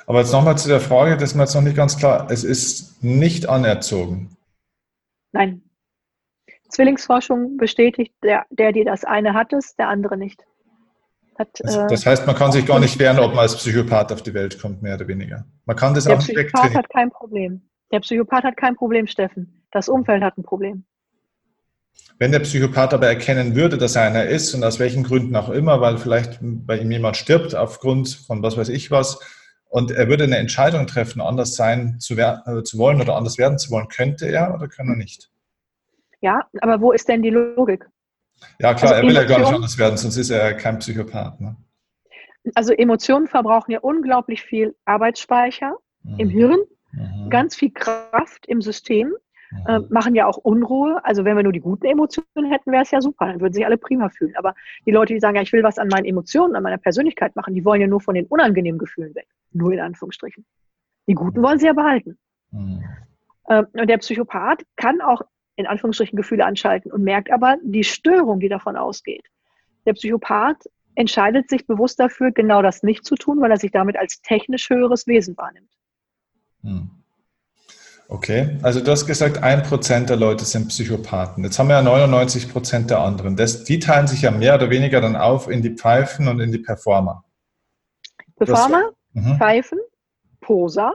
Aber 0.06 0.20
jetzt 0.20 0.32
nochmal 0.32 0.56
zu 0.56 0.68
der 0.68 0.80
Frage, 0.80 1.16
das 1.16 1.30
ist 1.30 1.34
mir 1.34 1.42
jetzt 1.42 1.54
noch 1.54 1.62
nicht 1.62 1.76
ganz 1.76 1.98
klar. 1.98 2.30
Es 2.30 2.44
ist 2.44 3.02
nicht 3.02 3.48
anerzogen. 3.48 4.36
Nein. 5.32 5.63
Zwillingsforschung 6.68 7.56
bestätigt, 7.56 8.14
der, 8.22 8.44
der, 8.50 8.72
die 8.72 8.84
das 8.84 9.04
eine 9.04 9.34
hat 9.34 9.52
es, 9.52 9.76
der 9.76 9.88
andere 9.88 10.16
nicht. 10.16 10.44
Hat, 11.38 11.48
das, 11.58 11.76
äh, 11.76 11.86
das, 11.88 12.06
heißt, 12.06 12.26
man 12.26 12.36
kann 12.36 12.52
sich 12.52 12.64
gar 12.64 12.78
nicht 12.78 12.98
wehren, 12.98 13.18
ob 13.18 13.30
man 13.30 13.40
als 13.40 13.56
Psychopath 13.56 14.12
auf 14.12 14.22
die 14.22 14.34
Welt 14.34 14.60
kommt, 14.60 14.82
mehr 14.82 14.94
oder 14.94 15.08
weniger. 15.08 15.44
Man 15.64 15.76
kann 15.76 15.94
das 15.94 16.04
der 16.04 16.16
auch 16.16 16.20
Psychopath 16.20 16.74
hat 16.74 16.88
kein 16.90 17.10
Problem. 17.10 17.62
Der 17.92 18.00
Psychopath 18.00 18.44
hat 18.44 18.56
kein 18.56 18.76
Problem, 18.76 19.06
Steffen. 19.06 19.66
Das 19.70 19.88
Umfeld 19.88 20.22
hat 20.22 20.38
ein 20.38 20.42
Problem. 20.42 20.84
Wenn 22.18 22.30
der 22.30 22.40
Psychopath 22.40 22.94
aber 22.94 23.08
erkennen 23.08 23.56
würde, 23.56 23.76
dass 23.76 23.96
er 23.96 24.02
einer 24.02 24.24
ist 24.26 24.54
und 24.54 24.62
aus 24.62 24.78
welchen 24.78 25.02
Gründen 25.02 25.34
auch 25.34 25.48
immer, 25.48 25.80
weil 25.80 25.98
vielleicht 25.98 26.38
bei 26.40 26.78
ihm 26.78 26.90
jemand 26.90 27.16
stirbt 27.16 27.54
aufgrund 27.54 28.08
von 28.08 28.42
was 28.42 28.56
weiß 28.56 28.68
ich 28.68 28.90
was, 28.90 29.18
und 29.68 29.90
er 29.90 30.08
würde 30.08 30.22
eine 30.22 30.36
Entscheidung 30.36 30.86
treffen, 30.86 31.20
anders 31.20 31.56
sein 31.56 31.98
zu, 31.98 32.14
äh, 32.14 32.62
zu 32.62 32.78
wollen 32.78 33.00
oder 33.00 33.16
anders 33.16 33.38
werden 33.38 33.58
zu 33.58 33.72
wollen, 33.72 33.88
könnte 33.88 34.26
er 34.26 34.54
oder 34.54 34.68
kann 34.68 34.88
er 34.88 34.94
nicht? 34.94 35.32
Ja, 36.24 36.48
aber 36.62 36.80
wo 36.80 36.92
ist 36.92 37.06
denn 37.06 37.20
die 37.20 37.28
Logik? 37.28 37.86
Ja, 38.58 38.72
klar, 38.72 38.92
also 38.92 38.94
er 38.94 39.02
will 39.02 39.10
Emotion, 39.10 39.28
ja 39.30 39.36
gar 39.36 39.38
nicht 39.40 39.54
anders 39.54 39.78
werden, 39.78 39.96
sonst 39.98 40.16
ist 40.16 40.30
er 40.30 40.54
kein 40.54 40.78
Psychopath. 40.78 41.38
Ne? 41.38 41.54
Also 42.54 42.72
Emotionen 42.72 43.26
verbrauchen 43.26 43.72
ja 43.72 43.80
unglaublich 43.80 44.42
viel 44.42 44.74
Arbeitsspeicher 44.86 45.76
mhm. 46.02 46.18
im 46.18 46.30
Hirn, 46.30 46.60
mhm. 46.92 47.28
ganz 47.28 47.56
viel 47.56 47.72
Kraft 47.72 48.46
im 48.46 48.62
System, 48.62 49.12
mhm. 49.50 49.66
äh, 49.66 49.80
machen 49.90 50.14
ja 50.14 50.26
auch 50.26 50.38
Unruhe. 50.38 50.98
Also 51.04 51.26
wenn 51.26 51.36
wir 51.36 51.42
nur 51.42 51.52
die 51.52 51.60
guten 51.60 51.84
Emotionen 51.84 52.50
hätten, 52.50 52.72
wäre 52.72 52.84
es 52.84 52.90
ja 52.90 53.02
super, 53.02 53.26
dann 53.26 53.42
würden 53.42 53.52
sich 53.52 53.66
alle 53.66 53.76
prima 53.76 54.08
fühlen. 54.08 54.34
Aber 54.36 54.54
die 54.86 54.92
Leute, 54.92 55.12
die 55.12 55.20
sagen, 55.20 55.36
ja, 55.36 55.42
ich 55.42 55.52
will 55.52 55.62
was 55.62 55.78
an 55.78 55.88
meinen 55.88 56.06
Emotionen, 56.06 56.56
an 56.56 56.62
meiner 56.62 56.78
Persönlichkeit 56.78 57.36
machen, 57.36 57.52
die 57.52 57.66
wollen 57.66 57.82
ja 57.82 57.86
nur 57.86 58.00
von 58.00 58.14
den 58.14 58.24
unangenehmen 58.28 58.78
Gefühlen 58.78 59.14
weg. 59.14 59.26
Nur 59.52 59.72
in 59.72 59.80
Anführungsstrichen. 59.80 60.46
Die 61.06 61.14
guten 61.14 61.42
wollen 61.42 61.58
sie 61.58 61.66
ja 61.66 61.74
behalten. 61.74 62.16
Mhm. 62.50 62.82
Äh, 63.48 63.64
und 63.74 63.90
der 63.90 63.98
Psychopath 63.98 64.64
kann 64.76 65.02
auch 65.02 65.20
in 65.56 65.66
Anführungsstrichen 65.66 66.16
Gefühle 66.16 66.44
anschalten 66.44 66.92
und 66.92 67.02
merkt 67.02 67.30
aber 67.30 67.56
die 67.62 67.84
Störung, 67.84 68.40
die 68.40 68.48
davon 68.48 68.76
ausgeht. 68.76 69.26
Der 69.86 69.92
Psychopath 69.92 70.68
entscheidet 70.94 71.48
sich 71.48 71.66
bewusst 71.66 71.98
dafür, 72.00 72.32
genau 72.32 72.62
das 72.62 72.82
nicht 72.82 73.04
zu 73.04 73.14
tun, 73.16 73.40
weil 73.40 73.50
er 73.50 73.58
sich 73.58 73.70
damit 73.70 73.96
als 73.96 74.20
technisch 74.22 74.70
höheres 74.70 75.06
Wesen 75.06 75.36
wahrnimmt. 75.36 75.70
Hm. 76.62 76.90
Okay, 78.08 78.58
also 78.62 78.80
du 78.80 78.90
hast 78.90 79.06
gesagt, 79.06 79.42
ein 79.42 79.62
Prozent 79.62 80.10
der 80.10 80.16
Leute 80.16 80.44
sind 80.44 80.68
Psychopathen. 80.68 81.42
Jetzt 81.42 81.58
haben 81.58 81.68
wir 81.68 81.76
ja 81.76 81.82
99 81.82 82.52
Prozent 82.52 82.90
der 82.90 83.00
anderen. 83.00 83.34
Das, 83.34 83.64
die 83.64 83.78
teilen 83.78 84.06
sich 84.06 84.22
ja 84.22 84.30
mehr 84.30 84.54
oder 84.56 84.68
weniger 84.68 85.00
dann 85.00 85.16
auf 85.16 85.48
in 85.48 85.62
die 85.62 85.70
Pfeifen 85.70 86.28
und 86.28 86.38
in 86.40 86.52
die 86.52 86.58
Performer. 86.58 87.24
Performer, 88.36 88.90
mhm. 89.12 89.36
Pfeifen, 89.38 89.78
Poser. 90.40 90.94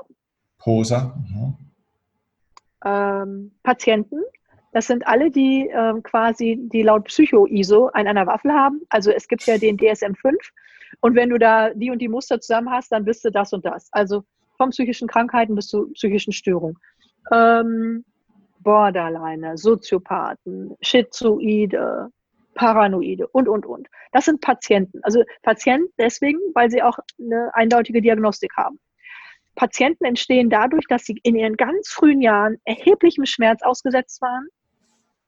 Poser. 0.59 1.15
Mhm. 1.17 1.57
Ähm, 2.85 3.51
Patienten, 3.63 4.21
das 4.71 4.87
sind 4.87 5.07
alle, 5.07 5.31
die 5.31 5.67
äh, 5.67 5.99
quasi, 6.01 6.59
die 6.71 6.83
laut 6.83 7.05
Psycho-ISO 7.05 7.87
an 7.87 8.07
einer 8.07 8.27
Waffel 8.27 8.53
haben. 8.53 8.81
Also 8.89 9.11
es 9.11 9.27
gibt 9.27 9.45
ja 9.45 9.57
den 9.57 9.77
DSM-5. 9.77 10.35
Und 11.01 11.15
wenn 11.15 11.29
du 11.29 11.37
da 11.37 11.73
die 11.73 11.91
und 11.91 11.99
die 11.99 12.07
Muster 12.07 12.39
zusammen 12.39 12.69
hast, 12.69 12.91
dann 12.91 13.05
bist 13.05 13.25
du 13.25 13.31
das 13.31 13.53
und 13.53 13.65
das. 13.65 13.89
Also 13.91 14.23
von 14.57 14.69
psychischen 14.69 15.07
Krankheiten 15.07 15.55
bis 15.55 15.67
zu 15.67 15.91
psychischen 15.93 16.33
Störungen. 16.33 16.77
Ähm, 17.31 18.05
Borderliner, 18.59 19.57
Soziopathen, 19.57 20.75
Schizoide, 20.81 22.09
Paranoide 22.53 23.27
und, 23.27 23.47
und, 23.47 23.65
und. 23.65 23.87
Das 24.11 24.25
sind 24.25 24.41
Patienten. 24.41 24.99
Also 25.03 25.23
Patienten 25.43 25.91
deswegen, 25.97 26.39
weil 26.53 26.69
sie 26.69 26.83
auch 26.83 26.99
eine 27.19 27.49
eindeutige 27.53 28.01
Diagnostik 28.01 28.51
haben. 28.57 28.79
Patienten 29.55 30.05
entstehen 30.05 30.49
dadurch, 30.49 30.85
dass 30.87 31.05
sie 31.05 31.19
in 31.23 31.35
ihren 31.35 31.55
ganz 31.55 31.89
frühen 31.89 32.21
Jahren 32.21 32.57
erheblichem 32.65 33.25
Schmerz 33.25 33.61
ausgesetzt 33.61 34.21
waren 34.21 34.47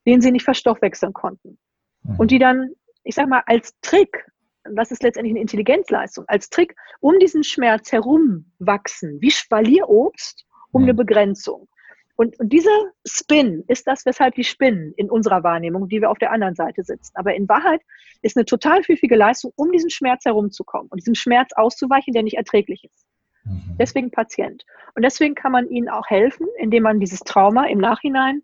den 0.06 0.20
sie 0.20 0.32
nicht 0.32 0.44
verstoffwechseln 0.44 1.12
konnten. 1.12 1.58
Mhm. 2.02 2.16
Und 2.16 2.30
die 2.30 2.38
dann, 2.38 2.70
ich 3.04 3.14
sag 3.14 3.28
mal, 3.28 3.42
als 3.46 3.74
Trick, 3.80 4.26
das 4.64 4.90
ist 4.90 5.02
letztendlich 5.02 5.32
eine 5.32 5.40
Intelligenzleistung, 5.40 6.24
als 6.28 6.50
Trick 6.50 6.74
um 7.00 7.18
diesen 7.18 7.44
Schmerz 7.44 7.92
herum 7.92 8.52
wachsen, 8.58 9.20
wie 9.20 9.30
Spalierobst 9.30 10.44
um 10.70 10.82
mhm. 10.82 10.88
eine 10.88 10.94
Begrenzung. 10.94 11.68
Und, 12.14 12.38
und 12.38 12.52
dieser 12.52 12.70
Spin 13.06 13.64
ist 13.68 13.86
das, 13.86 14.04
weshalb 14.04 14.34
die 14.34 14.44
spinnen 14.44 14.92
in 14.96 15.10
unserer 15.10 15.42
Wahrnehmung, 15.42 15.88
die 15.88 16.00
wir 16.00 16.10
auf 16.10 16.18
der 16.18 16.30
anderen 16.30 16.54
Seite 16.54 16.84
sitzen. 16.84 17.12
Aber 17.14 17.34
in 17.34 17.48
Wahrheit 17.48 17.80
ist 18.20 18.36
eine 18.36 18.44
total 18.44 18.82
pfiffige 18.82 19.16
Leistung, 19.16 19.52
um 19.56 19.72
diesen 19.72 19.90
Schmerz 19.90 20.24
herumzukommen 20.24 20.88
und 20.88 20.98
diesem 20.98 21.14
Schmerz 21.14 21.50
auszuweichen, 21.54 22.12
der 22.12 22.22
nicht 22.22 22.36
erträglich 22.36 22.84
ist. 22.84 23.06
Mhm. 23.44 23.76
Deswegen 23.78 24.10
Patient. 24.10 24.64
Und 24.94 25.02
deswegen 25.02 25.34
kann 25.34 25.52
man 25.52 25.68
ihnen 25.68 25.88
auch 25.88 26.06
helfen, 26.08 26.46
indem 26.58 26.84
man 26.84 27.00
dieses 27.00 27.20
Trauma 27.20 27.66
im 27.66 27.78
Nachhinein 27.78 28.42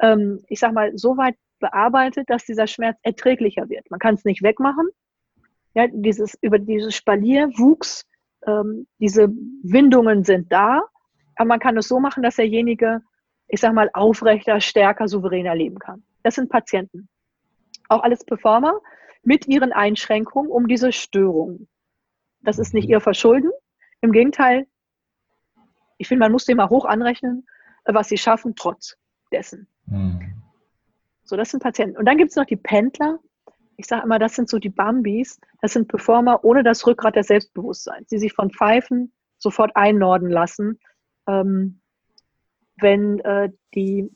ähm, 0.00 0.42
ich 0.48 0.60
sag 0.60 0.72
mal, 0.72 0.96
so 0.96 1.16
weit 1.16 1.36
bearbeitet, 1.58 2.28
dass 2.28 2.44
dieser 2.44 2.66
Schmerz 2.66 2.98
erträglicher 3.02 3.68
wird. 3.68 3.90
Man 3.90 4.00
kann 4.00 4.14
es 4.14 4.24
nicht 4.24 4.42
wegmachen. 4.42 4.88
Ja, 5.74 5.86
dieses, 5.90 6.36
über 6.40 6.58
dieses 6.58 6.94
Spalier, 6.94 7.48
Wuchs, 7.56 8.04
ähm, 8.46 8.86
diese 8.98 9.28
Windungen 9.62 10.24
sind 10.24 10.50
da, 10.52 10.82
aber 11.36 11.48
man 11.48 11.60
kann 11.60 11.76
es 11.76 11.88
so 11.88 12.00
machen, 12.00 12.22
dass 12.22 12.36
derjenige, 12.36 13.02
ich 13.48 13.60
sag 13.60 13.74
mal, 13.74 13.90
aufrechter, 13.92 14.60
stärker, 14.60 15.08
souveräner 15.08 15.54
leben 15.54 15.78
kann. 15.78 16.02
Das 16.22 16.34
sind 16.34 16.50
Patienten. 16.50 17.08
Auch 17.88 18.02
alles 18.02 18.24
Performer 18.24 18.80
mit 19.22 19.46
ihren 19.48 19.72
Einschränkungen 19.72 20.50
um 20.50 20.66
diese 20.66 20.92
Störungen. 20.92 21.68
Das 22.40 22.58
ist 22.58 22.74
nicht 22.74 22.88
ihr 22.88 23.00
Verschulden. 23.00 23.50
Im 24.00 24.12
Gegenteil, 24.12 24.66
ich 25.98 26.08
finde, 26.08 26.20
man 26.20 26.32
muss 26.32 26.44
dem 26.44 26.56
mal 26.56 26.68
hoch 26.68 26.84
anrechnen, 26.84 27.46
was 27.84 28.08
sie 28.08 28.18
schaffen, 28.18 28.54
trotz 28.56 28.96
dessen. 29.32 29.66
Mhm. 29.86 30.42
So, 31.24 31.36
das 31.36 31.50
sind 31.50 31.62
Patienten. 31.62 31.96
Und 31.96 32.06
dann 32.06 32.18
gibt 32.18 32.30
es 32.30 32.36
noch 32.36 32.44
die 32.44 32.56
Pendler. 32.56 33.18
Ich 33.76 33.86
sage 33.86 34.04
immer, 34.04 34.18
das 34.18 34.34
sind 34.34 34.48
so 34.48 34.58
die 34.58 34.70
Bambis. 34.70 35.40
Das 35.60 35.72
sind 35.72 35.88
Performer 35.88 36.44
ohne 36.44 36.62
das 36.62 36.86
Rückgrat 36.86 37.16
des 37.16 37.26
Selbstbewusstseins, 37.26 38.08
die 38.08 38.18
sich 38.18 38.32
von 38.32 38.50
Pfeifen 38.50 39.12
sofort 39.38 39.74
einnorden 39.74 40.30
lassen, 40.30 40.78
ähm, 41.26 41.80
wenn 42.78 43.18
äh, 43.20 43.50
die 43.74 44.10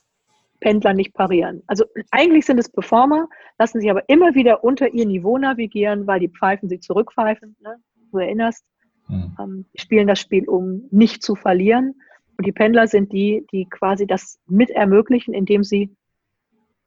Pendler 0.60 0.92
nicht 0.92 1.14
parieren. 1.14 1.62
Also 1.66 1.84
eigentlich 2.10 2.46
sind 2.46 2.58
es 2.58 2.68
Performer, 2.68 3.28
lassen 3.58 3.80
sich 3.80 3.90
aber 3.90 4.08
immer 4.08 4.34
wieder 4.34 4.62
unter 4.62 4.92
ihr 4.92 5.06
Niveau 5.06 5.38
navigieren, 5.38 6.06
weil 6.06 6.20
die 6.20 6.28
Pfeifen 6.28 6.68
sie 6.68 6.80
zurückpfeifen. 6.80 7.56
Ne? 7.60 7.76
Du 8.12 8.18
erinnerst, 8.18 8.64
mhm. 9.08 9.36
ähm, 9.40 9.64
spielen 9.74 10.06
das 10.06 10.20
Spiel, 10.20 10.48
um 10.48 10.86
nicht 10.90 11.22
zu 11.22 11.34
verlieren. 11.34 12.00
Und 12.40 12.46
die 12.46 12.52
Pendler 12.52 12.86
sind 12.86 13.12
die, 13.12 13.46
die 13.52 13.66
quasi 13.68 14.06
das 14.06 14.38
mit 14.46 14.70
ermöglichen, 14.70 15.34
indem 15.34 15.62
sie 15.62 15.94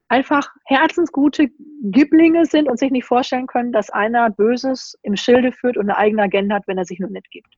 einfach 0.07 0.49
herzensgute 0.65 1.47
Giblinge 1.83 2.47
sind 2.47 2.67
und 2.67 2.79
sich 2.79 2.89
nicht 2.89 3.05
vorstellen 3.05 3.45
können, 3.45 3.71
dass 3.71 3.91
einer 3.91 4.31
Böses 4.31 4.97
im 5.03 5.15
Schilde 5.15 5.51
führt 5.51 5.77
und 5.77 5.91
eine 5.91 5.97
eigene 5.99 6.23
Agenda 6.23 6.55
hat, 6.55 6.63
wenn 6.65 6.79
er 6.79 6.85
sich 6.85 6.97
nur 6.97 7.11
nicht 7.11 7.29
gibt. 7.29 7.53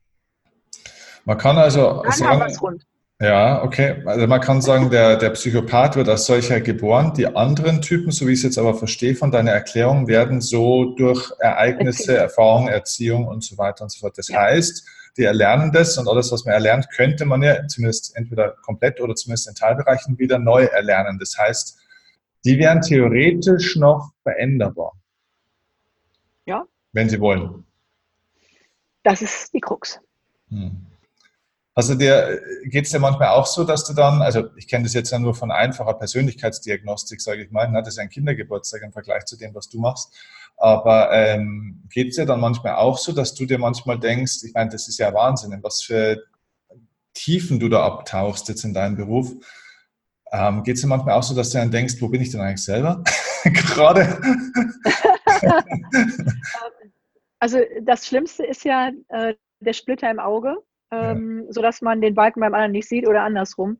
Man 1.24 1.38
kann 1.38 1.56
also 1.56 2.02
Dann 2.02 2.12
sagen, 2.12 2.80
ja, 3.18 3.64
okay. 3.64 4.02
Also 4.04 4.26
man 4.26 4.42
kann 4.42 4.60
sagen, 4.60 4.90
der, 4.90 5.16
der 5.16 5.30
Psychopath 5.30 5.96
wird 5.96 6.10
als 6.10 6.26
solcher 6.26 6.60
geboren. 6.60 7.14
Die 7.16 7.34
anderen 7.34 7.80
Typen, 7.80 8.12
so 8.12 8.26
wie 8.26 8.32
ich 8.32 8.40
es 8.40 8.44
jetzt 8.44 8.58
aber 8.58 8.74
verstehe 8.74 9.14
von 9.14 9.30
deiner 9.30 9.52
Erklärung, 9.52 10.06
werden 10.06 10.42
so 10.42 10.94
durch 10.96 11.32
Ereignisse, 11.38 12.14
Erfahrung, 12.14 12.68
Erziehung 12.68 13.26
und 13.26 13.42
so 13.42 13.56
weiter 13.56 13.84
und 13.84 13.90
so 13.90 14.00
fort. 14.00 14.18
Das 14.18 14.28
ja. 14.28 14.42
heißt, 14.42 14.86
die 15.16 15.24
erlernen 15.24 15.72
das 15.72 15.96
und 15.98 16.08
alles, 16.08 16.30
was 16.30 16.44
man 16.44 16.54
erlernt, 16.54 16.90
könnte 16.90 17.24
man 17.24 17.42
ja 17.42 17.66
zumindest 17.66 18.16
entweder 18.16 18.56
komplett 18.62 19.00
oder 19.00 19.14
zumindest 19.14 19.48
in 19.48 19.54
Teilbereichen 19.54 20.18
wieder 20.18 20.38
neu 20.38 20.64
erlernen. 20.64 21.18
Das 21.18 21.36
heißt, 21.38 21.78
die 22.44 22.58
wären 22.58 22.80
theoretisch 22.80 23.76
noch 23.76 24.12
veränderbar. 24.22 24.92
Ja. 26.44 26.64
Wenn 26.92 27.08
sie 27.08 27.20
wollen. 27.20 27.64
Das 29.02 29.22
ist 29.22 29.52
die 29.54 29.60
Krux. 29.60 30.00
Hm. 30.50 30.86
Also 31.78 31.94
dir 31.94 32.40
geht 32.64 32.86
es 32.86 32.90
dir 32.90 32.98
manchmal 33.00 33.28
auch 33.28 33.44
so, 33.44 33.62
dass 33.62 33.84
du 33.84 33.92
dann, 33.92 34.22
also 34.22 34.44
ich 34.56 34.66
kenne 34.66 34.84
das 34.84 34.94
jetzt 34.94 35.10
ja 35.10 35.18
nur 35.18 35.34
von 35.34 35.50
einfacher 35.50 35.92
Persönlichkeitsdiagnostik, 35.92 37.20
sage 37.20 37.44
ich 37.44 37.50
mal, 37.50 37.68
ne? 37.70 37.82
das 37.82 37.94
ist 37.94 37.98
ein 37.98 38.08
Kindergeburtstag 38.08 38.80
im 38.80 38.92
Vergleich 38.92 39.26
zu 39.26 39.36
dem, 39.36 39.54
was 39.54 39.68
du 39.68 39.78
machst. 39.78 40.16
Aber 40.56 41.12
ähm, 41.12 41.82
geht 41.90 42.08
es 42.08 42.16
dir 42.16 42.24
dann 42.24 42.40
manchmal 42.40 42.76
auch 42.76 42.96
so, 42.96 43.12
dass 43.12 43.34
du 43.34 43.44
dir 43.44 43.58
manchmal 43.58 44.00
denkst, 44.00 44.42
ich 44.44 44.54
meine, 44.54 44.70
das 44.70 44.88
ist 44.88 44.96
ja 44.98 45.12
Wahnsinn, 45.12 45.52
in 45.52 45.62
was 45.62 45.82
für 45.82 46.24
Tiefen 47.12 47.60
du 47.60 47.68
da 47.68 47.84
abtauchst 47.84 48.48
jetzt 48.48 48.64
in 48.64 48.72
deinem 48.72 48.96
Beruf. 48.96 49.34
Ähm, 50.32 50.62
geht 50.62 50.76
es 50.76 50.80
dir 50.80 50.88
manchmal 50.88 51.14
auch 51.14 51.22
so, 51.22 51.34
dass 51.34 51.50
du 51.50 51.58
dann 51.58 51.70
denkst, 51.70 51.96
wo 52.00 52.08
bin 52.08 52.22
ich 52.22 52.30
denn 52.30 52.40
eigentlich 52.40 52.64
selber 52.64 53.04
gerade? 53.44 54.18
also 57.38 57.58
das 57.82 58.06
Schlimmste 58.06 58.46
ist 58.46 58.64
ja 58.64 58.92
äh, 59.08 59.34
der 59.60 59.74
Splitter 59.74 60.10
im 60.10 60.20
Auge 60.20 60.56
ähm, 60.90 61.44
ja. 61.46 61.52
sodass 61.52 61.82
man 61.82 62.00
den 62.00 62.14
Balken 62.14 62.40
beim 62.40 62.54
anderen 62.54 62.72
nicht 62.72 62.88
sieht 62.88 63.08
oder 63.08 63.22
andersrum. 63.22 63.78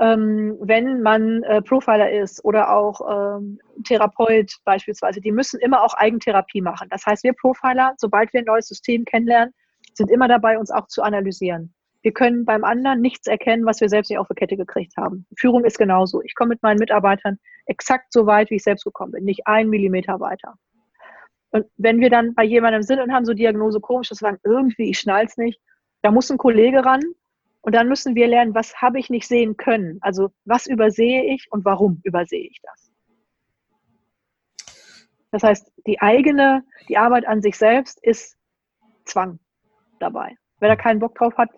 ähm, 0.00 0.56
wenn 0.60 1.02
man 1.02 1.42
äh, 1.42 1.60
Profiler 1.60 2.10
ist 2.10 2.42
oder 2.44 2.74
auch 2.74 3.36
ähm, 3.36 3.60
Therapeut 3.84 4.56
beispielsweise, 4.64 5.20
die 5.20 5.30
müssen 5.30 5.60
immer 5.60 5.82
auch 5.82 5.92
Eigentherapie 5.94 6.62
machen. 6.62 6.88
Das 6.90 7.04
heißt, 7.04 7.22
wir 7.22 7.34
Profiler, 7.34 7.94
sobald 7.98 8.32
wir 8.32 8.40
ein 8.40 8.46
neues 8.46 8.66
System 8.66 9.04
kennenlernen, 9.04 9.52
sind 9.92 10.10
immer 10.10 10.26
dabei, 10.26 10.58
uns 10.58 10.70
auch 10.70 10.86
zu 10.86 11.02
analysieren. 11.02 11.74
Wir 12.02 12.12
können 12.12 12.46
beim 12.46 12.64
anderen 12.64 13.02
nichts 13.02 13.26
erkennen, 13.26 13.66
was 13.66 13.82
wir 13.82 13.90
selbst 13.90 14.08
nicht 14.08 14.18
auf 14.18 14.28
die 14.28 14.34
Kette 14.34 14.56
gekriegt 14.56 14.96
haben. 14.96 15.26
Führung 15.36 15.64
ist 15.64 15.76
genauso. 15.76 16.22
Ich 16.22 16.34
komme 16.34 16.50
mit 16.50 16.62
meinen 16.62 16.78
Mitarbeitern 16.78 17.38
exakt 17.66 18.10
so 18.10 18.24
weit, 18.24 18.48
wie 18.48 18.56
ich 18.56 18.62
selbst 18.62 18.84
gekommen 18.84 19.12
bin, 19.12 19.24
nicht 19.24 19.46
ein 19.46 19.68
Millimeter 19.68 20.18
weiter. 20.18 20.54
Und 21.50 21.66
wenn 21.76 22.00
wir 22.00 22.08
dann 22.08 22.34
bei 22.34 22.44
jemandem 22.44 22.82
sind 22.82 23.00
und 23.00 23.12
haben 23.12 23.26
so 23.26 23.34
Diagnose 23.34 23.80
komisch, 23.80 24.08
das 24.08 24.18
sagen, 24.18 24.38
irgendwie, 24.44 24.88
ich 24.88 24.98
schnall's 24.98 25.36
nicht, 25.36 25.60
da 26.02 26.10
muss 26.10 26.30
ein 26.30 26.38
Kollege 26.38 26.84
ran 26.84 27.02
und 27.62 27.74
dann 27.74 27.88
müssen 27.88 28.14
wir 28.14 28.26
lernen, 28.26 28.54
was 28.54 28.80
habe 28.80 28.98
ich 28.98 29.10
nicht 29.10 29.26
sehen 29.28 29.56
können? 29.56 29.98
Also 30.00 30.30
was 30.44 30.66
übersehe 30.66 31.24
ich 31.24 31.46
und 31.50 31.64
warum 31.64 32.00
übersehe 32.04 32.48
ich 32.48 32.60
das? 32.62 32.90
Das 35.30 35.42
heißt, 35.42 35.72
die 35.86 36.00
eigene, 36.00 36.64
die 36.88 36.96
Arbeit 36.96 37.26
an 37.26 37.40
sich 37.42 37.56
selbst 37.56 38.02
ist 38.02 38.36
Zwang 39.04 39.38
dabei. 40.00 40.36
Wer 40.58 40.70
da 40.70 40.76
keinen 40.76 40.98
Bock 40.98 41.14
drauf 41.14 41.36
hat, 41.36 41.50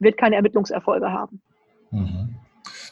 wird 0.00 0.16
keine 0.16 0.36
Ermittlungserfolge 0.36 1.10
haben. 1.10 1.42
Mhm. 1.90 2.27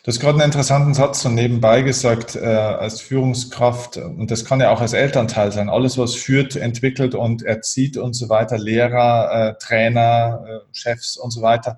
Du 0.07 0.13
hast 0.13 0.21
gerade 0.21 0.35
einen 0.35 0.53
interessanten 0.53 0.95
Satz 0.95 1.23
so 1.23 1.29
nebenbei 1.29 1.83
gesagt, 1.83 2.37
äh, 2.37 2.47
als 2.47 3.01
Führungskraft, 3.01 3.97
und 3.97 4.31
das 4.31 4.45
kann 4.45 4.61
ja 4.61 4.71
auch 4.71 4.81
als 4.81 4.93
Elternteil 4.93 5.51
sein, 5.51 5.69
alles, 5.69 5.99
was 5.99 6.15
führt, 6.15 6.55
entwickelt 6.55 7.17
und 7.17 7.43
erzieht 7.43 7.97
und 7.97 8.13
so 8.13 8.29
weiter, 8.29 8.57
Lehrer, 8.57 9.33
äh, 9.33 9.59
Trainer, 9.59 10.45
äh, 10.47 10.59
Chefs 10.71 11.17
und 11.17 11.33
so 11.33 11.43
weiter, 11.43 11.77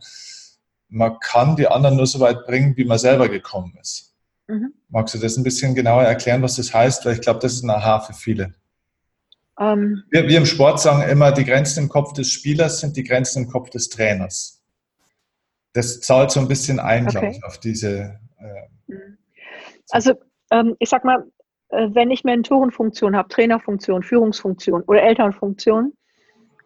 man 0.91 1.19
kann 1.21 1.57
die 1.57 1.69
anderen 1.69 1.97
nur 1.97 2.07
so 2.07 2.21
weit 2.21 2.45
bringen, 2.45 2.77
wie 2.77 2.85
man 2.85 2.99
selber 2.99 3.31
gekommen 3.31 3.79
ist. 3.81 4.13
Mhm. 4.47 4.75
Magst 4.91 5.15
du 5.15 5.19
das 5.19 5.39
ein 5.39 5.43
bisschen 5.43 5.75
genauer 5.75 6.03
erklären, 6.03 6.43
was 6.43 6.57
das 6.57 6.75
heißt? 6.75 7.07
Weil 7.07 7.15
ich 7.15 7.23
glaube, 7.23 7.41
das 7.41 7.55
ist 7.55 7.63
ein 7.63 7.71
Aha 7.71 8.01
für 8.01 8.13
viele. 8.13 8.53
Ähm, 9.59 10.03
wir, 10.11 10.29
wir, 10.29 10.37
im 10.37 10.45
Sport 10.45 10.81
sagen 10.81 11.01
immer, 11.09 11.33
die 11.33 11.47
Grenzen 11.47 11.85
im 11.85 11.89
Kopf 11.89 12.13
des 12.13 12.31
Spielers 12.31 12.81
sind 12.81 12.95
die 12.99 13.05
Grenzen 13.05 13.45
im 13.45 13.51
Kopf 13.51 13.71
des 13.71 13.89
Trainers. 13.89 14.58
Das 15.79 16.01
zahlt 16.01 16.33
so 16.33 16.41
ein 16.41 16.49
bisschen 16.49 16.81
ein, 16.81 17.05
okay. 17.05 17.13
glaube 17.13 17.29
ich, 17.29 17.45
auf 17.45 17.59
diese. 17.59 18.19
Äh, 18.41 18.95
also, 19.91 20.15
ähm, 20.51 20.75
ich 20.81 20.89
sag 20.89 21.05
mal, 21.05 21.25
äh, 21.69 21.89
wenn 21.93 22.11
ich 22.11 22.25
Mentorenfunktion 22.25 23.15
habe, 23.15 23.29
Trainerfunktion, 23.29 24.03
Führungsfunktion 24.03 24.83
oder 24.83 25.05
Elternfunktion, 25.05 25.93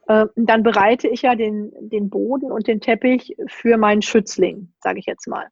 äh, 0.08 0.24
dann 0.34 0.62
bereite 0.62 1.08
ich 1.08 1.20
ja 1.20 1.34
den, 1.34 1.72
den 1.90 2.08
Boden 2.08 2.50
und 2.50 2.68
den 2.68 2.80
Teppich 2.80 3.36
für 3.48 3.76
meinen 3.76 4.00
Schützling, 4.00 4.72
sage 4.80 4.98
ich 4.98 5.04
jetzt 5.04 5.28
mal. 5.28 5.48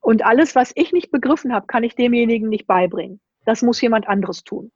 Und 0.00 0.26
alles, 0.26 0.54
was 0.54 0.72
ich 0.74 0.92
nicht 0.92 1.10
begriffen 1.10 1.54
habe, 1.54 1.66
kann 1.66 1.82
ich 1.82 1.94
demjenigen 1.94 2.50
nicht 2.50 2.66
beibringen. 2.66 3.20
Das 3.46 3.62
muss 3.62 3.80
jemand 3.80 4.06
anderes 4.06 4.44
tun. 4.44 4.70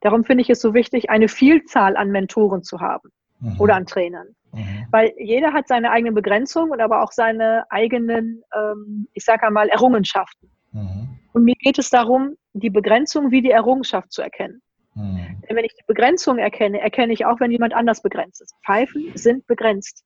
Darum 0.00 0.24
finde 0.24 0.40
ich 0.40 0.48
es 0.48 0.62
so 0.62 0.72
wichtig, 0.72 1.10
eine 1.10 1.28
Vielzahl 1.28 1.98
an 1.98 2.10
Mentoren 2.10 2.62
zu 2.62 2.80
haben 2.80 3.10
mhm. 3.40 3.60
oder 3.60 3.74
an 3.74 3.84
Trainern. 3.84 4.28
Mhm. 4.52 4.86
Weil 4.90 5.12
jeder 5.18 5.52
hat 5.52 5.68
seine 5.68 5.90
eigenen 5.90 6.14
Begrenzungen 6.14 6.72
und 6.72 6.80
aber 6.80 7.02
auch 7.02 7.12
seine 7.12 7.64
eigenen, 7.70 8.42
ähm, 8.54 9.08
ich 9.14 9.24
sage 9.24 9.46
einmal, 9.46 9.68
Errungenschaften. 9.68 10.50
Mhm. 10.72 11.18
Und 11.32 11.44
mir 11.44 11.54
geht 11.58 11.78
es 11.78 11.90
darum, 11.90 12.36
die 12.52 12.70
Begrenzung 12.70 13.30
wie 13.30 13.42
die 13.42 13.50
Errungenschaft 13.50 14.12
zu 14.12 14.22
erkennen. 14.22 14.62
Mhm. 14.94 15.42
Denn 15.48 15.56
wenn 15.56 15.64
ich 15.64 15.74
die 15.74 15.84
Begrenzung 15.86 16.38
erkenne, 16.38 16.80
erkenne 16.80 17.12
ich 17.12 17.24
auch, 17.24 17.40
wenn 17.40 17.50
jemand 17.50 17.74
anders 17.74 18.02
begrenzt 18.02 18.42
ist. 18.42 18.54
Pfeifen 18.64 19.10
sind 19.14 19.46
begrenzt. 19.46 20.04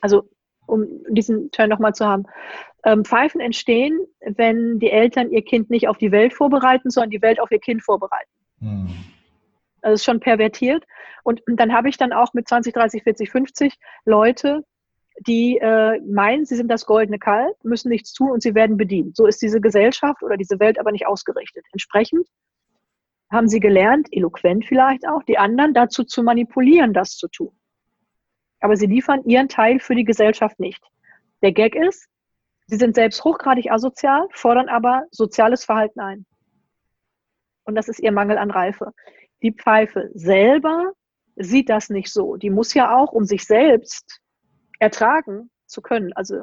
Also, 0.00 0.28
um 0.66 0.86
diesen 1.08 1.50
Turn 1.50 1.68
nochmal 1.68 1.94
zu 1.94 2.06
haben. 2.06 2.24
Ähm, 2.84 3.04
Pfeifen 3.04 3.40
entstehen, 3.40 3.98
wenn 4.20 4.78
die 4.78 4.90
Eltern 4.90 5.30
ihr 5.30 5.42
Kind 5.42 5.68
nicht 5.70 5.88
auf 5.88 5.98
die 5.98 6.12
Welt 6.12 6.32
vorbereiten, 6.32 6.90
sondern 6.90 7.10
die 7.10 7.22
Welt 7.22 7.40
auf 7.40 7.50
ihr 7.50 7.58
Kind 7.58 7.82
vorbereiten. 7.82 8.30
Das 9.82 9.94
ist 9.94 10.04
schon 10.04 10.20
pervertiert. 10.20 10.84
Und, 11.24 11.46
und 11.46 11.56
dann 11.56 11.72
habe 11.72 11.88
ich 11.88 11.96
dann 11.96 12.12
auch 12.12 12.32
mit 12.34 12.48
20, 12.48 12.72
30, 12.72 13.02
40, 13.02 13.30
50 13.30 13.78
Leute, 14.04 14.64
die 15.26 15.58
äh, 15.58 16.00
meinen, 16.00 16.46
sie 16.46 16.56
sind 16.56 16.68
das 16.68 16.86
goldene 16.86 17.18
Kalb, 17.18 17.54
müssen 17.62 17.90
nichts 17.90 18.12
tun 18.12 18.30
und 18.30 18.42
sie 18.42 18.54
werden 18.54 18.76
bedient. 18.76 19.16
So 19.16 19.26
ist 19.26 19.42
diese 19.42 19.60
Gesellschaft 19.60 20.22
oder 20.22 20.36
diese 20.36 20.58
Welt 20.60 20.78
aber 20.78 20.92
nicht 20.92 21.06
ausgerichtet. 21.06 21.64
Entsprechend 21.72 22.26
haben 23.30 23.48
sie 23.48 23.60
gelernt, 23.60 24.08
eloquent 24.10 24.64
vielleicht 24.64 25.06
auch, 25.06 25.22
die 25.22 25.38
anderen 25.38 25.74
dazu 25.74 26.04
zu 26.04 26.22
manipulieren, 26.22 26.92
das 26.92 27.16
zu 27.16 27.28
tun. 27.28 27.52
Aber 28.60 28.76
sie 28.76 28.86
liefern 28.86 29.24
ihren 29.24 29.48
Teil 29.48 29.78
für 29.78 29.94
die 29.94 30.04
Gesellschaft 30.04 30.58
nicht. 30.58 30.82
Der 31.42 31.52
Gag 31.52 31.74
ist, 31.74 32.08
sie 32.66 32.76
sind 32.76 32.94
selbst 32.94 33.22
hochgradig 33.24 33.70
asozial, 33.70 34.26
fordern 34.32 34.68
aber 34.68 35.04
soziales 35.10 35.64
Verhalten 35.64 36.00
ein. 36.00 36.26
Und 37.64 37.74
das 37.74 37.88
ist 37.88 38.00
ihr 38.00 38.12
Mangel 38.12 38.36
an 38.36 38.50
Reife. 38.50 38.92
Die 39.42 39.52
Pfeife 39.52 40.10
selber 40.14 40.92
sieht 41.36 41.68
das 41.68 41.90
nicht 41.90 42.12
so. 42.12 42.36
Die 42.36 42.50
muss 42.50 42.74
ja 42.74 42.96
auch, 42.96 43.12
um 43.12 43.24
sich 43.24 43.44
selbst 43.44 44.20
ertragen 44.78 45.50
zu 45.66 45.80
können, 45.80 46.12
also 46.14 46.42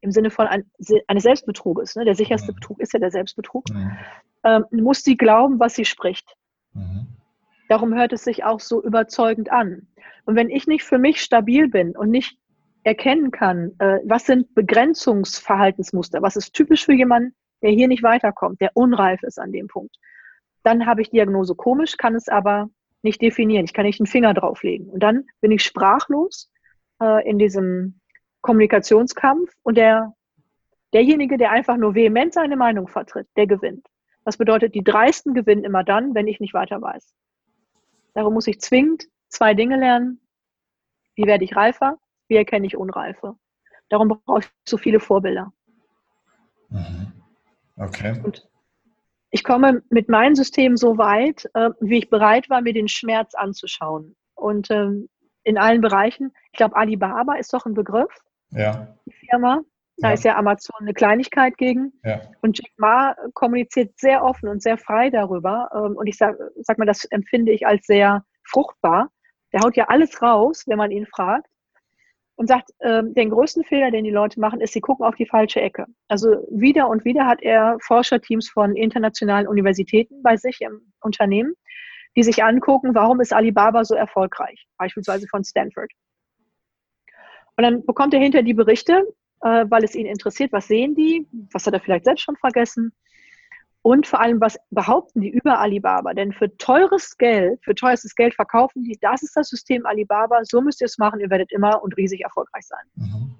im 0.00 0.10
Sinne 0.10 0.30
von 0.30 0.46
ein, 0.46 0.70
eines 1.06 1.22
Selbstbetruges, 1.22 1.94
ne? 1.94 2.04
der 2.04 2.16
sicherste 2.16 2.52
Betrug 2.52 2.80
ist 2.80 2.92
ja 2.92 2.98
der 2.98 3.12
Selbstbetrug, 3.12 3.68
mhm 3.70 3.96
ähm, 4.44 4.64
muss 4.70 5.02
sie 5.02 5.16
glauben, 5.16 5.58
was 5.60 5.74
sie 5.74 5.84
spricht. 5.84 6.36
Mhm. 6.74 7.06
Darum 7.68 7.94
hört 7.94 8.12
es 8.12 8.24
sich 8.24 8.44
auch 8.44 8.60
so 8.60 8.82
überzeugend 8.82 9.50
an. 9.50 9.88
Und 10.24 10.36
wenn 10.36 10.50
ich 10.50 10.66
nicht 10.66 10.84
für 10.84 10.98
mich 10.98 11.20
stabil 11.20 11.68
bin 11.68 11.96
und 11.96 12.10
nicht 12.10 12.38
erkennen 12.84 13.30
kann, 13.30 13.72
äh, 13.78 13.98
was 14.04 14.26
sind 14.26 14.54
Begrenzungsverhaltensmuster, 14.54 16.22
was 16.22 16.36
ist 16.36 16.52
typisch 16.52 16.84
für 16.84 16.92
jemanden, 16.92 17.34
der 17.62 17.70
hier 17.70 17.88
nicht 17.88 18.02
weiterkommt, 18.02 18.60
der 18.60 18.72
unreif 18.74 19.22
ist 19.22 19.38
an 19.38 19.52
dem 19.52 19.68
Punkt, 19.68 19.96
dann 20.62 20.86
habe 20.86 21.02
ich 21.02 21.10
Diagnose 21.10 21.54
komisch, 21.54 21.96
kann 21.96 22.14
es 22.14 22.28
aber 22.28 22.70
nicht 23.02 23.20
definieren. 23.20 23.64
Ich 23.64 23.72
kann 23.72 23.84
nicht 23.84 24.00
einen 24.00 24.06
Finger 24.06 24.34
drauflegen. 24.34 24.88
Und 24.88 25.02
dann 25.02 25.26
bin 25.40 25.50
ich 25.50 25.64
sprachlos 25.64 26.50
äh, 27.00 27.28
in 27.28 27.38
diesem 27.38 28.00
Kommunikationskampf 28.42 29.52
und 29.62 29.76
der, 29.76 30.14
derjenige, 30.92 31.36
der 31.36 31.50
einfach 31.50 31.76
nur 31.76 31.94
vehement 31.94 32.32
seine 32.32 32.56
Meinung 32.56 32.88
vertritt, 32.88 33.28
der 33.36 33.46
gewinnt. 33.46 33.86
Das 34.24 34.36
bedeutet, 34.36 34.74
die 34.74 34.84
Dreisten 34.84 35.34
gewinnen 35.34 35.64
immer 35.64 35.82
dann, 35.82 36.14
wenn 36.14 36.28
ich 36.28 36.38
nicht 36.38 36.54
weiter 36.54 36.80
weiß. 36.80 37.12
Darum 38.14 38.34
muss 38.34 38.46
ich 38.46 38.60
zwingend 38.60 39.06
zwei 39.28 39.54
Dinge 39.54 39.76
lernen. 39.76 40.20
Wie 41.14 41.26
werde 41.26 41.44
ich 41.44 41.56
reifer? 41.56 41.98
Wie 42.28 42.36
erkenne 42.36 42.66
ich 42.66 42.76
Unreife? 42.76 43.36
Darum 43.88 44.08
brauche 44.08 44.40
ich 44.40 44.48
so 44.66 44.76
viele 44.76 45.00
Vorbilder. 45.00 45.52
Mhm. 46.68 47.12
Okay. 47.76 48.20
Und 48.22 48.48
ich 49.32 49.44
komme 49.44 49.82
mit 49.88 50.10
meinem 50.10 50.34
System 50.34 50.76
so 50.76 50.98
weit, 50.98 51.48
äh, 51.54 51.70
wie 51.80 51.98
ich 51.98 52.10
bereit 52.10 52.50
war, 52.50 52.60
mir 52.60 52.74
den 52.74 52.88
Schmerz 52.88 53.34
anzuschauen. 53.34 54.14
Und 54.34 54.70
ähm, 54.70 55.08
in 55.42 55.56
allen 55.56 55.80
Bereichen, 55.80 56.32
ich 56.52 56.58
glaube, 56.58 56.76
Alibaba 56.76 57.34
ist 57.36 57.52
doch 57.52 57.64
ein 57.64 57.74
Begriff. 57.74 58.12
Ja. 58.50 58.94
Die 59.06 59.26
Firma. 59.26 59.62
Da 59.96 60.08
ja. 60.08 60.14
ist 60.14 60.24
ja 60.24 60.36
Amazon 60.36 60.76
eine 60.80 60.92
Kleinigkeit 60.92 61.56
gegen. 61.56 61.92
Ja. 62.04 62.20
Und 62.42 62.58
Jack 62.58 62.72
Ma 62.76 63.16
kommuniziert 63.32 63.98
sehr 63.98 64.22
offen 64.22 64.48
und 64.48 64.62
sehr 64.62 64.76
frei 64.76 65.08
darüber. 65.08 65.70
Ähm, 65.74 65.96
und 65.96 66.06
ich 66.06 66.18
sag, 66.18 66.36
sag 66.56 66.76
mal, 66.78 66.84
das 66.84 67.06
empfinde 67.06 67.52
ich 67.52 67.66
als 67.66 67.86
sehr 67.86 68.24
fruchtbar. 68.44 69.10
Der 69.54 69.60
haut 69.60 69.76
ja 69.76 69.86
alles 69.88 70.20
raus, 70.20 70.64
wenn 70.66 70.78
man 70.78 70.90
ihn 70.90 71.06
fragt. 71.06 71.48
Und 72.36 72.48
sagt, 72.48 72.70
ähm, 72.80 73.14
den 73.14 73.30
größten 73.30 73.62
Fehler, 73.64 73.90
den 73.90 74.04
die 74.04 74.10
Leute 74.10 74.40
machen, 74.40 74.60
ist, 74.60 74.72
sie 74.72 74.80
gucken 74.80 75.04
auf 75.04 75.14
die 75.14 75.26
falsche 75.26 75.60
Ecke. 75.60 75.86
Also 76.08 76.46
wieder 76.50 76.88
und 76.88 77.04
wieder 77.04 77.26
hat 77.26 77.42
er 77.42 77.76
Forscherteams 77.80 78.48
von 78.48 78.74
internationalen 78.74 79.46
Universitäten 79.46 80.22
bei 80.22 80.36
sich 80.36 80.60
im 80.60 80.92
Unternehmen, 81.00 81.54
die 82.16 82.22
sich 82.22 82.42
angucken, 82.42 82.94
warum 82.94 83.20
ist 83.20 83.32
Alibaba 83.32 83.84
so 83.84 83.94
erfolgreich, 83.94 84.66
beispielsweise 84.78 85.26
von 85.28 85.44
Stanford. 85.44 85.90
Und 87.56 87.64
dann 87.64 87.84
bekommt 87.84 88.14
er 88.14 88.20
hinter 88.20 88.42
die 88.42 88.54
Berichte, 88.54 89.04
äh, 89.42 89.66
weil 89.68 89.84
es 89.84 89.94
ihn 89.94 90.06
interessiert, 90.06 90.52
was 90.52 90.66
sehen 90.68 90.94
die, 90.94 91.26
was 91.52 91.66
hat 91.66 91.74
er 91.74 91.80
vielleicht 91.80 92.06
selbst 92.06 92.22
schon 92.22 92.36
vergessen 92.36 92.92
und 93.82 94.06
vor 94.06 94.20
allem, 94.20 94.40
was 94.40 94.56
behaupten 94.70 95.20
die 95.20 95.30
über 95.30 95.58
Alibaba? 95.58 96.14
Denn 96.14 96.32
für 96.32 96.56
teures 96.56 97.16
Geld, 97.18 97.58
für 97.64 97.74
teuerstes 97.74 98.14
Geld 98.14 98.34
verkaufen 98.34 98.84
die, 98.84 98.96
das 99.00 99.22
ist 99.22 99.36
das 99.36 99.48
System 99.48 99.84
Alibaba, 99.86 100.40
so 100.44 100.60
müsst 100.60 100.80
ihr 100.80 100.86
es 100.86 100.98
machen, 100.98 101.18
ihr 101.20 101.30
werdet 101.30 101.50
immer 101.50 101.82
und 101.82 101.96
riesig 101.96 102.22
erfolgreich 102.22 102.64
sein. 102.64 102.84
Mhm. 102.94 103.34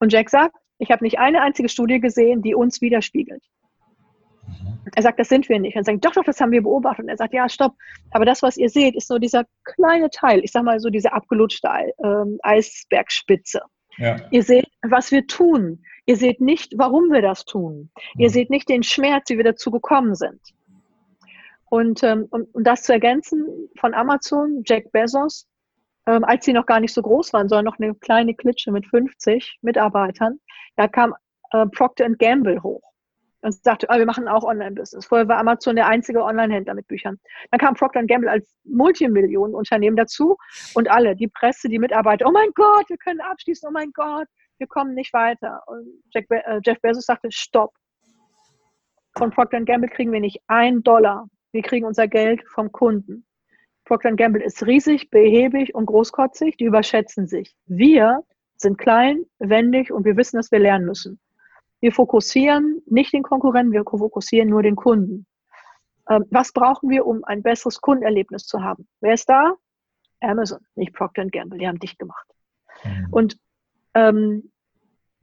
Und 0.00 0.12
Jack 0.12 0.30
sagt, 0.30 0.56
ich 0.78 0.90
habe 0.90 1.04
nicht 1.04 1.18
eine 1.18 1.42
einzige 1.42 1.68
Studie 1.68 2.00
gesehen, 2.00 2.40
die 2.40 2.54
uns 2.54 2.80
widerspiegelt. 2.80 3.42
Mhm. 4.46 4.78
Er 4.94 5.02
sagt, 5.02 5.18
das 5.18 5.28
sind 5.28 5.48
wir 5.50 5.58
nicht. 5.58 5.76
Und 5.76 5.84
sagt, 5.84 6.04
doch, 6.04 6.12
doch, 6.12 6.24
das 6.24 6.40
haben 6.40 6.52
wir 6.52 6.62
beobachtet. 6.62 7.04
Und 7.04 7.10
er 7.10 7.18
sagt, 7.18 7.34
ja, 7.34 7.48
stopp. 7.48 7.74
Aber 8.12 8.24
das, 8.24 8.42
was 8.42 8.56
ihr 8.56 8.70
seht, 8.70 8.96
ist 8.96 9.10
nur 9.10 9.20
dieser 9.20 9.44
kleine 9.64 10.08
Teil. 10.08 10.40
Ich 10.42 10.52
sage 10.52 10.64
mal 10.64 10.80
so 10.80 10.88
diese 10.88 11.12
abgelutschte 11.12 11.68
ähm, 12.02 12.38
Eisbergspitze. 12.42 13.60
Ja. 13.98 14.16
Ihr 14.30 14.42
seht, 14.42 14.68
was 14.82 15.10
wir 15.10 15.26
tun. 15.26 15.82
Ihr 16.08 16.16
seht 16.16 16.40
nicht, 16.40 16.72
warum 16.78 17.12
wir 17.12 17.20
das 17.20 17.44
tun. 17.44 17.90
Mhm. 18.14 18.20
Ihr 18.20 18.30
seht 18.30 18.48
nicht 18.48 18.68
den 18.70 18.82
Schmerz, 18.82 19.28
wie 19.28 19.36
wir 19.36 19.44
dazu 19.44 19.70
gekommen 19.70 20.14
sind. 20.14 20.40
Und 21.68 22.02
ähm, 22.02 22.26
um, 22.30 22.46
um 22.54 22.64
das 22.64 22.82
zu 22.82 22.94
ergänzen 22.94 23.68
von 23.78 23.92
Amazon, 23.92 24.62
Jack 24.64 24.90
Bezos, 24.90 25.46
ähm, 26.06 26.24
als 26.24 26.46
sie 26.46 26.54
noch 26.54 26.64
gar 26.64 26.80
nicht 26.80 26.94
so 26.94 27.02
groß 27.02 27.34
waren, 27.34 27.50
sondern 27.50 27.66
noch 27.66 27.78
eine 27.78 27.94
kleine 27.94 28.34
Klitsche 28.34 28.72
mit 28.72 28.86
50 28.86 29.58
Mitarbeitern, 29.60 30.40
da 30.76 30.88
kam 30.88 31.14
äh, 31.50 31.66
Procter 31.66 32.08
Gamble 32.08 32.62
hoch 32.62 32.80
und 33.42 33.52
sagte, 33.62 33.90
ah, 33.90 33.98
wir 33.98 34.06
machen 34.06 34.28
auch 34.28 34.44
Online-Business. 34.44 35.04
Vorher 35.04 35.28
war 35.28 35.36
Amazon 35.36 35.76
der 35.76 35.88
einzige 35.88 36.24
Online-Händler 36.24 36.72
mit 36.72 36.88
Büchern. 36.88 37.18
Dann 37.50 37.60
kam 37.60 37.74
Procter 37.74 38.02
Gamble 38.04 38.30
als 38.30 38.50
Multimillionenunternehmen 38.64 39.96
dazu 39.98 40.38
und 40.72 40.90
alle, 40.90 41.14
die 41.14 41.28
Presse, 41.28 41.68
die 41.68 41.78
Mitarbeiter, 41.78 42.24
oh 42.26 42.32
mein 42.32 42.48
Gott, 42.54 42.88
wir 42.88 42.96
können 42.96 43.20
abschließen, 43.20 43.68
oh 43.68 43.72
mein 43.72 43.92
Gott, 43.92 44.26
wir 44.58 44.66
kommen 44.66 44.94
nicht 44.94 45.12
weiter. 45.12 45.62
Und 45.66 46.02
Jack, 46.12 46.26
äh, 46.30 46.60
Jeff 46.64 46.80
Bezos 46.80 47.06
sagte, 47.06 47.30
stopp. 47.30 47.74
Von 49.16 49.30
Procter 49.30 49.60
Gamble 49.62 49.88
kriegen 49.88 50.12
wir 50.12 50.20
nicht 50.20 50.40
ein 50.46 50.82
Dollar. 50.82 51.28
Wir 51.52 51.62
kriegen 51.62 51.86
unser 51.86 52.06
Geld 52.06 52.42
vom 52.48 52.70
Kunden. 52.70 53.26
Procter 53.84 54.12
Gamble 54.12 54.44
ist 54.44 54.64
riesig, 54.66 55.10
behäbig 55.10 55.74
und 55.74 55.86
großkotzig. 55.86 56.56
Die 56.56 56.64
überschätzen 56.64 57.26
sich. 57.26 57.56
Wir 57.66 58.22
sind 58.56 58.76
klein, 58.76 59.24
wendig 59.38 59.92
und 59.92 60.04
wir 60.04 60.16
wissen, 60.16 60.36
dass 60.36 60.52
wir 60.52 60.58
lernen 60.58 60.86
müssen. 60.86 61.20
Wir 61.80 61.92
fokussieren 61.92 62.82
nicht 62.86 63.12
den 63.12 63.22
Konkurrenten, 63.22 63.72
wir 63.72 63.84
fokussieren 63.84 64.48
nur 64.48 64.62
den 64.62 64.76
Kunden. 64.76 65.26
Ähm, 66.10 66.24
was 66.30 66.52
brauchen 66.52 66.90
wir, 66.90 67.06
um 67.06 67.24
ein 67.24 67.42
besseres 67.42 67.80
Kundenerlebnis 67.80 68.46
zu 68.46 68.62
haben? 68.62 68.88
Wer 69.00 69.14
ist 69.14 69.28
da? 69.28 69.54
Amazon, 70.20 70.58
nicht 70.74 70.92
Procter 70.94 71.26
Gamble, 71.26 71.58
die 71.58 71.68
haben 71.68 71.78
dich 71.78 71.96
gemacht. 71.96 72.26
Mhm. 72.84 73.08
Und 73.10 73.38
ähm, 73.98 74.50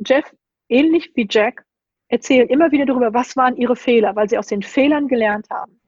Jeff, 0.05 0.25
ähnlich 0.69 1.11
wie 1.15 1.27
Jack, 1.29 1.65
erzählen 2.07 2.47
immer 2.47 2.71
wieder 2.71 2.85
darüber, 2.85 3.13
was 3.13 3.35
waren 3.35 3.57
ihre 3.57 3.75
Fehler, 3.75 4.15
weil 4.15 4.29
sie 4.29 4.37
aus 4.37 4.47
den 4.47 4.61
Fehlern 4.61 5.07
gelernt 5.07 5.49
haben. 5.49 5.79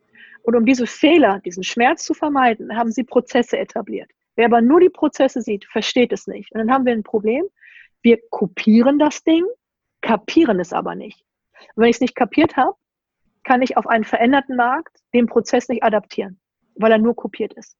Und 0.43 0.55
um 0.55 0.65
diese 0.65 0.87
Fehler, 0.87 1.39
diesen 1.43 1.63
Schmerz 1.63 2.03
zu 2.05 2.13
vermeiden, 2.13 2.75
haben 2.75 2.91
sie 2.91 3.03
Prozesse 3.03 3.57
etabliert. 3.57 4.09
Wer 4.35 4.45
aber 4.45 4.61
nur 4.61 4.79
die 4.79 4.89
Prozesse 4.89 5.41
sieht, 5.41 5.65
versteht 5.65 6.13
es 6.13 6.27
nicht. 6.27 6.51
Und 6.53 6.59
dann 6.59 6.71
haben 6.71 6.85
wir 6.85 6.93
ein 6.93 7.03
Problem. 7.03 7.45
Wir 8.01 8.19
kopieren 8.29 8.99
das 8.99 9.23
Ding, 9.23 9.43
kapieren 10.01 10.59
es 10.59 10.73
aber 10.73 10.95
nicht. 10.95 11.21
Und 11.75 11.83
wenn 11.83 11.89
ich 11.89 11.97
es 11.97 12.01
nicht 12.01 12.15
kapiert 12.15 12.55
habe, 12.55 12.75
kann 13.43 13.61
ich 13.61 13.77
auf 13.77 13.87
einen 13.87 14.03
veränderten 14.03 14.55
Markt 14.55 14.99
den 15.13 15.25
Prozess 15.25 15.67
nicht 15.69 15.83
adaptieren, 15.83 16.39
weil 16.75 16.91
er 16.91 16.97
nur 16.97 17.15
kopiert 17.15 17.53
ist. 17.53 17.75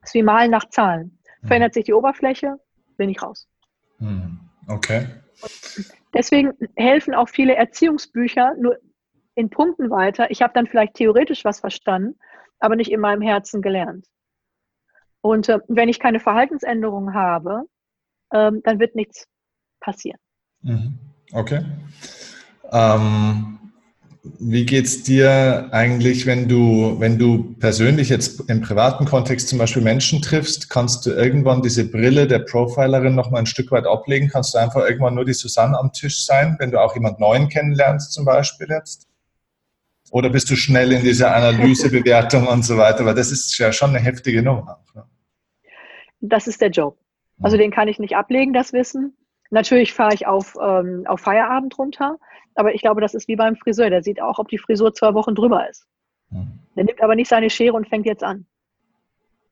Das 0.00 0.10
ist 0.10 0.14
wie 0.14 0.22
Malen 0.22 0.50
nach 0.50 0.68
Zahlen. 0.68 1.18
Mhm. 1.42 1.46
Verändert 1.46 1.74
sich 1.74 1.84
die 1.84 1.92
Oberfläche, 1.92 2.58
bin 2.96 3.08
ich 3.08 3.22
raus. 3.22 3.48
Mhm. 4.02 4.40
Okay. 4.66 5.06
Und 5.40 5.92
deswegen 6.12 6.52
helfen 6.76 7.14
auch 7.14 7.28
viele 7.28 7.54
Erziehungsbücher 7.54 8.54
nur 8.58 8.78
in 9.34 9.48
Punkten 9.48 9.90
weiter. 9.90 10.30
Ich 10.30 10.42
habe 10.42 10.52
dann 10.54 10.66
vielleicht 10.66 10.94
theoretisch 10.94 11.44
was 11.44 11.60
verstanden, 11.60 12.18
aber 12.58 12.76
nicht 12.76 12.90
in 12.90 13.00
meinem 13.00 13.22
Herzen 13.22 13.62
gelernt. 13.62 14.06
Und 15.20 15.48
äh, 15.48 15.60
wenn 15.68 15.88
ich 15.88 16.00
keine 16.00 16.20
Verhaltensänderung 16.20 17.14
habe, 17.14 17.62
ähm, 18.32 18.60
dann 18.64 18.80
wird 18.80 18.96
nichts 18.96 19.26
passieren. 19.80 20.18
Mhm. 20.62 20.98
Okay. 21.32 21.64
Ähm, 22.70 23.58
wie 24.24 24.64
geht 24.64 24.86
es 24.86 25.02
dir 25.02 25.68
eigentlich, 25.72 26.26
wenn 26.26 26.48
du, 26.48 27.00
wenn 27.00 27.18
du 27.18 27.54
persönlich 27.58 28.08
jetzt 28.08 28.48
im 28.48 28.60
privaten 28.60 29.04
Kontext 29.04 29.48
zum 29.48 29.58
Beispiel 29.58 29.82
Menschen 29.82 30.22
triffst, 30.22 30.70
kannst 30.70 31.04
du 31.06 31.10
irgendwann 31.10 31.60
diese 31.60 31.90
Brille 31.90 32.28
der 32.28 32.38
Profilerin 32.38 33.16
noch 33.16 33.30
mal 33.32 33.40
ein 33.40 33.46
Stück 33.46 33.72
weit 33.72 33.84
ablegen? 33.84 34.28
Kannst 34.28 34.54
du 34.54 34.58
einfach 34.58 34.84
irgendwann 34.84 35.16
nur 35.16 35.24
die 35.24 35.32
Susanne 35.32 35.76
am 35.76 35.92
Tisch 35.92 36.24
sein, 36.24 36.56
wenn 36.60 36.70
du 36.70 36.80
auch 36.80 36.94
jemand 36.94 37.18
Neuen 37.18 37.48
kennenlernst 37.48 38.12
zum 38.12 38.24
Beispiel 38.24 38.68
jetzt? 38.70 39.08
Oder 40.12 40.30
bist 40.30 40.48
du 40.50 40.56
schnell 40.56 40.92
in 40.92 41.02
dieser 41.02 41.34
Analyse, 41.34 41.90
Bewertung 41.90 42.46
und 42.46 42.64
so 42.64 42.76
weiter? 42.76 43.04
Weil 43.04 43.14
das 43.14 43.32
ist 43.32 43.58
ja 43.58 43.72
schon 43.72 43.90
eine 43.90 43.98
heftige 43.98 44.42
Nummer. 44.42 44.84
Ne? 44.94 45.04
Das 46.20 46.46
ist 46.46 46.60
der 46.60 46.70
Job. 46.70 46.96
Also 47.40 47.56
den 47.56 47.72
kann 47.72 47.88
ich 47.88 47.98
nicht 47.98 48.14
ablegen, 48.14 48.52
das 48.52 48.72
Wissen. 48.72 49.16
Natürlich 49.50 49.92
fahre 49.92 50.14
ich 50.14 50.26
auf, 50.28 50.56
ähm, 50.62 51.04
auf 51.06 51.20
Feierabend 51.20 51.76
runter, 51.76 52.18
aber 52.54 52.74
ich 52.74 52.82
glaube, 52.82 53.00
das 53.00 53.14
ist 53.14 53.28
wie 53.28 53.36
beim 53.36 53.56
Friseur. 53.56 53.90
Der 53.90 54.02
sieht 54.02 54.20
auch, 54.20 54.38
ob 54.38 54.48
die 54.48 54.58
Frisur 54.58 54.94
zwei 54.94 55.14
Wochen 55.14 55.34
drüber 55.34 55.68
ist. 55.68 55.86
Mhm. 56.30 56.60
Der 56.76 56.84
nimmt 56.84 57.02
aber 57.02 57.14
nicht 57.14 57.28
seine 57.28 57.50
Schere 57.50 57.74
und 57.74 57.88
fängt 57.88 58.06
jetzt 58.06 58.22
an. 58.22 58.46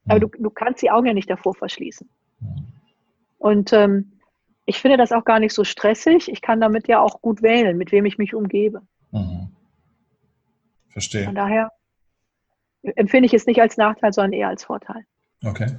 Aber 0.06 0.16
mhm. 0.16 0.20
du, 0.20 0.28
du 0.38 0.50
kannst 0.50 0.82
die 0.82 0.90
Augen 0.90 1.06
ja 1.06 1.14
nicht 1.14 1.30
davor 1.30 1.54
verschließen. 1.54 2.08
Mhm. 2.40 2.66
Und 3.38 3.72
ähm, 3.72 4.12
ich 4.66 4.78
finde 4.78 4.96
das 4.96 5.12
auch 5.12 5.24
gar 5.24 5.40
nicht 5.40 5.54
so 5.54 5.64
stressig. 5.64 6.30
Ich 6.30 6.42
kann 6.42 6.60
damit 6.60 6.88
ja 6.88 7.00
auch 7.00 7.20
gut 7.22 7.42
wählen, 7.42 7.76
mit 7.76 7.92
wem 7.92 8.04
ich 8.04 8.18
mich 8.18 8.34
umgebe. 8.34 8.82
Mhm. 9.10 9.50
Verstehe. 10.88 11.24
Von 11.24 11.34
daher 11.34 11.70
empfinde 12.82 13.26
ich 13.26 13.34
es 13.34 13.46
nicht 13.46 13.60
als 13.60 13.76
Nachteil, 13.76 14.12
sondern 14.12 14.32
eher 14.32 14.48
als 14.48 14.64
Vorteil. 14.64 15.04
Okay. 15.44 15.76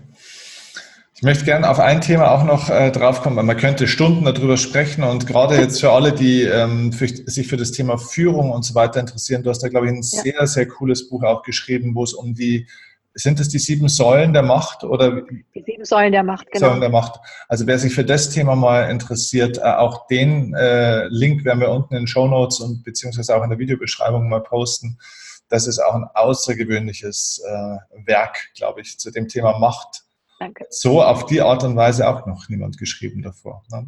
Ich 1.21 1.25
möchte 1.25 1.45
gerne 1.45 1.69
auf 1.69 1.79
ein 1.79 2.01
Thema 2.01 2.31
auch 2.31 2.43
noch 2.43 2.71
äh, 2.71 2.89
draufkommen, 2.89 3.37
weil 3.37 3.43
man 3.43 3.55
könnte 3.55 3.87
Stunden 3.87 4.25
darüber 4.25 4.57
sprechen 4.57 5.03
und 5.03 5.27
gerade 5.27 5.55
jetzt 5.55 5.79
für 5.79 5.91
alle, 5.91 6.13
die 6.13 6.41
ähm, 6.41 6.91
für, 6.93 7.07
sich 7.07 7.47
für 7.47 7.57
das 7.57 7.71
Thema 7.71 7.99
Führung 7.99 8.49
und 8.49 8.65
so 8.65 8.73
weiter 8.73 8.99
interessieren, 8.99 9.43
du 9.43 9.51
hast 9.51 9.59
da, 9.59 9.69
glaube 9.69 9.85
ich, 9.85 9.91
ein 9.91 10.01
ja. 10.01 10.01
sehr, 10.01 10.47
sehr 10.47 10.67
cooles 10.67 11.07
Buch 11.09 11.21
auch 11.21 11.43
geschrieben, 11.43 11.93
wo 11.93 12.03
es 12.03 12.15
um 12.15 12.33
die, 12.33 12.67
sind 13.13 13.39
es 13.39 13.49
die 13.49 13.59
sieben 13.59 13.87
Säulen 13.87 14.33
der 14.33 14.41
Macht 14.41 14.83
oder? 14.83 15.21
Die 15.21 15.63
sieben 15.63 15.85
Säulen 15.85 16.11
der 16.11 16.23
Macht, 16.23 16.49
genau. 16.51 16.69
Säulen 16.69 16.81
der 16.81 16.89
Macht. 16.89 17.19
Also 17.47 17.67
wer 17.67 17.77
sich 17.77 17.93
für 17.93 18.03
das 18.03 18.31
Thema 18.31 18.55
mal 18.55 18.89
interessiert, 18.89 19.59
äh, 19.59 19.61
auch 19.61 20.07
den 20.07 20.55
äh, 20.55 21.05
Link 21.09 21.45
werden 21.45 21.59
wir 21.59 21.69
unten 21.69 21.93
in 21.93 22.01
den 22.01 22.07
Show 22.07 22.25
Notes 22.25 22.59
und 22.61 22.83
beziehungsweise 22.83 23.35
auch 23.35 23.43
in 23.43 23.51
der 23.51 23.59
Videobeschreibung 23.59 24.27
mal 24.27 24.41
posten. 24.41 24.97
Das 25.49 25.67
ist 25.67 25.77
auch 25.77 25.93
ein 25.93 26.05
außergewöhnliches 26.15 27.43
äh, 27.45 28.07
Werk, 28.07 28.39
glaube 28.55 28.81
ich, 28.81 28.97
zu 28.97 29.11
dem 29.11 29.27
Thema 29.27 29.59
Macht 29.59 30.05
Danke. 30.41 30.65
So 30.71 31.03
auf 31.03 31.27
die 31.27 31.39
Art 31.39 31.63
und 31.63 31.75
Weise 31.75 32.09
auch 32.09 32.25
noch 32.25 32.49
niemand 32.49 32.79
geschrieben 32.79 33.21
davor. 33.21 33.63
Ne? 33.69 33.85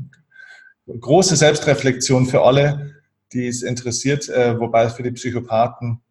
Große 1.00 1.36
Selbstreflexion 1.36 2.28
für 2.28 2.44
alle, 2.44 2.94
die 3.32 3.48
es 3.48 3.64
interessiert, 3.64 4.30
äh, 4.30 4.60
wobei 4.60 4.88
für 4.90 5.02
die 5.02 5.10
Psychopathen 5.10 6.04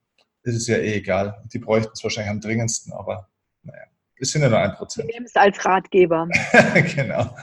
ist 0.42 0.56
es 0.56 0.66
ja 0.66 0.78
eh 0.78 0.94
egal. 0.94 1.44
Die 1.52 1.60
bräuchten 1.60 1.92
es 1.94 2.02
wahrscheinlich 2.02 2.32
am 2.32 2.40
dringendsten, 2.40 2.92
aber 2.92 3.28
naja, 3.62 3.84
wir 4.16 4.26
sind 4.26 4.42
ja 4.42 4.48
nur 4.48 4.58
ein 4.58 4.72
Prozent. 4.72 5.06
Wir 5.06 5.14
nehmen 5.14 5.26
es 5.26 5.36
als 5.36 5.64
Ratgeber. 5.64 6.28
genau. 6.96 7.36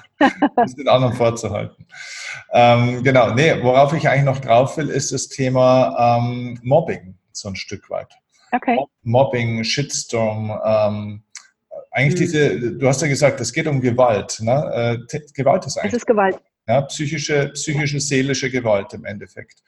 Das 0.57 0.75
den 0.75 0.89
anderen 0.89 1.13
vorzuhalten. 1.13 1.87
Ähm, 2.51 3.01
genau, 3.01 3.33
nee, 3.33 3.63
worauf 3.63 3.93
ich 3.93 4.09
eigentlich 4.09 4.25
noch 4.25 4.39
drauf 4.39 4.75
will, 4.75 4.89
ist 4.89 5.13
das 5.13 5.29
Thema 5.29 6.17
ähm, 6.19 6.59
Mobbing, 6.63 7.17
so 7.31 7.47
ein 7.47 7.55
Stück 7.55 7.89
weit. 7.89 8.13
Okay. 8.51 8.77
Mobbing, 9.03 9.63
Shitstorm, 9.63 10.59
ähm, 10.65 11.23
eigentlich 11.99 12.15
mhm. 12.15 12.23
diese, 12.23 12.71
du 12.71 12.87
hast 12.87 13.01
ja 13.01 13.07
gesagt, 13.07 13.41
es 13.41 13.51
geht 13.51 13.67
um 13.67 13.81
Gewalt. 13.81 14.39
Ne? 14.41 15.05
Äh, 15.11 15.19
Gewalt 15.33 15.65
ist 15.65 15.77
eigentlich. 15.77 15.93
Es 15.93 15.97
ist 15.99 16.07
Gewalt. 16.07 16.39
Ja, 16.67 16.81
psychische, 16.81 17.49
psychische, 17.53 17.99
seelische 17.99 18.49
Gewalt 18.49 18.93
im 18.93 19.03
Endeffekt. 19.05 19.63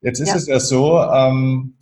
Jetzt 0.00 0.20
ist 0.20 0.28
ja. 0.28 0.36
es 0.36 0.46
ja 0.46 0.60
so, 0.60 1.00
ähm, 1.00 1.74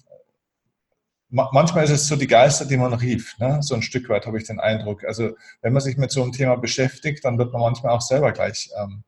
manchmal 1.29 1.85
ist 1.85 1.91
es 1.91 2.07
so 2.07 2.17
die 2.17 2.27
Geister, 2.27 2.65
die 2.65 2.77
man 2.77 2.95
rief. 2.95 3.37
Ne? 3.39 3.59
So 3.63 3.75
ein 3.75 3.83
Stück 3.83 4.09
weit 4.09 4.27
habe 4.27 4.39
ich 4.39 4.45
den 4.45 4.61
Eindruck. 4.61 5.05
Also 5.05 5.31
wenn 5.61 5.73
man 5.73 5.83
sich 5.83 5.97
mit 5.97 6.11
so 6.11 6.23
einem 6.23 6.33
Thema 6.33 6.57
beschäftigt, 6.57 7.25
dann 7.25 7.39
wird 7.39 7.53
man 7.53 7.63
manchmal 7.63 7.93
auch 7.93 8.03
selber 8.03 8.33
gleich 8.33 8.71
ähm, 8.81 9.03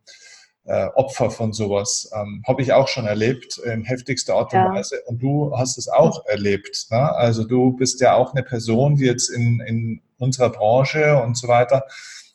äh, 0.64 0.86
Opfer 0.94 1.30
von 1.30 1.52
sowas. 1.52 2.10
Ähm, 2.14 2.42
Habe 2.46 2.62
ich 2.62 2.72
auch 2.72 2.88
schon 2.88 3.06
erlebt 3.06 3.58
in 3.58 3.84
heftigster 3.84 4.34
Art 4.34 4.52
und 4.52 4.58
ja. 4.58 4.72
Weise. 4.72 5.02
Und 5.06 5.22
du 5.22 5.56
hast 5.56 5.78
es 5.78 5.88
auch 5.88 6.24
erlebt. 6.26 6.86
Ne? 6.90 7.12
Also 7.14 7.44
du 7.44 7.72
bist 7.72 8.00
ja 8.00 8.14
auch 8.14 8.34
eine 8.34 8.42
Person, 8.42 8.96
die 8.96 9.04
jetzt 9.04 9.28
in, 9.28 9.60
in 9.60 10.00
unserer 10.18 10.50
Branche 10.50 11.22
und 11.22 11.36
so 11.36 11.48
weiter 11.48 11.84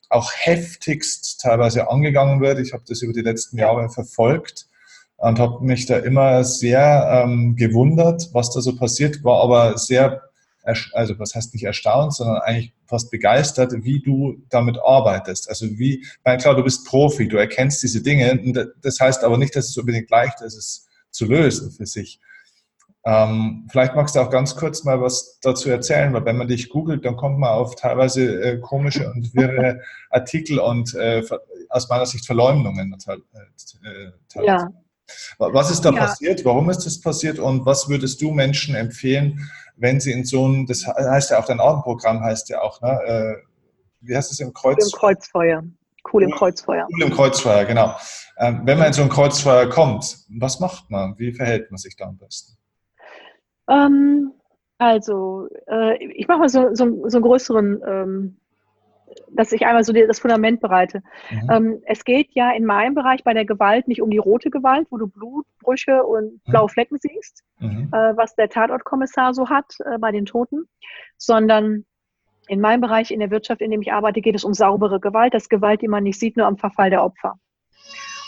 auch 0.10 0.32
heftigst 0.34 1.40
teilweise 1.42 1.90
angegangen 1.90 2.42
wird. 2.42 2.60
Ich 2.60 2.74
habe 2.74 2.84
das 2.88 3.02
über 3.02 3.14
die 3.14 3.22
letzten 3.22 3.58
Jahre 3.58 3.90
verfolgt 3.90 4.68
und 5.18 5.40
habe 5.40 5.64
mich 5.64 5.86
da 5.86 5.98
immer 5.98 6.44
sehr 6.44 7.24
ähm, 7.24 7.56
gewundert, 7.56 8.30
was 8.34 8.52
da 8.52 8.62
so 8.62 8.76
passiert, 8.76 9.24
war 9.24 9.44
aber 9.44 9.78
sehr, 9.78 10.29
also 10.94 11.20
was 11.20 11.36
heißt 11.36 11.54
nicht 11.54 11.64
erstaunt, 11.64 12.14
sondern 12.16 12.38
eigentlich 12.38 12.74
fast 12.86 13.12
begeistert, 13.12 13.74
wie 13.84 14.02
du 14.02 14.42
damit 14.50 14.78
arbeitest. 14.84 15.50
Also 15.50 15.66
wie, 15.78 16.06
mein 16.24 16.40
klar, 16.40 16.56
du 16.56 16.64
bist 16.64 16.86
Profi, 16.86 17.28
du 17.28 17.38
erkennst 17.38 17.84
diese 17.84 18.02
Dinge. 18.02 18.66
Das 18.82 19.00
heißt 19.00 19.24
aber 19.24 19.38
nicht, 19.38 19.56
dass 19.56 19.70
es 19.70 19.78
unbedingt 19.78 20.10
leicht 20.10 20.42
ist, 20.42 20.56
es 20.56 20.88
zu 21.12 21.26
lösen 21.26 21.72
für 21.72 21.86
sich. 21.86 22.20
Ähm, 23.06 23.68
vielleicht 23.72 23.96
magst 23.96 24.16
du 24.16 24.20
auch 24.20 24.30
ganz 24.30 24.56
kurz 24.56 24.84
mal 24.84 25.02
was 25.02 25.40
dazu 25.42 25.70
erzählen, 25.70 26.14
weil 26.14 26.26
wenn 26.26 26.38
man 26.38 26.48
dich 26.48 26.70
googelt, 26.70 27.06
dann 27.06 27.16
kommt 27.16 27.40
man 27.40 27.50
auf 27.50 27.76
teilweise 27.76 28.42
äh, 28.42 28.60
komische 28.60 29.10
und 29.10 29.34
wirre 29.34 29.82
Artikel 30.10 30.60
und 30.60 30.94
äh, 30.96 31.24
aus 31.70 31.88
meiner 31.88 32.06
Sicht 32.06 32.26
Verleumdungen. 32.26 32.96
Äh, 33.08 34.44
ja. 34.44 34.70
Was 35.38 35.72
ist 35.72 35.82
da 35.82 35.92
ja. 35.92 36.00
passiert? 36.00 36.46
Warum 36.46 36.70
ist 36.70 36.86
das 36.86 37.00
passiert? 37.02 37.40
Und 37.40 37.66
was 37.66 37.90
würdest 37.90 38.22
du 38.22 38.32
Menschen 38.32 38.76
empfehlen, 38.76 39.50
wenn 39.76 40.00
sie 40.00 40.12
in 40.12 40.26
so 40.26 40.48
ein, 40.48 40.66
das 40.66 40.86
heißt 40.86 41.32
ja 41.32 41.40
auch 41.40 41.46
dein 41.46 41.60
Abendprogramm 41.60 42.22
heißt 42.22 42.50
ja 42.50 42.62
auch, 42.62 42.82
ne? 42.82 43.00
Äh, 43.06 43.50
wie 44.02 44.16
heißt 44.16 44.32
es 44.32 44.40
im 44.40 44.54
Kreuz? 44.54 44.94
Im 44.94 45.00
Kreuzfeuer. 45.00 45.64
Cool 46.12 46.24
im 46.24 46.32
Kreuzfeuer. 46.32 46.88
Cool 46.94 47.04
im 47.04 47.14
Kreuzfeuer, 47.14 47.66
genau. 47.66 47.96
Ähm, 48.38 48.62
wenn 48.64 48.78
man 48.78 48.88
in 48.88 48.94
so 48.94 49.02
ein 49.02 49.10
Kreuzfeuer 49.10 49.68
kommt, 49.70 50.18
was 50.30 50.60
macht 50.60 50.90
man? 50.90 51.18
Wie 51.18 51.34
verhält 51.34 51.70
man 51.72 51.78
sich 51.78 51.96
da 51.96 52.06
am 52.06 52.18
besten? 52.18 52.58
Ähm, 53.70 54.34
also, 54.78 55.50
äh, 55.68 56.02
ich 56.14 56.28
mache 56.28 56.40
mal 56.40 56.50
so, 56.50 56.74
so, 56.74 57.08
so, 57.10 57.18
einen 57.18 57.24
größeren 57.24 57.82
ähm, 57.86 58.39
dass 59.32 59.52
ich 59.52 59.66
einmal 59.66 59.84
so 59.84 59.94
das 59.94 60.20
Fundament 60.20 60.60
bereite. 60.60 61.02
Mhm. 61.30 61.50
Ähm, 61.52 61.82
es 61.86 62.04
geht 62.04 62.30
ja 62.34 62.52
in 62.52 62.66
meinem 62.66 62.96
Bereich 62.96 63.24
bei 63.24 63.34
der 63.34 63.46
Gewalt 63.46 63.88
nicht 63.88 64.02
um 64.02 64.10
die 64.10 64.18
rote 64.18 64.50
Gewalt, 64.50 64.88
wo 64.90 64.98
du 64.98 65.08
Blutbrüche 65.08 66.04
und 66.04 66.34
mhm. 66.34 66.52
blaue 66.52 66.70
Flecken 66.70 66.98
siehst, 67.00 67.44
mhm. 67.60 67.90
äh, 67.92 68.18
was 68.18 68.36
der 68.36 68.50
Tatortkommissar 68.50 69.34
so 69.34 69.50
hat 69.50 69.74
äh, 69.86 69.98
bei 69.98 70.12
den 70.12 70.26
Toten, 70.26 70.68
sondern 71.18 71.86
in 72.48 72.62
meinem 72.62 72.82
Bereich 72.82 73.12
in 73.12 73.20
der 73.20 73.30
Wirtschaft, 73.30 73.62
in 73.62 73.72
dem 73.72 73.82
ich 73.82 73.94
arbeite, 73.94 74.22
geht 74.22 74.36
es 74.36 74.44
um 74.44 74.54
saubere 74.54 75.00
Gewalt, 75.00 75.34
das 75.34 75.50
Gewalt, 75.50 75.82
die 75.82 75.88
man 75.88 76.04
nicht 76.04 76.20
sieht, 76.20 76.36
nur 76.36 76.48
am 76.48 76.58
Verfall 76.58 76.90
der 76.90 77.04
Opfer. 77.04 77.36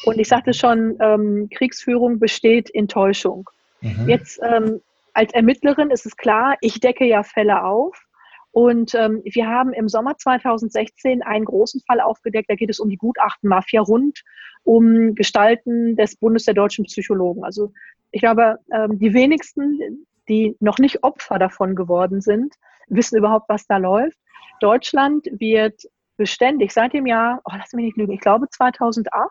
Und 0.06 0.20
ich 0.20 0.28
sagte 0.28 0.54
schon, 0.54 0.98
ähm, 1.00 1.50
Kriegsführung 1.52 2.20
besteht 2.20 2.70
in 2.70 2.88
Täuschung. 2.88 3.50
Mhm. 3.82 4.08
Jetzt 4.08 4.40
ähm, 4.44 4.82
als 5.14 5.34
Ermittlerin 5.34 5.90
ist 5.90 6.06
es 6.06 6.16
klar, 6.16 6.56
ich 6.62 6.80
decke 6.80 7.06
ja 7.06 7.24
Fälle 7.24 7.64
auf. 7.64 8.08
Und 8.52 8.94
ähm, 8.96 9.22
wir 9.24 9.48
haben 9.48 9.72
im 9.74 9.88
Sommer 9.88 10.18
2016 10.18 11.22
einen 11.24 11.46
großen 11.46 11.82
Fall 11.88 12.02
aufgedeckt. 12.02 12.50
Da 12.50 12.56
geht 12.56 12.70
es 12.70 12.80
um 12.80 12.90
die 12.90 12.98
Gutachtenmafia 12.98 13.82
rund 13.82 14.22
um 14.64 15.16
Gestalten 15.16 15.96
des 15.96 16.16
Bundes 16.18 16.46
der 16.46 16.54
deutschen 16.54 16.86
Psychologen. 16.86 17.44
Also 17.44 17.72
ich 18.12 18.22
glaube, 18.22 18.58
ähm, 18.74 19.00
die 19.00 19.14
wenigsten, 19.14 20.06
die 20.28 20.56
noch 20.60 20.78
nicht 20.78 21.04
Opfer 21.04 21.40
davon 21.40 21.76
geworden 21.76 22.22
sind, 22.22 22.56
wissen 22.88 23.18
überhaupt, 23.18 23.48
was 23.50 23.66
da 23.68 23.78
läuft. 23.78 24.18
Deutschland 24.60 25.26
wird 25.32 25.82
beständig 26.18 26.72
seit 26.72 26.94
dem 26.94 27.08
Jahr, 27.08 27.42
oh, 27.46 27.54
lass 27.58 27.74
mich 27.74 27.86
nicht 27.86 27.98
lügen, 27.98 28.12
ich 28.12 28.20
glaube 28.20 28.48
2008 28.50 29.30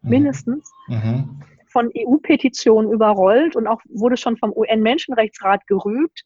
mhm. 0.00 0.10
mindestens, 0.10 0.72
mhm. 0.88 1.42
von 1.68 1.90
EU-Petitionen 1.96 2.90
überrollt 2.90 3.54
und 3.54 3.66
auch 3.66 3.80
wurde 3.88 4.16
schon 4.16 4.36
vom 4.38 4.52
UN-Menschenrechtsrat 4.52 5.66
gerügt, 5.66 6.24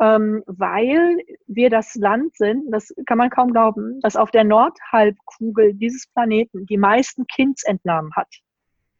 ähm, 0.00 0.42
weil 0.46 1.18
wir 1.46 1.68
das 1.68 1.94
Land 1.94 2.34
sind, 2.36 2.72
das 2.72 2.92
kann 3.06 3.18
man 3.18 3.30
kaum 3.30 3.52
glauben, 3.52 4.00
das 4.00 4.16
auf 4.16 4.30
der 4.30 4.44
Nordhalbkugel 4.44 5.74
dieses 5.74 6.06
Planeten 6.08 6.66
die 6.66 6.78
meisten 6.78 7.26
Kindsentnahmen 7.26 8.10
hat. 8.16 8.28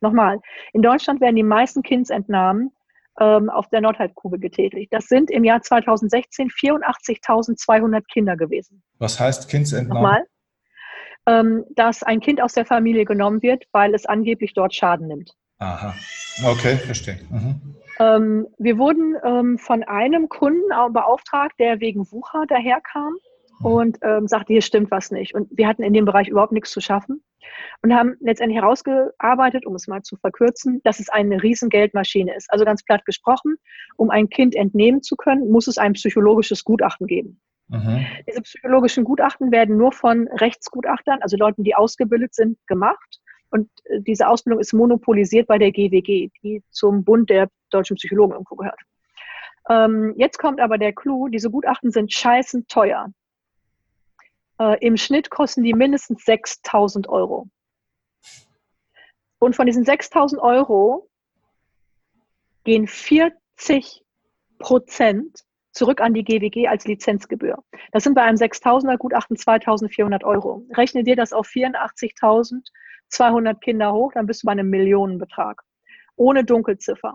Nochmal, 0.01 0.41
in 0.73 0.83
Deutschland 0.83 1.21
werden 1.21 1.37
die 1.37 1.43
meisten 1.43 1.83
Kindsentnahmen 1.83 2.71
ähm, 3.19 3.49
auf 3.51 3.69
der 3.69 3.81
Nordhalbkugel 3.81 4.39
getätigt. 4.39 4.93
Das 4.93 5.07
sind 5.07 5.31
im 5.31 5.45
Jahr 5.45 5.63
2016 5.63 6.49
84.200 6.49 8.03
Kinder 8.13 8.37
gewesen. 8.37 8.83
Was 8.99 9.19
heißt 9.19 9.49
Kindsentnahmen? 9.49 10.03
Nochmal, 10.03 10.25
ähm, 11.27 11.65
dass 11.77 12.03
ein 12.03 12.21
Kind 12.21 12.43
aus 12.43 12.53
der 12.53 12.67
Familie 12.67 13.05
genommen 13.05 13.43
wird, 13.43 13.65
weil 13.73 13.95
es 13.95 14.05
angeblich 14.05 14.53
dort 14.55 14.75
Schaden 14.75 15.09
nimmt. 15.09 15.33
Aha, 15.59 15.95
okay, 16.47 16.77
verstehe. 16.77 17.21
Mhm. 17.31 17.77
Ähm, 18.01 18.47
wir 18.59 18.79
wurden 18.79 19.15
ähm, 19.23 19.59
von 19.59 19.83
einem 19.83 20.29
Kunden 20.31 20.69
beauftragt, 20.93 21.55
der 21.59 21.81
wegen 21.81 22.11
Wucher 22.11 22.47
daherkam 22.49 23.13
mhm. 23.61 23.67
und 23.67 23.99
ähm, 24.03 24.27
sagte, 24.27 24.55
hier 24.55 24.63
stimmt 24.63 24.91
was 24.91 25.11
nicht. 25.11 25.35
Und 25.35 25.49
wir 25.53 25.69
hatten 25.69 25.83
in 25.83 25.93
dem 25.93 26.07
Bereich 26.07 26.29
überhaupt 26.29 26.53
nichts 26.53 26.71
zu 26.71 26.81
schaffen 26.81 27.23
und 27.83 27.95
haben 27.95 28.17
letztendlich 28.21 28.61
herausgearbeitet, 28.61 29.67
um 29.67 29.75
es 29.75 29.87
mal 29.87 30.03
zu 30.03 30.17
verkürzen, 30.17 30.81
dass 30.83 30.99
es 30.99 31.11
eine 31.11 31.43
riesen 31.43 31.69
Geldmaschine 31.69 32.35
ist. 32.35 32.51
Also 32.51 32.65
ganz 32.65 32.83
platt 32.83 33.05
gesprochen, 33.05 33.57
um 33.97 34.09
ein 34.09 34.31
Kind 34.31 34.57
entnehmen 34.57 35.03
zu 35.03 35.15
können, 35.17 35.51
muss 35.51 35.67
es 35.67 35.77
ein 35.77 35.93
psychologisches 35.93 36.65
Gutachten 36.65 37.07
geben. 37.07 37.39
Mhm. 37.69 38.07
Diese 38.27 38.41
psychologischen 38.41 39.05
Gutachten 39.05 39.53
werden 39.53 39.77
nur 39.77 39.93
von 39.93 40.27
Rechtsgutachtern, 40.29 41.21
also 41.21 41.37
Leuten, 41.37 41.65
die 41.65 41.75
ausgebildet 41.75 42.35
sind, 42.35 42.59
gemacht. 42.67 43.21
Und 43.51 43.69
äh, 43.85 44.01
diese 44.01 44.29
Ausbildung 44.29 44.61
ist 44.61 44.73
monopolisiert 44.73 45.47
bei 45.47 45.59
der 45.59 45.73
GWG, 45.73 46.31
die 46.43 46.63
zum 46.71 47.05
Bund 47.05 47.31
der 47.31 47.49
deutschen 47.71 47.97
Psychologen 47.97 48.33
irgendwo 48.33 48.57
gehört. 48.57 48.81
Ähm, 49.69 50.15
jetzt 50.17 50.39
kommt 50.39 50.61
aber 50.61 50.79
der 50.79 50.93
Clou, 50.93 51.29
diese 51.29 51.51
Gutachten 51.51 51.91
sind 51.91 52.13
scheißen 52.13 52.67
teuer. 52.67 53.13
Äh, 54.59 54.85
Im 54.85 54.97
Schnitt 54.97 55.31
kosten 55.31 55.63
die 55.63 55.75
mindestens 55.75 56.25
6000 56.25 57.09
Euro. 57.09 57.49
Und 59.39 59.57
von 59.57 59.67
diesen 59.67 59.85
6000 59.85 60.41
Euro 60.41 61.09
gehen 62.65 62.87
40 62.87 64.05
Prozent 64.59 65.45
zurück 65.73 66.01
an 66.01 66.15
die 66.15 66.25
GWG 66.25 66.69
als 66.69 66.87
Lizenzgebühr. 66.87 67.63
Das 67.93 68.05
sind 68.05 68.15
bei 68.15 68.23
einem 68.23 68.37
6000er 68.37 68.97
Gutachten 68.99 69.37
2400 69.37 70.25
Euro. 70.25 70.67
Rechne 70.77 71.05
dir 71.05 71.17
das 71.17 71.33
auf 71.33 71.47
84.200 73.11 73.61
Kinder 73.61 73.93
hoch, 73.93 74.13
dann 74.13 74.27
bist 74.27 74.43
du 74.43 74.47
bei 74.47 74.53
einem 74.53 74.71
Millionenbetrag. 74.71 75.63
Ohne 76.17 76.45
Dunkelziffer. 76.45 77.15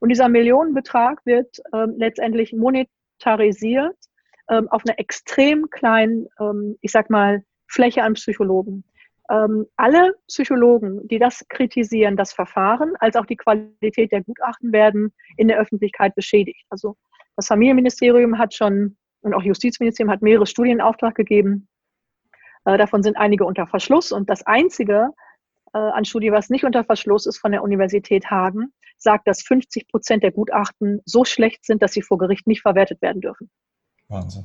Und 0.00 0.08
dieser 0.08 0.28
Millionenbetrag 0.28 1.24
wird 1.24 1.58
ähm, 1.72 1.94
letztendlich 1.96 2.52
monetarisiert 2.52 3.96
ähm, 4.48 4.68
auf 4.68 4.82
einer 4.86 4.98
extrem 4.98 5.70
kleinen, 5.70 6.26
ähm, 6.40 6.76
ich 6.80 6.92
sag 6.92 7.10
mal, 7.10 7.42
Fläche 7.68 8.02
an 8.02 8.14
Psychologen. 8.14 8.84
Ähm, 9.30 9.66
alle 9.76 10.14
Psychologen, 10.26 11.06
die 11.06 11.18
das 11.18 11.46
kritisieren, 11.48 12.16
das 12.16 12.32
Verfahren, 12.32 12.94
als 12.98 13.14
auch 13.14 13.26
die 13.26 13.36
Qualität 13.36 14.10
der 14.10 14.24
Gutachten 14.24 14.72
werden 14.72 15.12
in 15.36 15.48
der 15.48 15.58
Öffentlichkeit 15.58 16.14
beschädigt. 16.16 16.66
Also 16.68 16.96
das 17.36 17.46
Familienministerium 17.46 18.38
hat 18.38 18.54
schon 18.54 18.96
und 19.22 19.34
auch 19.34 19.42
Justizministerium 19.42 20.10
hat 20.10 20.22
mehrere 20.22 20.46
Studien 20.46 20.78
in 20.78 20.80
Auftrag 20.80 21.14
gegeben. 21.14 21.68
Äh, 22.64 22.78
davon 22.78 23.02
sind 23.02 23.16
einige 23.16 23.44
unter 23.44 23.66
Verschluss 23.66 24.12
und 24.12 24.28
das 24.28 24.44
einzige 24.46 25.10
an 25.78 26.04
Studie, 26.04 26.32
was 26.32 26.50
nicht 26.50 26.64
unter 26.64 26.84
Verschluss 26.84 27.26
ist 27.26 27.38
von 27.38 27.52
der 27.52 27.62
Universität 27.62 28.30
Hagen, 28.30 28.72
sagt, 28.98 29.26
dass 29.26 29.42
50 29.42 29.88
Prozent 29.88 30.22
der 30.22 30.32
Gutachten 30.32 31.00
so 31.04 31.24
schlecht 31.24 31.64
sind, 31.64 31.82
dass 31.82 31.92
sie 31.92 32.02
vor 32.02 32.18
Gericht 32.18 32.46
nicht 32.46 32.62
verwertet 32.62 33.00
werden 33.02 33.20
dürfen. 33.20 33.50
Wahnsinn. 34.08 34.44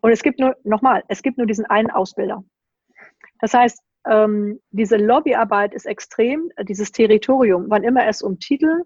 Und 0.00 0.10
es 0.12 0.22
gibt 0.22 0.38
nur, 0.38 0.54
nochmal, 0.64 1.02
es 1.08 1.22
gibt 1.22 1.38
nur 1.38 1.46
diesen 1.46 1.64
einen 1.64 1.90
Ausbilder. 1.90 2.44
Das 3.40 3.54
heißt, 3.54 3.80
ähm, 4.06 4.60
diese 4.70 4.96
Lobbyarbeit 4.96 5.72
ist 5.72 5.86
extrem, 5.86 6.50
dieses 6.62 6.92
Territorium, 6.92 7.66
wann 7.68 7.84
immer 7.84 8.06
es 8.06 8.22
um 8.22 8.38
Titel 8.38 8.82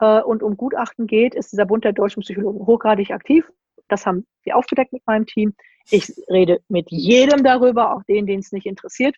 äh, 0.00 0.20
und 0.20 0.42
um 0.42 0.56
Gutachten 0.56 1.06
geht, 1.06 1.34
ist 1.34 1.52
dieser 1.52 1.66
Bund 1.66 1.84
der 1.84 1.92
deutschen 1.92 2.22
Psychologen 2.22 2.64
hochgradig 2.64 3.10
aktiv. 3.10 3.50
Das 3.88 4.06
haben 4.06 4.26
wir 4.44 4.56
aufgedeckt 4.56 4.92
mit 4.92 5.06
meinem 5.06 5.26
Team. 5.26 5.54
Ich 5.90 6.12
rede 6.28 6.60
mit 6.68 6.90
jedem 6.90 7.42
darüber, 7.42 7.94
auch 7.94 8.04
denen, 8.04 8.26
denen 8.26 8.40
es 8.40 8.52
nicht 8.52 8.66
interessiert. 8.66 9.16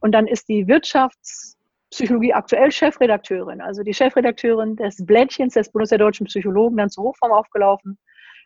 Und 0.00 0.12
dann 0.12 0.26
ist 0.26 0.48
die 0.48 0.66
Wirtschaftspsychologie 0.68 2.34
aktuell 2.34 2.70
Chefredakteurin, 2.70 3.60
also 3.60 3.82
die 3.82 3.94
Chefredakteurin 3.94 4.76
des 4.76 5.04
Blättchens 5.04 5.54
des 5.54 5.70
Bundes 5.70 5.90
der 5.90 5.98
deutschen 5.98 6.26
Psychologen, 6.26 6.76
dann 6.76 6.90
zur 6.90 7.04
Hochform 7.04 7.32
aufgelaufen 7.32 7.98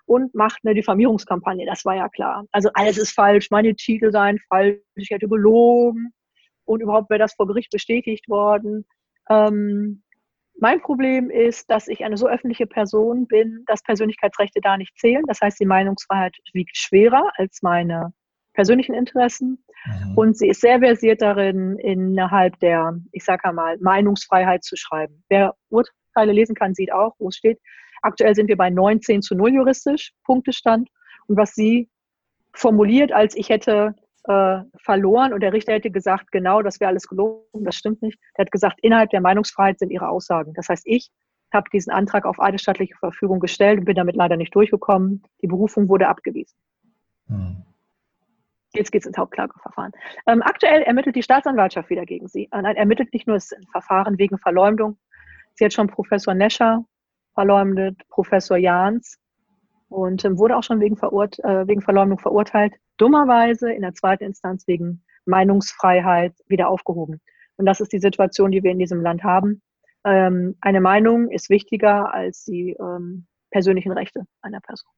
und 0.07 0.35
macht 0.35 0.61
eine 0.65 0.75
Diffamierungskampagne. 0.75 1.67
Das 1.67 1.85
war 1.85 1.97
ja 1.97 2.09
klar. 2.09 2.45
Also 2.53 2.71
alles 2.75 2.97
ist 2.99 3.13
falsch, 3.13 3.51
meine 3.51 3.75
Titel 3.75 4.11
seien 4.11 4.39
falsch, 4.49 4.81
ich 4.95 5.11
hätte 5.11 5.29
gelogen 5.29 6.13
und 6.65 6.81
überhaupt 6.81 7.11
wäre 7.11 7.19
das 7.19 7.35
vor 7.35 7.47
Gericht 7.47 7.71
bestätigt 7.71 8.29
worden. 8.29 8.87
Ähm, 9.29 10.03
mein 10.61 10.81
Problem 10.81 11.31
ist, 11.31 11.71
dass 11.71 11.87
ich 11.87 12.05
eine 12.05 12.17
so 12.17 12.27
öffentliche 12.27 12.67
Person 12.67 13.27
bin, 13.29 13.63
dass 13.67 13.83
Persönlichkeitsrechte 13.83 14.61
da 14.61 14.77
nicht 14.77 14.99
zählen. 14.99 15.23
Das 15.29 15.41
heißt, 15.41 15.61
die 15.61 15.67
Meinungsfreiheit 15.67 16.37
wiegt 16.53 16.77
schwerer 16.77 17.31
als 17.37 17.63
meine 17.63 18.13
persönlichen 18.59 18.93
Interessen. 18.93 19.63
Mhm. 19.87 20.19
Und 20.19 20.37
sie 20.37 20.49
ist 20.49 20.61
sehr 20.61 20.81
versiert 20.81 21.23
darin, 21.23 21.79
innerhalb 21.79 22.59
der, 22.59 22.99
ich 23.13 23.25
sage 23.25 23.53
mal, 23.53 23.79
Meinungsfreiheit 23.79 24.65
zu 24.65 24.75
schreiben. 24.75 25.23
Wer 25.29 25.55
Urteile 25.71 26.33
lesen 26.33 26.57
kann, 26.57 26.75
sieht 26.75 26.93
auch, 26.93 27.15
wo 27.21 27.29
es 27.29 27.37
steht. 27.37 27.61
Aktuell 28.03 28.35
sind 28.35 28.49
wir 28.49 28.57
bei 28.57 28.69
19 28.69 29.23
zu 29.23 29.37
0 29.37 29.55
juristisch, 29.55 30.13
Punktestand. 30.25 30.89
Und 31.29 31.37
was 31.37 31.55
sie 31.55 31.89
formuliert, 32.53 33.13
als 33.13 33.37
ich 33.37 33.49
hätte 33.49 33.95
äh, 34.25 34.59
verloren 34.83 35.33
und 35.33 35.41
der 35.41 35.53
Richter 35.53 35.75
hätte 35.75 35.93
gesagt, 35.93 36.33
genau, 36.33 36.61
das 36.61 36.81
wäre 36.81 36.89
alles 36.89 37.07
gelogen, 37.07 37.65
das 37.65 37.77
stimmt 37.77 38.03
nicht. 38.03 38.19
Der 38.37 38.47
hat 38.47 38.51
gesagt, 38.51 38.81
innerhalb 38.83 39.11
der 39.11 39.21
Meinungsfreiheit 39.21 39.79
sind 39.79 39.91
ihre 39.91 40.09
Aussagen. 40.09 40.53
Das 40.55 40.69
heißt, 40.69 40.83
ich 40.85 41.13
habe 41.53 41.71
diesen 41.73 41.93
Antrag 41.93 42.25
auf 42.25 42.41
eidesstattliche 42.41 42.97
Verfügung 42.97 43.39
gestellt 43.39 43.79
und 43.79 43.85
bin 43.85 43.95
damit 43.95 44.17
leider 44.17 44.37
nicht 44.37 44.53
durchgekommen. 44.53 45.23
Die 45.43 45.47
Berufung 45.47 45.89
wurde 45.89 46.09
abgewiesen. 46.09 46.57
Hm. 47.29 47.63
Jetzt 48.79 48.93
geht 48.93 49.03
es 49.03 49.07
ins 49.07 49.19
Hauptklageverfahren. 49.19 49.91
Ähm, 50.29 50.41
aktuell 50.43 50.83
ermittelt 50.83 51.17
die 51.17 51.23
Staatsanwaltschaft 51.23 51.91
wieder 51.91 52.07
gegen 52.07 52.29
sie. 52.29 52.49
Äh, 52.53 52.63
nein, 52.63 52.77
ermittelt 52.77 53.13
nicht 53.13 53.27
nur 53.27 53.37
das 53.37 53.51
Verfahren 53.73 54.19
wegen 54.19 54.39
Verleumdung. 54.39 54.97
Sie 55.55 55.65
hat 55.65 55.73
schon 55.73 55.89
Professor 55.89 56.33
Nescher 56.33 56.85
verleumdet, 57.35 58.01
Professor 58.09 58.57
Jahns 58.57 59.19
und 59.89 60.25
ähm, 60.25 60.39
wurde 60.39 60.57
auch 60.57 60.63
schon 60.63 60.79
wegen, 60.79 60.97
Verurt 60.97 61.41
äh, 61.41 61.67
wegen 61.67 61.83
Verleumdung 61.83 62.21
verurteilt. 62.21 62.75
Dummerweise 62.99 63.73
in 63.73 63.83
der 63.83 63.95
zweiten 63.95 64.23
Instanz 64.23 64.69
wegen 64.69 65.03
Meinungsfreiheit 65.25 66.35
wieder 66.47 66.69
aufgehoben. 66.69 67.21
Und 67.57 67.67
das 67.67 67.81
ist 67.81 67.93
die 67.93 67.99
Situation, 67.99 68.53
die 68.53 68.63
wir 68.63 68.71
in 68.71 68.79
diesem 68.79 69.01
Land 69.01 69.25
haben. 69.25 69.61
Ähm, 70.05 70.57
eine 70.61 70.81
Meinung 70.81 71.29
ist 71.31 71.51
wichtiger 71.51 72.15
als 72.15 72.45
die 72.45 72.77
ähm, 72.79 73.27
persönlichen 73.51 73.91
Rechte 73.91 74.25
einer 74.41 74.61
Person. 74.61 74.91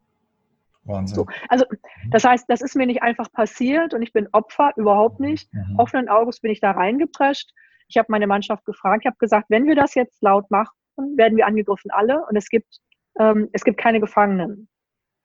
Wahnsinn. 0.85 1.17
So. 1.17 1.27
Also 1.49 1.65
das 2.11 2.25
heißt, 2.25 2.47
das 2.49 2.61
ist 2.63 2.77
mir 2.77 2.87
nicht 2.87 3.03
einfach 3.03 3.31
passiert 3.33 3.95
und 3.95 4.03
ich 4.03 4.13
bin 4.13 4.29
Opfer, 4.33 4.73
überhaupt 4.77 5.21
nicht. 5.21 5.53
Mhm. 5.53 5.79
Offenen 5.79 6.09
Auges 6.09 6.41
bin 6.41 6.51
ich 6.51 6.61
da 6.61 6.73
reingeprescht. 6.73 7.53
Ich 7.89 7.99
habe 7.99 8.07
meine 8.11 8.27
Mannschaft 8.27 8.65
gefragt, 8.65 9.03
ich 9.03 9.07
habe 9.07 9.19
gesagt, 9.19 9.47
wenn 9.49 9.67
wir 9.67 9.75
das 9.75 9.95
jetzt 9.95 10.23
laut 10.23 10.51
machen, 10.51 10.71
werden 11.17 11.37
wir 11.37 11.47
angegriffen 11.47 11.91
alle 11.91 12.25
und 12.27 12.37
es 12.37 12.49
gibt, 12.49 12.79
ähm, 13.19 13.49
es 13.53 13.65
gibt 13.65 13.79
keine 13.79 14.01
Gefangenen. 14.01 14.69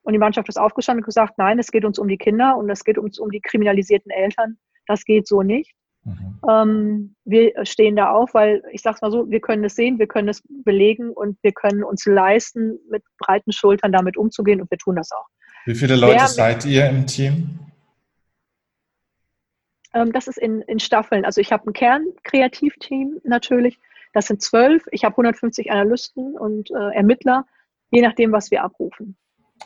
Und 0.04 0.14
die 0.14 0.20
Mannschaft 0.20 0.50
ist 0.50 0.58
aufgestanden 0.58 1.04
und 1.04 1.06
gesagt, 1.06 1.38
nein, 1.38 1.58
es 1.58 1.72
geht 1.72 1.84
uns 1.84 1.98
um 1.98 2.08
die 2.08 2.18
Kinder 2.18 2.58
und 2.58 2.70
es 2.70 2.84
geht 2.84 2.98
uns 2.98 3.18
um 3.18 3.32
die 3.32 3.42
kriminalisierten 3.42 4.12
Eltern. 4.12 4.58
Das 4.88 5.04
geht 5.04 5.28
so 5.28 5.42
nicht. 5.42 5.74
Mhm. 6.04 6.40
Ähm, 6.48 7.16
wir 7.26 7.66
stehen 7.66 7.96
da 7.96 8.12
auf, 8.12 8.36
weil 8.36 8.62
ich 8.72 8.82
sage 8.82 8.96
es 8.96 9.02
mal 9.02 9.12
so, 9.12 9.30
wir 9.30 9.40
können 9.40 9.64
es 9.64 9.76
sehen, 9.76 9.98
wir 9.98 10.08
können 10.08 10.30
es 10.30 10.44
belegen 10.64 11.10
und 11.10 11.38
wir 11.42 11.52
können 11.52 11.84
uns 11.84 12.06
leisten, 12.06 12.78
mit 12.92 13.04
breiten 13.18 13.52
Schultern 13.52 13.92
damit 13.92 14.16
umzugehen 14.16 14.62
und 14.62 14.70
wir 14.70 14.78
tun 14.78 14.96
das 14.96 15.12
auch. 15.12 15.26
Wie 15.66 15.76
viele 15.76 15.96
Leute 15.96 16.20
Wer, 16.20 16.28
seid 16.28 16.66
ihr 16.66 16.88
im 16.88 17.08
Team? 17.08 17.60
Ähm, 19.94 20.12
das 20.12 20.28
ist 20.28 20.38
in, 20.38 20.62
in 20.62 20.80
Staffeln. 20.80 21.26
Also 21.26 21.42
ich 21.42 21.52
habe 21.52 21.70
ein 21.70 21.74
Kernkreativteam 21.74 23.22
natürlich. 23.24 23.80
Das 24.14 24.28
sind 24.28 24.42
zwölf. 24.42 24.86
Ich 24.92 25.04
habe 25.04 25.14
150 25.14 25.72
Analysten 25.72 26.38
und 26.38 26.70
äh, 26.70 26.96
Ermittler, 26.96 27.46
je 27.90 28.02
nachdem, 28.02 28.32
was 28.32 28.52
wir 28.52 28.64
abrufen. 28.64 29.18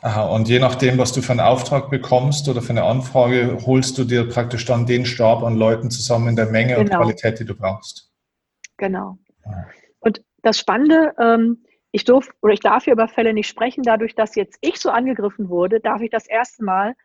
Aha, 0.01 0.27
und 0.27 0.47
je 0.47 0.59
nachdem, 0.59 0.97
was 0.97 1.11
du 1.11 1.21
für 1.21 1.31
einen 1.31 1.41
Auftrag 1.41 1.89
bekommst 1.89 2.47
oder 2.47 2.61
für 2.61 2.69
eine 2.69 2.83
Anfrage, 2.83 3.57
holst 3.65 3.97
du 3.97 4.05
dir 4.05 4.29
praktisch 4.29 4.65
dann 4.65 4.85
den 4.85 5.05
Stab 5.05 5.43
an 5.43 5.57
Leuten 5.57 5.91
zusammen 5.91 6.29
in 6.29 6.35
der 6.35 6.45
Menge 6.45 6.75
genau. 6.75 6.81
und 6.81 6.89
Qualität, 6.89 7.39
die 7.39 7.45
du 7.45 7.55
brauchst. 7.55 8.09
Genau. 8.77 9.17
Ja. 9.45 9.67
Und 9.99 10.23
das 10.41 10.57
Spannende, 10.57 11.13
ähm, 11.19 11.65
ich 11.91 12.03
durf 12.03 12.29
oder 12.41 12.53
ich 12.53 12.59
darf 12.59 12.83
hier 12.83 12.93
über 12.93 13.07
Fälle 13.07 13.33
nicht 13.33 13.47
sprechen, 13.47 13.83
dadurch, 13.83 14.15
dass 14.15 14.35
jetzt 14.35 14.57
ich 14.61 14.79
so 14.79 14.89
angegriffen 14.89 15.49
wurde, 15.49 15.79
darf 15.79 16.01
ich 16.01 16.09
das 16.09 16.27
erste 16.27 16.63
Mal 16.63 16.95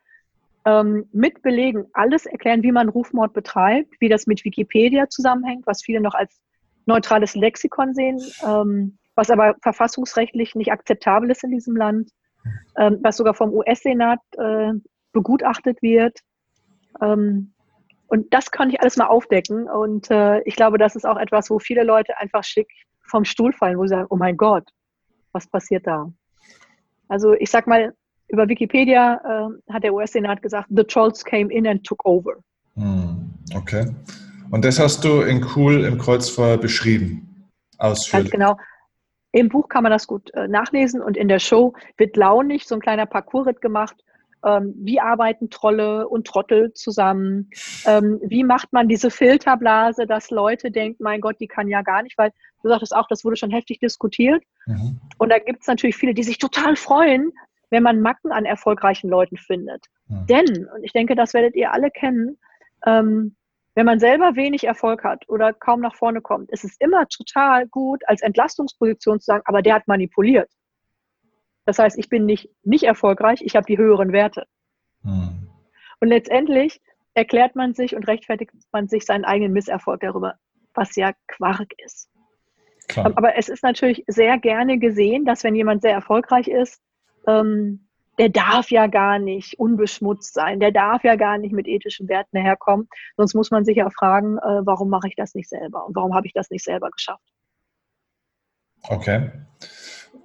ähm, 0.65 1.09
mit 1.11 1.41
Belegen 1.41 1.87
alles 1.93 2.25
erklären, 2.25 2.63
wie 2.63 2.71
man 2.71 2.89
Rufmord 2.89 3.33
betreibt, 3.33 3.95
wie 3.99 4.09
das 4.09 4.27
mit 4.27 4.45
Wikipedia 4.45 5.09
zusammenhängt, 5.09 5.65
was 5.65 5.83
viele 5.83 6.01
noch 6.01 6.13
als 6.13 6.39
neutrales 6.85 7.35
Lexikon 7.35 7.93
sehen, 7.93 8.21
ähm, 8.45 8.97
was 9.15 9.29
aber 9.29 9.55
verfassungsrechtlich 9.61 10.55
nicht 10.55 10.71
akzeptabel 10.71 11.31
ist 11.31 11.43
in 11.43 11.51
diesem 11.51 11.75
Land 11.75 12.09
ähm, 12.77 12.99
was 13.01 13.17
sogar 13.17 13.33
vom 13.33 13.53
US-Senat 13.53 14.19
äh, 14.37 14.73
begutachtet 15.11 15.81
wird. 15.81 16.19
Ähm, 17.01 17.53
und 18.07 18.33
das 18.33 18.51
kann 18.51 18.69
ich 18.69 18.79
alles 18.81 18.97
mal 18.97 19.07
aufdecken. 19.07 19.69
Und 19.69 20.11
äh, 20.11 20.41
ich 20.41 20.55
glaube, 20.55 20.77
das 20.77 20.95
ist 20.95 21.05
auch 21.05 21.17
etwas, 21.17 21.49
wo 21.49 21.59
viele 21.59 21.83
Leute 21.83 22.17
einfach 22.17 22.43
schick 22.43 22.67
vom 23.07 23.25
Stuhl 23.25 23.53
fallen, 23.53 23.77
wo 23.77 23.83
sie 23.83 23.89
sagen, 23.89 24.07
oh 24.09 24.15
mein 24.15 24.37
Gott, 24.37 24.67
was 25.31 25.47
passiert 25.47 25.85
da? 25.87 26.11
Also 27.07 27.33
ich 27.33 27.49
sag 27.49 27.67
mal, 27.67 27.93
über 28.27 28.47
Wikipedia 28.47 29.21
äh, 29.23 29.73
hat 29.73 29.83
der 29.83 29.93
US-Senat 29.93 30.41
gesagt, 30.41 30.67
the 30.75 30.83
trolls 30.83 31.23
came 31.23 31.53
in 31.53 31.67
and 31.67 31.83
took 31.83 32.03
over. 32.05 32.37
Hm, 32.75 33.33
okay. 33.55 33.87
Und 34.51 34.65
das 34.65 34.79
hast 34.79 35.03
du 35.03 35.21
in 35.21 35.45
Cool 35.55 35.83
im 35.83 35.97
Kreuzfeuer 35.97 36.57
beschrieben. 36.57 37.49
Ausführlich. 37.77 38.31
Ganz 38.31 38.31
genau. 38.31 38.57
Im 39.31 39.49
Buch 39.49 39.67
kann 39.67 39.83
man 39.83 39.91
das 39.91 40.07
gut 40.07 40.33
äh, 40.33 40.47
nachlesen 40.47 41.01
und 41.01 41.17
in 41.17 41.27
der 41.27 41.39
Show 41.39 41.73
wird 41.97 42.15
launig 42.15 42.65
so 42.65 42.75
ein 42.75 42.81
kleiner 42.81 43.05
Parcours 43.05 43.59
gemacht. 43.59 43.95
Ähm, 44.45 44.73
wie 44.77 44.99
arbeiten 44.99 45.49
Trolle 45.49 46.07
und 46.07 46.25
Trottel 46.25 46.71
zusammen? 46.73 47.49
Ähm, 47.85 48.19
wie 48.23 48.43
macht 48.43 48.71
man 48.71 48.87
diese 48.87 49.09
Filterblase, 49.11 50.05
dass 50.05 50.29
Leute 50.29 50.71
denken, 50.71 51.03
mein 51.03 51.19
Gott, 51.19 51.35
die 51.39 51.47
kann 51.47 51.67
ja 51.67 51.81
gar 51.81 52.03
nicht, 52.03 52.17
weil 52.17 52.31
du 52.65 52.69
sagtest 52.69 52.95
auch, 52.95 53.07
das 53.07 53.23
wurde 53.23 53.37
schon 53.37 53.51
heftig 53.51 53.79
diskutiert. 53.79 54.43
Mhm. 54.65 54.99
Und 55.17 55.29
da 55.29 55.39
gibt 55.39 55.61
es 55.61 55.67
natürlich 55.67 55.95
viele, 55.95 56.13
die 56.13 56.23
sich 56.23 56.39
total 56.39 56.75
freuen, 56.75 57.31
wenn 57.69 57.83
man 57.83 58.01
Macken 58.01 58.31
an 58.31 58.45
erfolgreichen 58.45 59.09
Leuten 59.09 59.37
findet. 59.37 59.85
Mhm. 60.07 60.25
Denn, 60.27 60.67
und 60.75 60.83
ich 60.83 60.91
denke, 60.91 61.15
das 61.15 61.33
werdet 61.33 61.55
ihr 61.55 61.71
alle 61.71 61.91
kennen, 61.91 62.37
ähm, 62.85 63.35
wenn 63.75 63.85
man 63.85 63.99
selber 63.99 64.35
wenig 64.35 64.63
Erfolg 64.63 65.03
hat 65.03 65.27
oder 65.27 65.53
kaum 65.53 65.81
nach 65.81 65.95
vorne 65.95 66.21
kommt, 66.21 66.49
ist 66.51 66.63
es 66.63 66.77
immer 66.79 67.07
total 67.09 67.67
gut, 67.67 68.01
als 68.07 68.21
Entlastungsposition 68.21 69.19
zu 69.19 69.25
sagen, 69.25 69.43
aber 69.45 69.61
der 69.61 69.75
hat 69.75 69.87
manipuliert. 69.87 70.49
Das 71.65 71.79
heißt, 71.79 71.97
ich 71.97 72.09
bin 72.09 72.25
nicht, 72.25 72.49
nicht 72.63 72.83
erfolgreich, 72.83 73.41
ich 73.41 73.55
habe 73.55 73.65
die 73.65 73.77
höheren 73.77 74.13
Werte. 74.13 74.45
Hm. 75.01 75.49
Und 75.99 76.07
letztendlich 76.07 76.79
erklärt 77.15 77.55
man 77.55 77.73
sich 77.73 77.95
und 77.95 78.07
rechtfertigt 78.07 78.51
man 78.71 78.87
sich 78.87 79.05
seinen 79.05 79.25
eigenen 79.25 79.51
Misserfolg 79.51 79.99
darüber, 80.01 80.35
was 80.73 80.95
ja 80.95 81.11
Quark 81.27 81.73
ist. 81.83 82.09
Klar. 82.87 83.11
Aber 83.15 83.37
es 83.37 83.49
ist 83.49 83.63
natürlich 83.63 84.03
sehr 84.07 84.37
gerne 84.37 84.77
gesehen, 84.77 85.25
dass 85.25 85.43
wenn 85.43 85.55
jemand 85.55 85.81
sehr 85.81 85.93
erfolgreich 85.93 86.47
ist, 86.47 86.81
ähm, 87.27 87.87
der 88.17 88.29
darf 88.29 88.71
ja 88.71 88.87
gar 88.87 89.19
nicht 89.19 89.59
unbeschmutzt 89.59 90.33
sein, 90.33 90.59
der 90.59 90.71
darf 90.71 91.03
ja 91.03 91.15
gar 91.15 91.37
nicht 91.37 91.51
mit 91.51 91.67
ethischen 91.67 92.07
Werten 92.07 92.37
herkommen. 92.37 92.87
Sonst 93.17 93.33
muss 93.33 93.51
man 93.51 93.65
sich 93.65 93.77
ja 93.77 93.89
fragen, 93.89 94.37
äh, 94.37 94.65
warum 94.65 94.89
mache 94.89 95.07
ich 95.07 95.15
das 95.15 95.35
nicht 95.35 95.49
selber 95.49 95.85
und 95.85 95.95
warum 95.95 96.15
habe 96.15 96.27
ich 96.27 96.33
das 96.33 96.49
nicht 96.49 96.63
selber 96.63 96.89
geschafft. 96.91 97.23
Okay. 98.87 99.31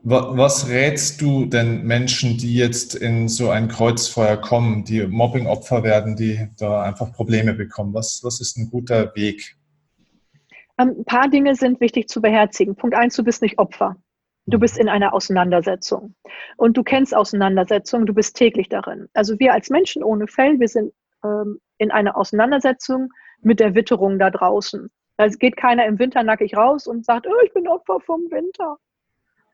Was 0.02 0.68
rätst 0.68 1.20
du 1.20 1.44
denn 1.44 1.82
Menschen, 1.82 2.38
die 2.38 2.54
jetzt 2.54 2.94
in 2.94 3.28
so 3.28 3.50
ein 3.50 3.68
Kreuzfeuer 3.68 4.38
kommen, 4.38 4.84
die 4.84 5.06
Mobbing-Opfer 5.06 5.82
werden, 5.82 6.16
die 6.16 6.48
da 6.58 6.82
einfach 6.82 7.12
Probleme 7.12 7.52
bekommen? 7.52 7.92
Was, 7.92 8.20
was 8.22 8.40
ist 8.40 8.56
ein 8.56 8.70
guter 8.70 9.14
Weg? 9.14 9.58
Ähm, 10.80 10.96
ein 10.98 11.04
paar 11.04 11.28
Dinge 11.28 11.54
sind 11.54 11.80
wichtig 11.80 12.08
zu 12.08 12.20
beherzigen. 12.20 12.76
Punkt 12.76 12.96
eins, 12.96 13.16
du 13.16 13.24
bist 13.24 13.42
nicht 13.42 13.58
Opfer. 13.58 13.96
Du 14.46 14.58
bist 14.58 14.78
in 14.78 14.88
einer 14.88 15.12
Auseinandersetzung. 15.12 16.14
Und 16.56 16.76
du 16.76 16.82
kennst 16.82 17.14
Auseinandersetzungen, 17.14 18.06
du 18.06 18.14
bist 18.14 18.36
täglich 18.36 18.68
darin. 18.68 19.08
Also 19.12 19.38
wir 19.38 19.52
als 19.52 19.70
Menschen 19.70 20.02
ohne 20.02 20.26
Fell, 20.26 20.58
wir 20.58 20.68
sind 20.68 20.92
ähm, 21.24 21.60
in 21.78 21.90
einer 21.90 22.16
Auseinandersetzung 22.16 23.12
mit 23.42 23.60
der 23.60 23.74
Witterung 23.74 24.18
da 24.18 24.30
draußen. 24.30 24.90
Da 25.16 25.28
geht 25.28 25.56
keiner 25.56 25.84
im 25.86 25.98
Winter 25.98 26.22
nackig 26.22 26.56
raus 26.56 26.86
und 26.86 27.04
sagt, 27.04 27.26
oh, 27.26 27.44
ich 27.44 27.52
bin 27.52 27.68
Opfer 27.68 28.00
vom 28.00 28.22
Winter. 28.30 28.78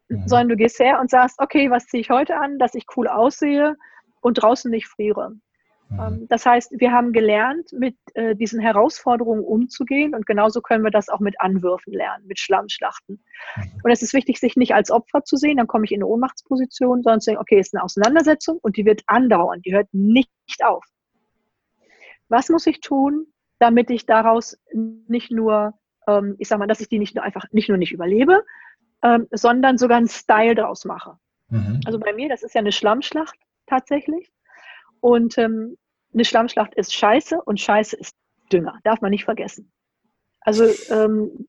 Mhm. 0.09 0.29
Sondern 0.29 0.49
du 0.51 0.57
gehst 0.57 0.79
her 0.79 1.01
und 1.01 1.11
sagst, 1.11 1.41
okay, 1.41 1.71
was 1.71 1.87
ziehe 1.87 2.01
ich 2.01 2.11
heute 2.11 2.37
an, 2.37 2.59
dass 2.59 2.75
ich 2.75 2.87
cool 2.97 3.09
aussehe 3.09 3.77
und 4.21 4.35
draußen 4.35 4.71
nicht 4.71 4.87
friere. 4.87 5.33
Mhm. 5.89 6.01
Ähm, 6.01 6.27
das 6.29 6.45
heißt, 6.45 6.73
wir 6.79 6.93
haben 6.93 7.13
gelernt, 7.13 7.73
mit 7.73 7.97
äh, 8.15 8.35
diesen 8.35 8.61
Herausforderungen 8.61 9.45
umzugehen 9.45 10.15
und 10.15 10.27
genauso 10.27 10.61
können 10.61 10.85
wir 10.85 10.91
das 10.91 11.09
auch 11.09 11.21
mit 11.21 11.41
Anwürfen 11.41 11.93
lernen, 11.93 12.27
mit 12.27 12.39
Schlammschlachten. 12.39 13.23
Mhm. 13.57 13.81
Und 13.83 13.91
es 13.91 14.03
ist 14.03 14.15
wichtig, 14.15 14.39
sich 14.39 14.57
nicht 14.57 14.75
als 14.75 14.91
Opfer 14.91 15.25
zu 15.25 15.37
sehen, 15.37 15.59
dann 15.59 15.67
komme 15.67 15.85
ich 15.85 15.93
in 15.93 15.99
eine 15.99 16.07
Ohnmachtsposition, 16.07 17.03
sondern 17.03 17.21
zu 17.21 17.27
sagen, 17.31 17.39
okay, 17.39 17.59
es 17.59 17.69
ist 17.69 17.75
eine 17.75 17.85
Auseinandersetzung 17.85 18.59
und 18.63 18.77
die 18.77 18.85
wird 18.85 19.03
andauern, 19.07 19.63
die 19.63 19.75
hört 19.75 19.89
nicht 19.93 20.31
auf. 20.65 20.85
Was 22.29 22.49
muss 22.49 22.67
ich 22.67 22.81
tun, 22.81 23.27
damit 23.59 23.91
ich 23.91 24.07
daraus 24.07 24.59
nicht 24.73 25.31
nur, 25.31 25.75
ähm, 26.09 26.35
ich 26.39 26.49
sag 26.49 26.59
mal, 26.59 26.67
dass 26.67 26.81
ich 26.81 26.89
die 26.89 26.99
nicht 26.99 27.15
nur 27.15 27.25
einfach, 27.25 27.45
nicht 27.53 27.69
nur 27.69 27.79
nicht 27.79 27.93
überlebe, 27.93 28.45
ähm, 29.03 29.29
sondern 29.31 29.79
sogar 29.79 29.99
einen 29.99 30.09
Style 30.09 30.55
draus 30.55 30.85
mache. 30.85 31.19
Mhm. 31.49 31.81
Also 31.87 31.99
bei 31.99 32.13
mir, 32.13 32.29
das 32.29 32.43
ist 32.43 32.55
ja 32.55 32.61
eine 32.61 32.73
Schlammschlacht 32.73 33.39
tatsächlich. 33.67 34.33
Und 35.07 35.39
ähm, 35.39 35.77
eine 36.13 36.25
Schlammschlacht 36.25 36.75
ist 36.75 36.93
Scheiße 36.93 37.41
und 37.41 37.61
Scheiße 37.61 37.95
ist 37.95 38.17
Dünger. 38.53 38.81
Darf 38.83 39.01
man 39.01 39.13
nicht 39.13 39.25
vergessen. 39.25 39.71
Also 40.41 40.65
ähm, 40.91 41.47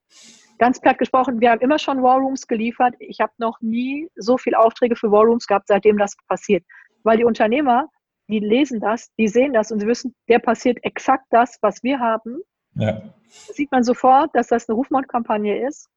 ganz 0.60 0.80
platt 0.80 1.00
gesprochen, 1.00 1.42
wir 1.42 1.50
haben 1.50 1.62
immer 1.62 1.80
schon 1.80 2.04
Warrooms 2.04 2.46
geliefert. 2.46 2.94
Ich 3.00 3.20
habe 3.20 3.34
noch 3.40 3.60
nie 3.60 4.12
so 4.16 4.38
viele 4.38 4.60
Aufträge 4.60 4.96
für 4.96 5.12
Warrooms 5.12 5.48
gehabt, 5.48 5.70
seitdem 5.70 5.98
das 5.98 6.16
passiert. 6.28 6.64
Weil 7.02 7.18
die 7.18 7.24
Unternehmer, 7.24 7.90
die 8.28 8.38
lesen 8.38 8.80
das, 8.80 9.12
die 9.18 9.28
sehen 9.28 9.54
das 9.54 9.72
und 9.72 9.80
sie 9.80 9.88
wissen, 9.88 10.14
der 10.30 10.38
passiert 10.38 10.78
exakt 10.84 11.26
das, 11.32 11.58
was 11.62 11.82
wir 11.82 12.00
haben. 12.00 12.38
Ja. 12.76 12.92
Da 12.92 13.54
sieht 13.56 13.72
man 13.72 13.82
sofort, 13.84 14.30
dass 14.36 14.50
das 14.50 14.70
eine 14.70 14.76
Rufmordkampagne 14.76 15.66
ist. 15.68 15.90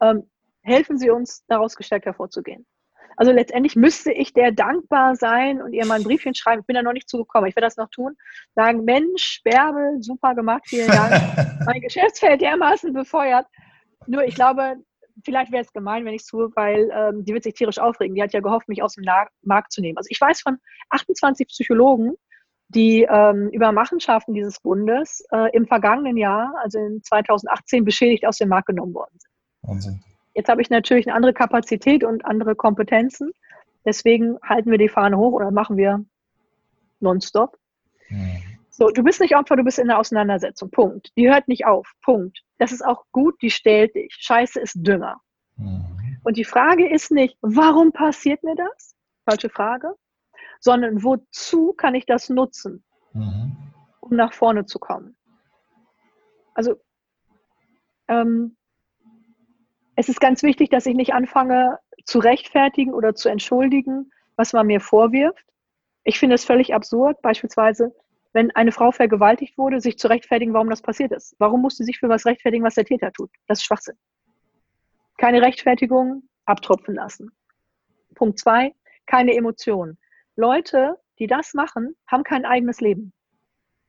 Ähm, 0.00 0.22
helfen 0.62 0.96
Sie 0.96 1.10
uns, 1.10 1.44
daraus 1.48 1.76
gestärkt 1.76 2.06
hervorzugehen. 2.06 2.64
Also 3.16 3.32
letztendlich 3.32 3.76
müsste 3.76 4.12
ich 4.12 4.32
der 4.32 4.52
dankbar 4.52 5.16
sein 5.16 5.60
und 5.60 5.72
ihr 5.72 5.86
mal 5.86 5.96
ein 5.96 6.04
Briefchen 6.04 6.34
schreiben. 6.34 6.60
Ich 6.60 6.66
bin 6.66 6.74
da 6.74 6.82
noch 6.82 6.92
nicht 6.92 7.08
zugekommen. 7.08 7.48
Ich 7.48 7.56
werde 7.56 7.66
das 7.66 7.76
noch 7.76 7.90
tun. 7.90 8.16
Sagen, 8.54 8.84
Mensch, 8.84 9.40
Bärbel, 9.44 10.02
super 10.02 10.34
gemacht, 10.34 10.62
vielen 10.66 10.88
Dank. 10.88 11.12
mein 11.66 11.80
Geschäftsfeld 11.80 12.40
dermaßen 12.40 12.92
befeuert. 12.92 13.46
Nur 14.06 14.24
ich 14.24 14.34
glaube, 14.34 14.76
vielleicht 15.24 15.52
wäre 15.52 15.62
es 15.62 15.72
gemein, 15.72 16.04
wenn 16.04 16.14
ich 16.14 16.22
es 16.22 16.28
tue, 16.28 16.50
weil 16.54 16.90
ähm, 16.92 17.24
die 17.24 17.34
wird 17.34 17.44
sich 17.44 17.54
tierisch 17.54 17.78
aufregen. 17.78 18.14
Die 18.14 18.22
hat 18.22 18.32
ja 18.32 18.40
gehofft, 18.40 18.68
mich 18.68 18.82
aus 18.82 18.94
dem 18.94 19.04
Na 19.04 19.26
Markt 19.42 19.72
zu 19.72 19.80
nehmen. 19.80 19.98
Also 19.98 20.08
ich 20.10 20.20
weiß 20.20 20.40
von 20.40 20.58
28 20.90 21.48
Psychologen, 21.48 22.14
die 22.68 23.06
ähm, 23.08 23.50
über 23.50 23.72
Machenschaften 23.72 24.34
dieses 24.34 24.60
Bundes 24.60 25.24
äh, 25.32 25.54
im 25.54 25.66
vergangenen 25.66 26.16
Jahr, 26.16 26.52
also 26.62 26.78
in 26.78 27.02
2018, 27.02 27.84
beschädigt 27.84 28.26
aus 28.26 28.38
dem 28.38 28.48
Markt 28.48 28.68
genommen 28.68 28.94
worden 28.94 29.14
sind. 29.18 29.30
Wahnsinn. 29.62 30.11
Jetzt 30.34 30.48
habe 30.48 30.62
ich 30.62 30.70
natürlich 30.70 31.06
eine 31.06 31.16
andere 31.16 31.34
Kapazität 31.34 32.04
und 32.04 32.24
andere 32.24 32.54
Kompetenzen. 32.54 33.32
Deswegen 33.84 34.38
halten 34.42 34.70
wir 34.70 34.78
die 34.78 34.88
Fahne 34.88 35.18
hoch 35.18 35.32
oder 35.32 35.50
machen 35.50 35.76
wir 35.76 36.04
nonstop. 37.00 37.58
Mhm. 38.08 38.42
So, 38.70 38.88
du 38.88 39.02
bist 39.02 39.20
nicht 39.20 39.36
Opfer, 39.36 39.56
du 39.56 39.64
bist 39.64 39.78
in 39.78 39.88
der 39.88 39.98
Auseinandersetzung. 39.98 40.70
Punkt. 40.70 41.12
Die 41.16 41.28
hört 41.28 41.46
nicht 41.46 41.66
auf. 41.66 41.92
Punkt. 42.02 42.42
Das 42.58 42.72
ist 42.72 42.82
auch 42.82 43.04
gut, 43.12 43.40
die 43.42 43.50
stellt 43.50 43.94
dich. 43.94 44.14
Scheiße 44.18 44.60
ist 44.60 44.76
Dünger. 44.76 45.20
Mhm. 45.56 46.20
Und 46.24 46.36
die 46.36 46.44
Frage 46.44 46.88
ist 46.88 47.10
nicht, 47.10 47.36
warum 47.42 47.92
passiert 47.92 48.42
mir 48.42 48.54
das? 48.54 48.94
Falsche 49.28 49.50
Frage. 49.50 49.94
Sondern 50.60 51.02
wozu 51.02 51.74
kann 51.74 51.94
ich 51.94 52.06
das 52.06 52.28
nutzen, 52.28 52.82
mhm. 53.12 53.56
um 54.00 54.16
nach 54.16 54.32
vorne 54.32 54.64
zu 54.64 54.78
kommen? 54.78 55.16
Also, 56.54 56.76
ähm, 58.08 58.56
es 60.02 60.08
ist 60.08 60.20
ganz 60.20 60.42
wichtig, 60.42 60.68
dass 60.68 60.86
ich 60.86 60.96
nicht 60.96 61.14
anfange 61.14 61.78
zu 62.04 62.18
rechtfertigen 62.18 62.92
oder 62.92 63.14
zu 63.14 63.28
entschuldigen, 63.28 64.10
was 64.34 64.52
man 64.52 64.66
mir 64.66 64.80
vorwirft. 64.80 65.46
Ich 66.02 66.18
finde 66.18 66.34
es 66.34 66.44
völlig 66.44 66.74
absurd, 66.74 67.22
beispielsweise, 67.22 67.94
wenn 68.32 68.50
eine 68.50 68.72
Frau 68.72 68.90
vergewaltigt 68.90 69.56
wurde, 69.56 69.80
sich 69.80 69.98
zu 69.98 70.08
rechtfertigen, 70.08 70.54
warum 70.54 70.70
das 70.70 70.82
passiert 70.82 71.12
ist. 71.12 71.36
Warum 71.38 71.62
muss 71.62 71.76
sie 71.76 71.84
sich 71.84 72.00
für 72.00 72.08
was 72.08 72.26
rechtfertigen, 72.26 72.64
was 72.64 72.74
der 72.74 72.84
Täter 72.84 73.12
tut? 73.12 73.30
Das 73.46 73.60
ist 73.60 73.64
Schwachsinn. 73.64 73.94
Keine 75.18 75.40
Rechtfertigung, 75.40 76.24
abtropfen 76.46 76.96
lassen. 76.96 77.30
Punkt 78.16 78.40
zwei, 78.40 78.74
keine 79.06 79.36
Emotionen. 79.36 79.98
Leute, 80.34 80.96
die 81.20 81.28
das 81.28 81.54
machen, 81.54 81.94
haben 82.08 82.24
kein 82.24 82.44
eigenes 82.44 82.80
Leben. 82.80 83.12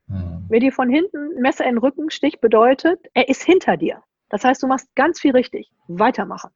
Mhm. 0.05 0.45
Wer 0.47 0.59
dir 0.59 0.74
von 0.74 0.91
hinten 0.91 1.38
ein 1.38 1.41
Messer 1.41 1.64
in 1.64 1.72
den 1.72 1.80
Rücken 1.80 2.11
sticht, 2.11 2.39
bedeutet, 2.39 2.99
er 3.16 3.30
ist 3.30 3.41
hinter 3.41 3.78
dir. 3.78 4.03
Das 4.34 4.43
heißt, 4.43 4.63
du 4.63 4.67
machst 4.67 4.88
ganz 4.95 5.19
viel 5.19 5.29
richtig. 5.29 5.71
Weitermachen. 5.88 6.49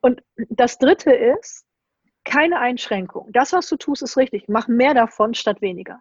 Und 0.00 0.20
das 0.48 0.78
dritte 0.78 1.12
ist, 1.12 1.64
keine 2.24 2.58
Einschränkung. 2.58 3.28
Das, 3.30 3.52
was 3.52 3.68
du 3.68 3.76
tust, 3.76 4.02
ist 4.02 4.16
richtig. 4.16 4.48
Mach 4.48 4.66
mehr 4.66 4.94
davon 4.94 5.34
statt 5.34 5.60
weniger. 5.60 6.00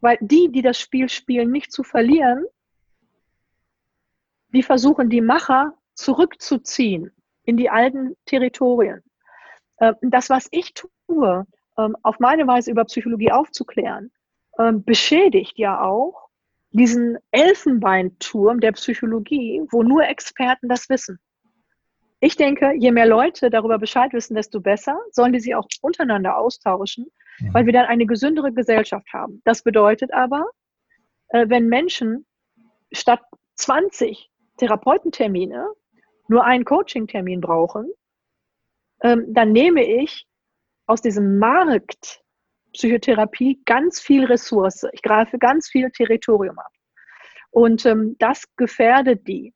Weil 0.00 0.16
die, 0.22 0.50
die 0.50 0.62
das 0.62 0.80
Spiel 0.80 1.10
spielen, 1.10 1.50
nicht 1.50 1.70
zu 1.70 1.82
verlieren, 1.82 2.46
die 4.54 4.62
versuchen, 4.62 5.10
die 5.10 5.20
Macher 5.20 5.74
zurückzuziehen 5.96 7.12
in 7.42 7.58
die 7.58 7.68
alten 7.68 8.16
Territorien. 8.24 9.02
Ähm, 9.80 9.96
das, 10.00 10.30
was 10.30 10.48
ich 10.50 10.72
tue, 10.72 11.46
ähm, 11.76 11.94
auf 12.02 12.20
meine 12.20 12.46
Weise 12.46 12.70
über 12.70 12.86
Psychologie 12.86 13.32
aufzuklären, 13.32 14.12
ähm, 14.58 14.82
beschädigt 14.82 15.58
ja 15.58 15.82
auch 15.82 16.30
diesen 16.72 17.18
Elfenbeinturm 17.30 18.60
der 18.60 18.72
Psychologie, 18.72 19.62
wo 19.70 19.82
nur 19.82 20.04
Experten 20.04 20.68
das 20.68 20.88
wissen. 20.88 21.18
Ich 22.20 22.36
denke, 22.36 22.72
je 22.78 22.92
mehr 22.92 23.06
Leute 23.06 23.50
darüber 23.50 23.78
Bescheid 23.78 24.12
wissen, 24.12 24.34
desto 24.34 24.60
besser, 24.60 24.98
sollen 25.10 25.32
die 25.32 25.40
sich 25.40 25.54
auch 25.54 25.66
untereinander 25.80 26.36
austauschen, 26.36 27.06
mhm. 27.40 27.54
weil 27.54 27.66
wir 27.66 27.72
dann 27.72 27.86
eine 27.86 28.06
gesündere 28.06 28.52
Gesellschaft 28.52 29.12
haben. 29.12 29.42
Das 29.44 29.62
bedeutet 29.62 30.12
aber, 30.12 30.46
äh, 31.28 31.48
wenn 31.48 31.68
Menschen 31.68 32.24
statt 32.92 33.22
20 33.56 34.30
Therapeutentermine 34.58 35.66
nur 36.28 36.44
einen 36.44 36.64
Coaching-Termin 36.64 37.40
brauchen, 37.40 37.90
ähm, 39.02 39.26
dann 39.28 39.52
nehme 39.52 39.84
ich 39.84 40.26
aus 40.86 41.02
diesem 41.02 41.38
Markt 41.38 42.21
Psychotherapie 42.72 43.60
ganz 43.64 44.00
viel 44.00 44.24
Ressource. 44.24 44.86
Ich 44.92 45.02
greife 45.02 45.38
ganz 45.38 45.68
viel 45.68 45.90
Territorium 45.90 46.58
ab. 46.58 46.72
Und 47.50 47.84
ähm, 47.86 48.16
das 48.18 48.44
gefährdet 48.56 49.26
die. 49.28 49.54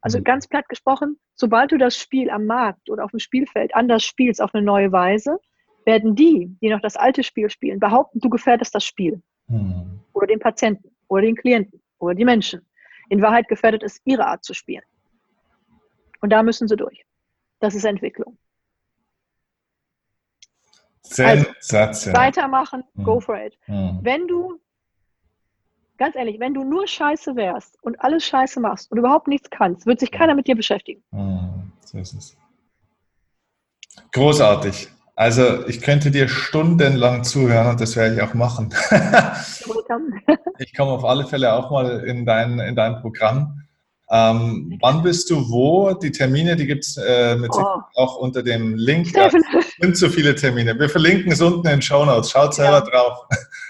Also 0.00 0.18
mhm. 0.18 0.24
ganz 0.24 0.48
platt 0.48 0.68
gesprochen, 0.68 1.18
sobald 1.34 1.72
du 1.72 1.78
das 1.78 1.96
Spiel 1.96 2.30
am 2.30 2.46
Markt 2.46 2.90
oder 2.90 3.04
auf 3.04 3.10
dem 3.10 3.20
Spielfeld 3.20 3.74
anders 3.74 4.04
spielst 4.04 4.42
auf 4.42 4.54
eine 4.54 4.64
neue 4.64 4.92
Weise, 4.92 5.38
werden 5.84 6.14
die, 6.14 6.56
die 6.60 6.68
noch 6.68 6.80
das 6.80 6.96
alte 6.96 7.22
Spiel 7.22 7.48
spielen, 7.48 7.78
behaupten, 7.78 8.20
du 8.20 8.28
gefährdest 8.28 8.74
das 8.74 8.84
Spiel. 8.84 9.22
Mhm. 9.46 10.00
Oder 10.12 10.26
den 10.26 10.40
Patienten 10.40 10.90
oder 11.08 11.22
den 11.22 11.36
Klienten 11.36 11.80
oder 11.98 12.14
die 12.14 12.24
Menschen. 12.24 12.66
In 13.08 13.22
Wahrheit 13.22 13.48
gefährdet 13.48 13.84
es 13.84 14.00
ihre 14.04 14.26
Art 14.26 14.44
zu 14.44 14.52
spielen. 14.52 14.82
Und 16.20 16.30
da 16.30 16.42
müssen 16.42 16.66
sie 16.66 16.76
durch. 16.76 17.04
Das 17.60 17.74
ist 17.74 17.84
Entwicklung. 17.84 18.36
Also, 21.18 22.12
weitermachen, 22.12 22.84
hm. 22.94 23.04
go 23.04 23.20
for 23.20 23.36
it. 23.36 23.56
Hm. 23.66 23.98
Wenn 24.02 24.26
du, 24.26 24.58
ganz 25.98 26.16
ehrlich, 26.16 26.40
wenn 26.40 26.54
du 26.54 26.64
nur 26.64 26.86
Scheiße 26.86 27.36
wärst 27.36 27.76
und 27.82 28.00
alles 28.00 28.24
Scheiße 28.24 28.60
machst 28.60 28.90
und 28.90 28.98
überhaupt 28.98 29.28
nichts 29.28 29.50
kannst, 29.50 29.86
wird 29.86 30.00
sich 30.00 30.10
keiner 30.10 30.34
mit 30.34 30.46
dir 30.46 30.56
beschäftigen. 30.56 31.02
Hm. 31.12 31.72
So 31.84 31.98
ist 31.98 32.14
es. 32.14 32.36
Großartig. 34.12 34.88
Also 35.14 35.66
ich 35.66 35.80
könnte 35.80 36.10
dir 36.10 36.28
stundenlang 36.28 37.24
zuhören 37.24 37.68
und 37.68 37.80
das 37.80 37.96
werde 37.96 38.16
ich 38.16 38.22
auch 38.22 38.34
machen. 38.34 38.74
ich 40.58 40.76
komme 40.76 40.90
auf 40.92 41.06
alle 41.06 41.26
Fälle 41.26 41.54
auch 41.54 41.70
mal 41.70 42.04
in 42.04 42.26
dein, 42.26 42.58
in 42.58 42.76
dein 42.76 43.00
Programm. 43.00 43.65
Ähm, 44.08 44.78
wann 44.80 45.02
bist 45.02 45.30
du 45.30 45.50
wo? 45.50 45.92
Die 45.94 46.12
Termine, 46.12 46.54
die 46.54 46.66
gibt 46.66 46.84
es 46.84 46.96
äh, 46.96 47.36
mit 47.36 47.50
oh. 47.54 47.80
auch 47.96 48.16
unter 48.18 48.42
dem 48.42 48.76
Link. 48.76 49.14
Ja, 49.16 49.26
es 49.26 49.32
sind 49.80 49.96
zu 49.96 50.08
viele 50.08 50.34
Termine. 50.34 50.78
Wir 50.78 50.88
verlinken 50.88 51.32
es 51.32 51.40
unten 51.40 51.66
in 51.66 51.74
den 51.74 51.82
Show 51.82 52.04
Notes. 52.04 52.30
Schaut 52.30 52.54
selber 52.54 52.78
ja. 52.78 52.80
drauf. 52.82 53.26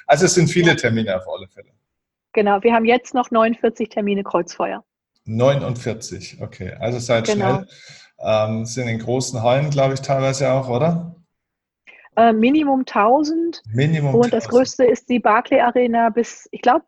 Also 0.08 0.26
es 0.26 0.34
sind 0.34 0.48
viele. 0.48 0.76
Termine 0.76 1.16
auf 1.16 1.24
alle 1.26 1.48
Fälle. 1.48 1.70
Genau, 2.32 2.62
wir 2.62 2.74
haben 2.74 2.84
jetzt 2.84 3.14
noch 3.14 3.30
49 3.30 3.88
Termine 3.88 4.22
Kreuzfeuer. 4.22 4.84
49, 5.24 6.38
okay. 6.40 6.74
Also 6.78 6.98
seid 6.98 7.26
genau. 7.26 7.54
schnell. 7.54 7.68
Ähm, 8.18 8.64
sind 8.64 8.88
in 8.88 8.98
großen 8.98 9.42
Hallen, 9.42 9.70
glaube 9.70 9.94
ich, 9.94 10.00
teilweise 10.00 10.52
auch, 10.52 10.68
oder? 10.68 11.16
Äh, 12.16 12.32
Minimum 12.32 12.80
1000. 12.80 13.62
Minimum 13.72 14.14
Und 14.14 14.26
1000. 14.26 14.32
das 14.32 14.48
größte 14.48 14.84
ist 14.84 15.08
die 15.08 15.18
Barclay 15.18 15.60
Arena 15.60 16.10
bis, 16.10 16.48
ich 16.52 16.62
glaube, 16.62 16.84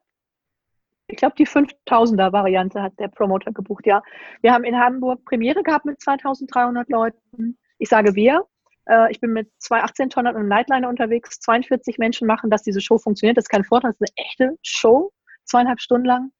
ich 1.08 1.16
glaube, 1.16 1.34
die 1.36 1.46
5000er 1.46 2.32
Variante 2.32 2.82
hat 2.82 2.98
der 2.98 3.08
Promoter 3.08 3.50
gebucht, 3.50 3.86
ja. 3.86 4.02
Wir 4.42 4.52
haben 4.52 4.64
in 4.64 4.78
Hamburg 4.78 5.24
Premiere 5.24 5.62
gehabt 5.62 5.86
mit 5.86 6.00
2300 6.00 6.88
Leuten. 6.90 7.58
Ich 7.78 7.88
sage 7.88 8.14
wir. 8.14 8.46
Äh, 8.84 9.10
ich 9.10 9.20
bin 9.20 9.32
mit 9.32 9.50
zwei 9.58 9.82
18-Tonnern 9.82 10.36
und 10.36 10.48
Nightliner 10.48 10.88
unterwegs. 10.88 11.40
42 11.40 11.98
Menschen 11.98 12.26
machen, 12.26 12.50
dass 12.50 12.62
diese 12.62 12.82
Show 12.82 12.98
funktioniert. 12.98 13.38
Das 13.38 13.44
ist 13.44 13.48
kein 13.48 13.64
Vorteil, 13.64 13.92
das 13.92 14.00
ist 14.00 14.14
eine 14.16 14.26
echte 14.26 14.58
Show. 14.62 15.12
Zweieinhalb 15.44 15.80
Stunden 15.80 16.06
lang. 16.06 16.30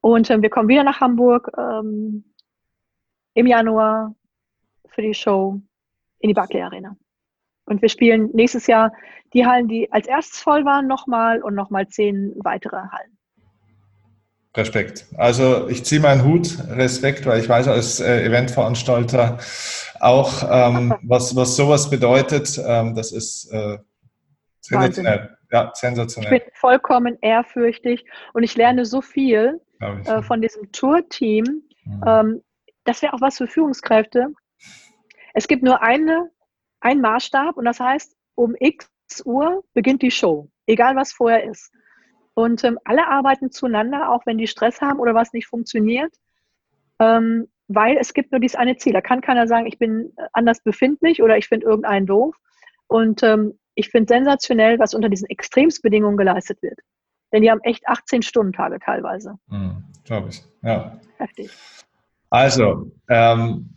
Und 0.00 0.30
äh, 0.30 0.42
wir 0.42 0.50
kommen 0.50 0.68
wieder 0.68 0.82
nach 0.82 1.00
Hamburg 1.00 1.50
ähm, 1.56 2.24
im 3.34 3.46
Januar 3.46 4.16
für 4.88 5.02
die 5.02 5.14
Show 5.14 5.60
in 6.18 6.28
die 6.28 6.34
Barclay 6.34 6.62
Arena. 6.62 6.96
Und 7.66 7.82
wir 7.82 7.88
spielen 7.88 8.30
nächstes 8.32 8.66
Jahr 8.66 8.92
die 9.32 9.46
Hallen, 9.46 9.68
die 9.68 9.92
als 9.92 10.08
erstes 10.08 10.40
voll 10.40 10.64
waren, 10.64 10.88
nochmal 10.88 11.42
und 11.42 11.54
nochmal 11.54 11.86
zehn 11.88 12.32
weitere 12.38 12.76
Hallen. 12.76 13.15
Respekt. 14.56 15.06
Also 15.16 15.68
ich 15.68 15.84
ziehe 15.84 16.00
meinen 16.00 16.24
Hut, 16.24 16.58
Respekt, 16.70 17.26
weil 17.26 17.40
ich 17.40 17.48
weiß 17.48 17.68
als 17.68 18.00
äh, 18.00 18.24
Eventveranstalter 18.24 19.38
auch, 20.00 20.42
ähm, 20.50 20.94
was, 21.02 21.34
was 21.36 21.56
sowas 21.56 21.90
bedeutet. 21.90 22.60
Ähm, 22.64 22.94
das 22.94 23.12
ist 23.12 23.52
äh, 23.52 23.78
sensationell. 24.60 25.36
Ja, 25.52 25.70
sensationell. 25.74 26.32
Ich 26.32 26.42
bin 26.42 26.52
vollkommen 26.54 27.18
ehrfürchtig 27.20 28.04
und 28.32 28.42
ich 28.42 28.56
lerne 28.56 28.84
so 28.84 29.00
viel 29.00 29.60
äh, 29.80 30.22
von 30.22 30.40
diesem 30.40 30.72
Tour-Team. 30.72 31.62
Mhm. 31.84 32.04
Ähm, 32.06 32.42
das 32.84 33.02
wäre 33.02 33.12
auch 33.12 33.20
was 33.20 33.38
für 33.38 33.46
Führungskräfte. 33.46 34.28
Es 35.34 35.46
gibt 35.48 35.62
nur 35.62 35.82
eine, 35.82 36.30
einen 36.80 37.00
Maßstab 37.00 37.56
und 37.56 37.64
das 37.64 37.78
heißt, 37.78 38.16
um 38.34 38.54
x 38.58 38.88
Uhr 39.24 39.64
beginnt 39.72 40.02
die 40.02 40.10
Show, 40.10 40.48
egal 40.66 40.96
was 40.96 41.12
vorher 41.12 41.44
ist. 41.44 41.72
Und 42.36 42.64
ähm, 42.64 42.78
alle 42.84 43.08
arbeiten 43.08 43.50
zueinander, 43.50 44.12
auch 44.12 44.26
wenn 44.26 44.36
die 44.36 44.46
Stress 44.46 44.82
haben 44.82 45.00
oder 45.00 45.14
was 45.14 45.32
nicht 45.32 45.46
funktioniert, 45.46 46.14
ähm, 46.98 47.48
weil 47.66 47.96
es 47.96 48.12
gibt 48.12 48.30
nur 48.30 48.42
dieses 48.42 48.56
eine 48.56 48.76
Ziel. 48.76 48.92
Da 48.92 49.00
kann 49.00 49.22
keiner 49.22 49.48
sagen, 49.48 49.64
ich 49.64 49.78
bin 49.78 50.12
äh, 50.18 50.26
anders 50.34 50.60
befindlich 50.60 51.22
oder 51.22 51.38
ich 51.38 51.48
finde 51.48 51.66
irgendeinen 51.66 52.04
doof. 52.04 52.36
Und 52.88 53.22
ähm, 53.22 53.58
ich 53.74 53.88
finde 53.88 54.12
sensationell, 54.12 54.78
was 54.78 54.92
unter 54.92 55.08
diesen 55.08 55.30
Extremsbedingungen 55.30 56.18
geleistet 56.18 56.60
wird. 56.60 56.78
Denn 57.32 57.40
die 57.40 57.50
haben 57.50 57.60
echt 57.62 57.88
18-Stunden-Tage 57.88 58.80
teilweise. 58.80 59.38
Mhm, 59.46 59.84
Glaube 60.04 60.28
ich, 60.28 60.44
ja. 60.62 61.00
Heftig. 61.16 61.50
Also, 62.28 62.92
ähm, 63.08 63.75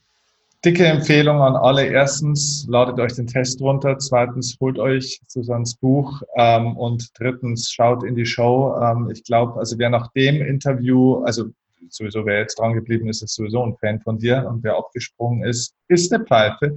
Dicke 0.65 0.85
Empfehlung 0.85 1.41
an 1.41 1.55
alle. 1.55 1.85
Erstens, 1.85 2.65
ladet 2.67 2.99
euch 2.99 3.13
den 3.13 3.27
Test 3.27 3.61
runter. 3.61 3.97
Zweitens, 3.97 4.57
holt 4.59 4.77
euch 4.77 5.21
Susans 5.27 5.75
Buch. 5.75 6.21
Ähm, 6.35 6.75
und 6.75 7.09
drittens, 7.17 7.71
schaut 7.71 8.03
in 8.03 8.15
die 8.15 8.25
Show. 8.25 8.75
Ähm, 8.81 9.09
ich 9.09 9.23
glaube, 9.23 9.57
also 9.57 9.77
wer 9.79 9.89
nach 9.89 10.11
dem 10.11 10.41
Interview, 10.41 11.23
also 11.23 11.45
sowieso, 11.89 12.25
wer 12.25 12.39
jetzt 12.39 12.59
dran 12.59 12.73
geblieben 12.73 13.07
ist, 13.07 13.21
ist 13.21 13.35
sowieso 13.35 13.63
ein 13.63 13.77
Fan 13.77 14.01
von 14.01 14.17
dir. 14.17 14.45
Und 14.49 14.63
wer 14.63 14.75
abgesprungen 14.75 15.43
ist, 15.43 15.75
ist 15.87 16.13
eine 16.13 16.25
Pfeife. 16.25 16.75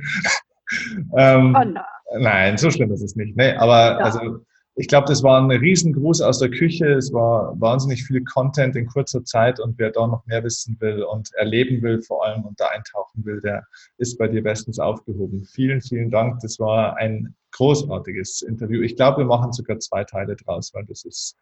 ähm, 1.17 1.57
oh 1.59 2.19
nein, 2.19 2.57
so 2.59 2.71
schlimm 2.71 2.93
ist 2.93 3.03
es 3.03 3.17
nicht. 3.17 3.37
Nee, 3.37 3.53
aber 3.55 3.99
ja. 3.99 3.99
also 3.99 4.45
ich 4.75 4.89
glaube, 4.89 5.07
das 5.07 5.23
war 5.23 5.41
ein 5.41 5.51
Riesengruß 5.51 6.23
aus 6.23 6.39
der 6.39 6.51
Küche. 6.51 6.87
Es 6.93 7.13
war 7.13 7.61
wahnsinnig 7.61 8.05
viel 8.05 8.25
Content 8.25 8.75
in 8.75 8.87
kurzer 8.87 9.23
Zeit 9.25 9.61
und 9.61 9.79
wer 9.79 9.91
da 9.91 10.07
noch 10.07 10.25
mehr 10.27 10.43
wissen 10.45 10.77
will 10.81 11.03
und 11.03 11.33
erleben 11.35 11.83
will 11.83 12.01
vor 12.03 12.25
allem 12.25 12.45
und 12.45 12.59
da 12.59 12.69
eintauchen 12.69 13.25
will, 13.25 13.41
der 13.41 13.67
ist 13.99 14.19
bei 14.19 14.29
dir 14.29 14.43
bestens 14.43 14.79
aufgehoben. 14.79 15.45
Vielen, 15.45 15.83
vielen 15.83 16.11
Dank. 16.11 16.41
Das 16.41 16.59
war 16.59 16.97
ein 16.97 17.35
großartiges 17.53 18.41
Interview. 18.43 18.81
Ich 18.81 18.97
glaube, 18.97 19.19
wir 19.19 19.27
machen 19.27 19.53
sogar 19.53 19.79
zwei 19.79 20.05
Teile 20.05 20.37
draus, 20.37 20.73
weil 20.73 20.87
das 20.87 21.05
ist 21.05 21.37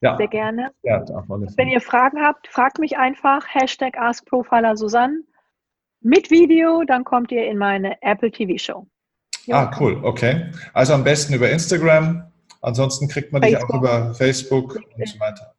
ja. 0.00 0.16
Sehr 0.16 0.28
gerne. 0.28 0.70
Ja, 0.82 1.04
Wenn 1.56 1.68
ihr 1.68 1.80
Fragen 1.80 2.20
habt, 2.20 2.46
fragt 2.48 2.78
mich 2.78 2.98
einfach. 2.98 3.46
Hashtag 3.48 3.96
AskProfiler 3.98 4.76
Susanne. 4.76 5.20
Mit 6.00 6.30
Video, 6.30 6.82
dann 6.84 7.04
kommt 7.04 7.30
ihr 7.32 7.46
in 7.46 7.58
meine 7.58 8.00
Apple 8.02 8.30
TV 8.30 8.58
Show. 8.58 8.86
Ja. 9.46 9.68
Ah, 9.68 9.76
cool. 9.80 10.00
Okay. 10.02 10.50
Also 10.72 10.94
am 10.94 11.04
besten 11.04 11.34
über 11.34 11.50
Instagram, 11.50 12.31
Ansonsten 12.62 13.08
kriegt 13.08 13.32
man 13.32 13.42
Facebook. 13.42 13.68
dich 13.68 13.74
auch 13.74 13.78
über 13.78 14.14
Facebook 14.14 14.76
und 14.96 15.08
so 15.08 15.20
weiter. 15.20 15.54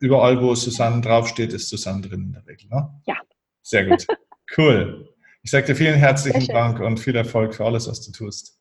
Überall, 0.00 0.42
wo 0.42 0.54
Susanne 0.54 1.00
draufsteht, 1.00 1.52
ist 1.52 1.68
Susanne 1.68 2.02
drin 2.02 2.22
in 2.22 2.32
der 2.32 2.46
Regel. 2.46 2.68
Ne? 2.68 2.88
Ja. 3.06 3.16
Sehr 3.62 3.86
gut. 3.86 4.06
Cool. 4.56 5.06
Ich 5.42 5.50
sage 5.50 5.66
dir 5.66 5.76
vielen 5.76 5.96
herzlichen 5.98 6.46
Dank 6.46 6.80
und 6.80 6.98
viel 6.98 7.14
Erfolg 7.14 7.54
für 7.54 7.66
alles, 7.66 7.86
was 7.86 8.00
du 8.00 8.12
tust. 8.12 8.58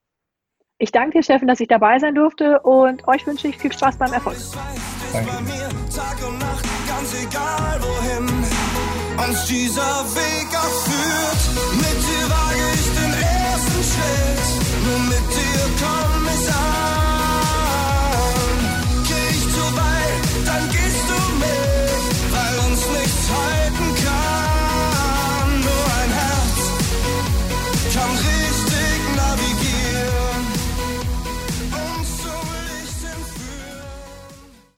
Ich 0.80 0.92
danke 0.92 1.18
dir, 1.18 1.24
Steffen, 1.24 1.48
dass 1.48 1.62
ich 1.62 1.70
dabei 1.70 1.98
sein 1.98 2.14
durfte 2.14 2.60
und 2.60 3.08
euch 3.08 3.26
wünsche 3.26 3.48
ich 3.48 3.58
viel 3.58 3.72
Spaß 3.72 3.98
beim 3.98 4.12
Erfolg. 4.12 4.36
Danke. 5.14 5.32
Uns 9.28 9.46
dieser 9.46 10.04
Weg 10.14 10.50
auch 10.56 10.84
führt 10.84 11.78
mit 11.78 11.97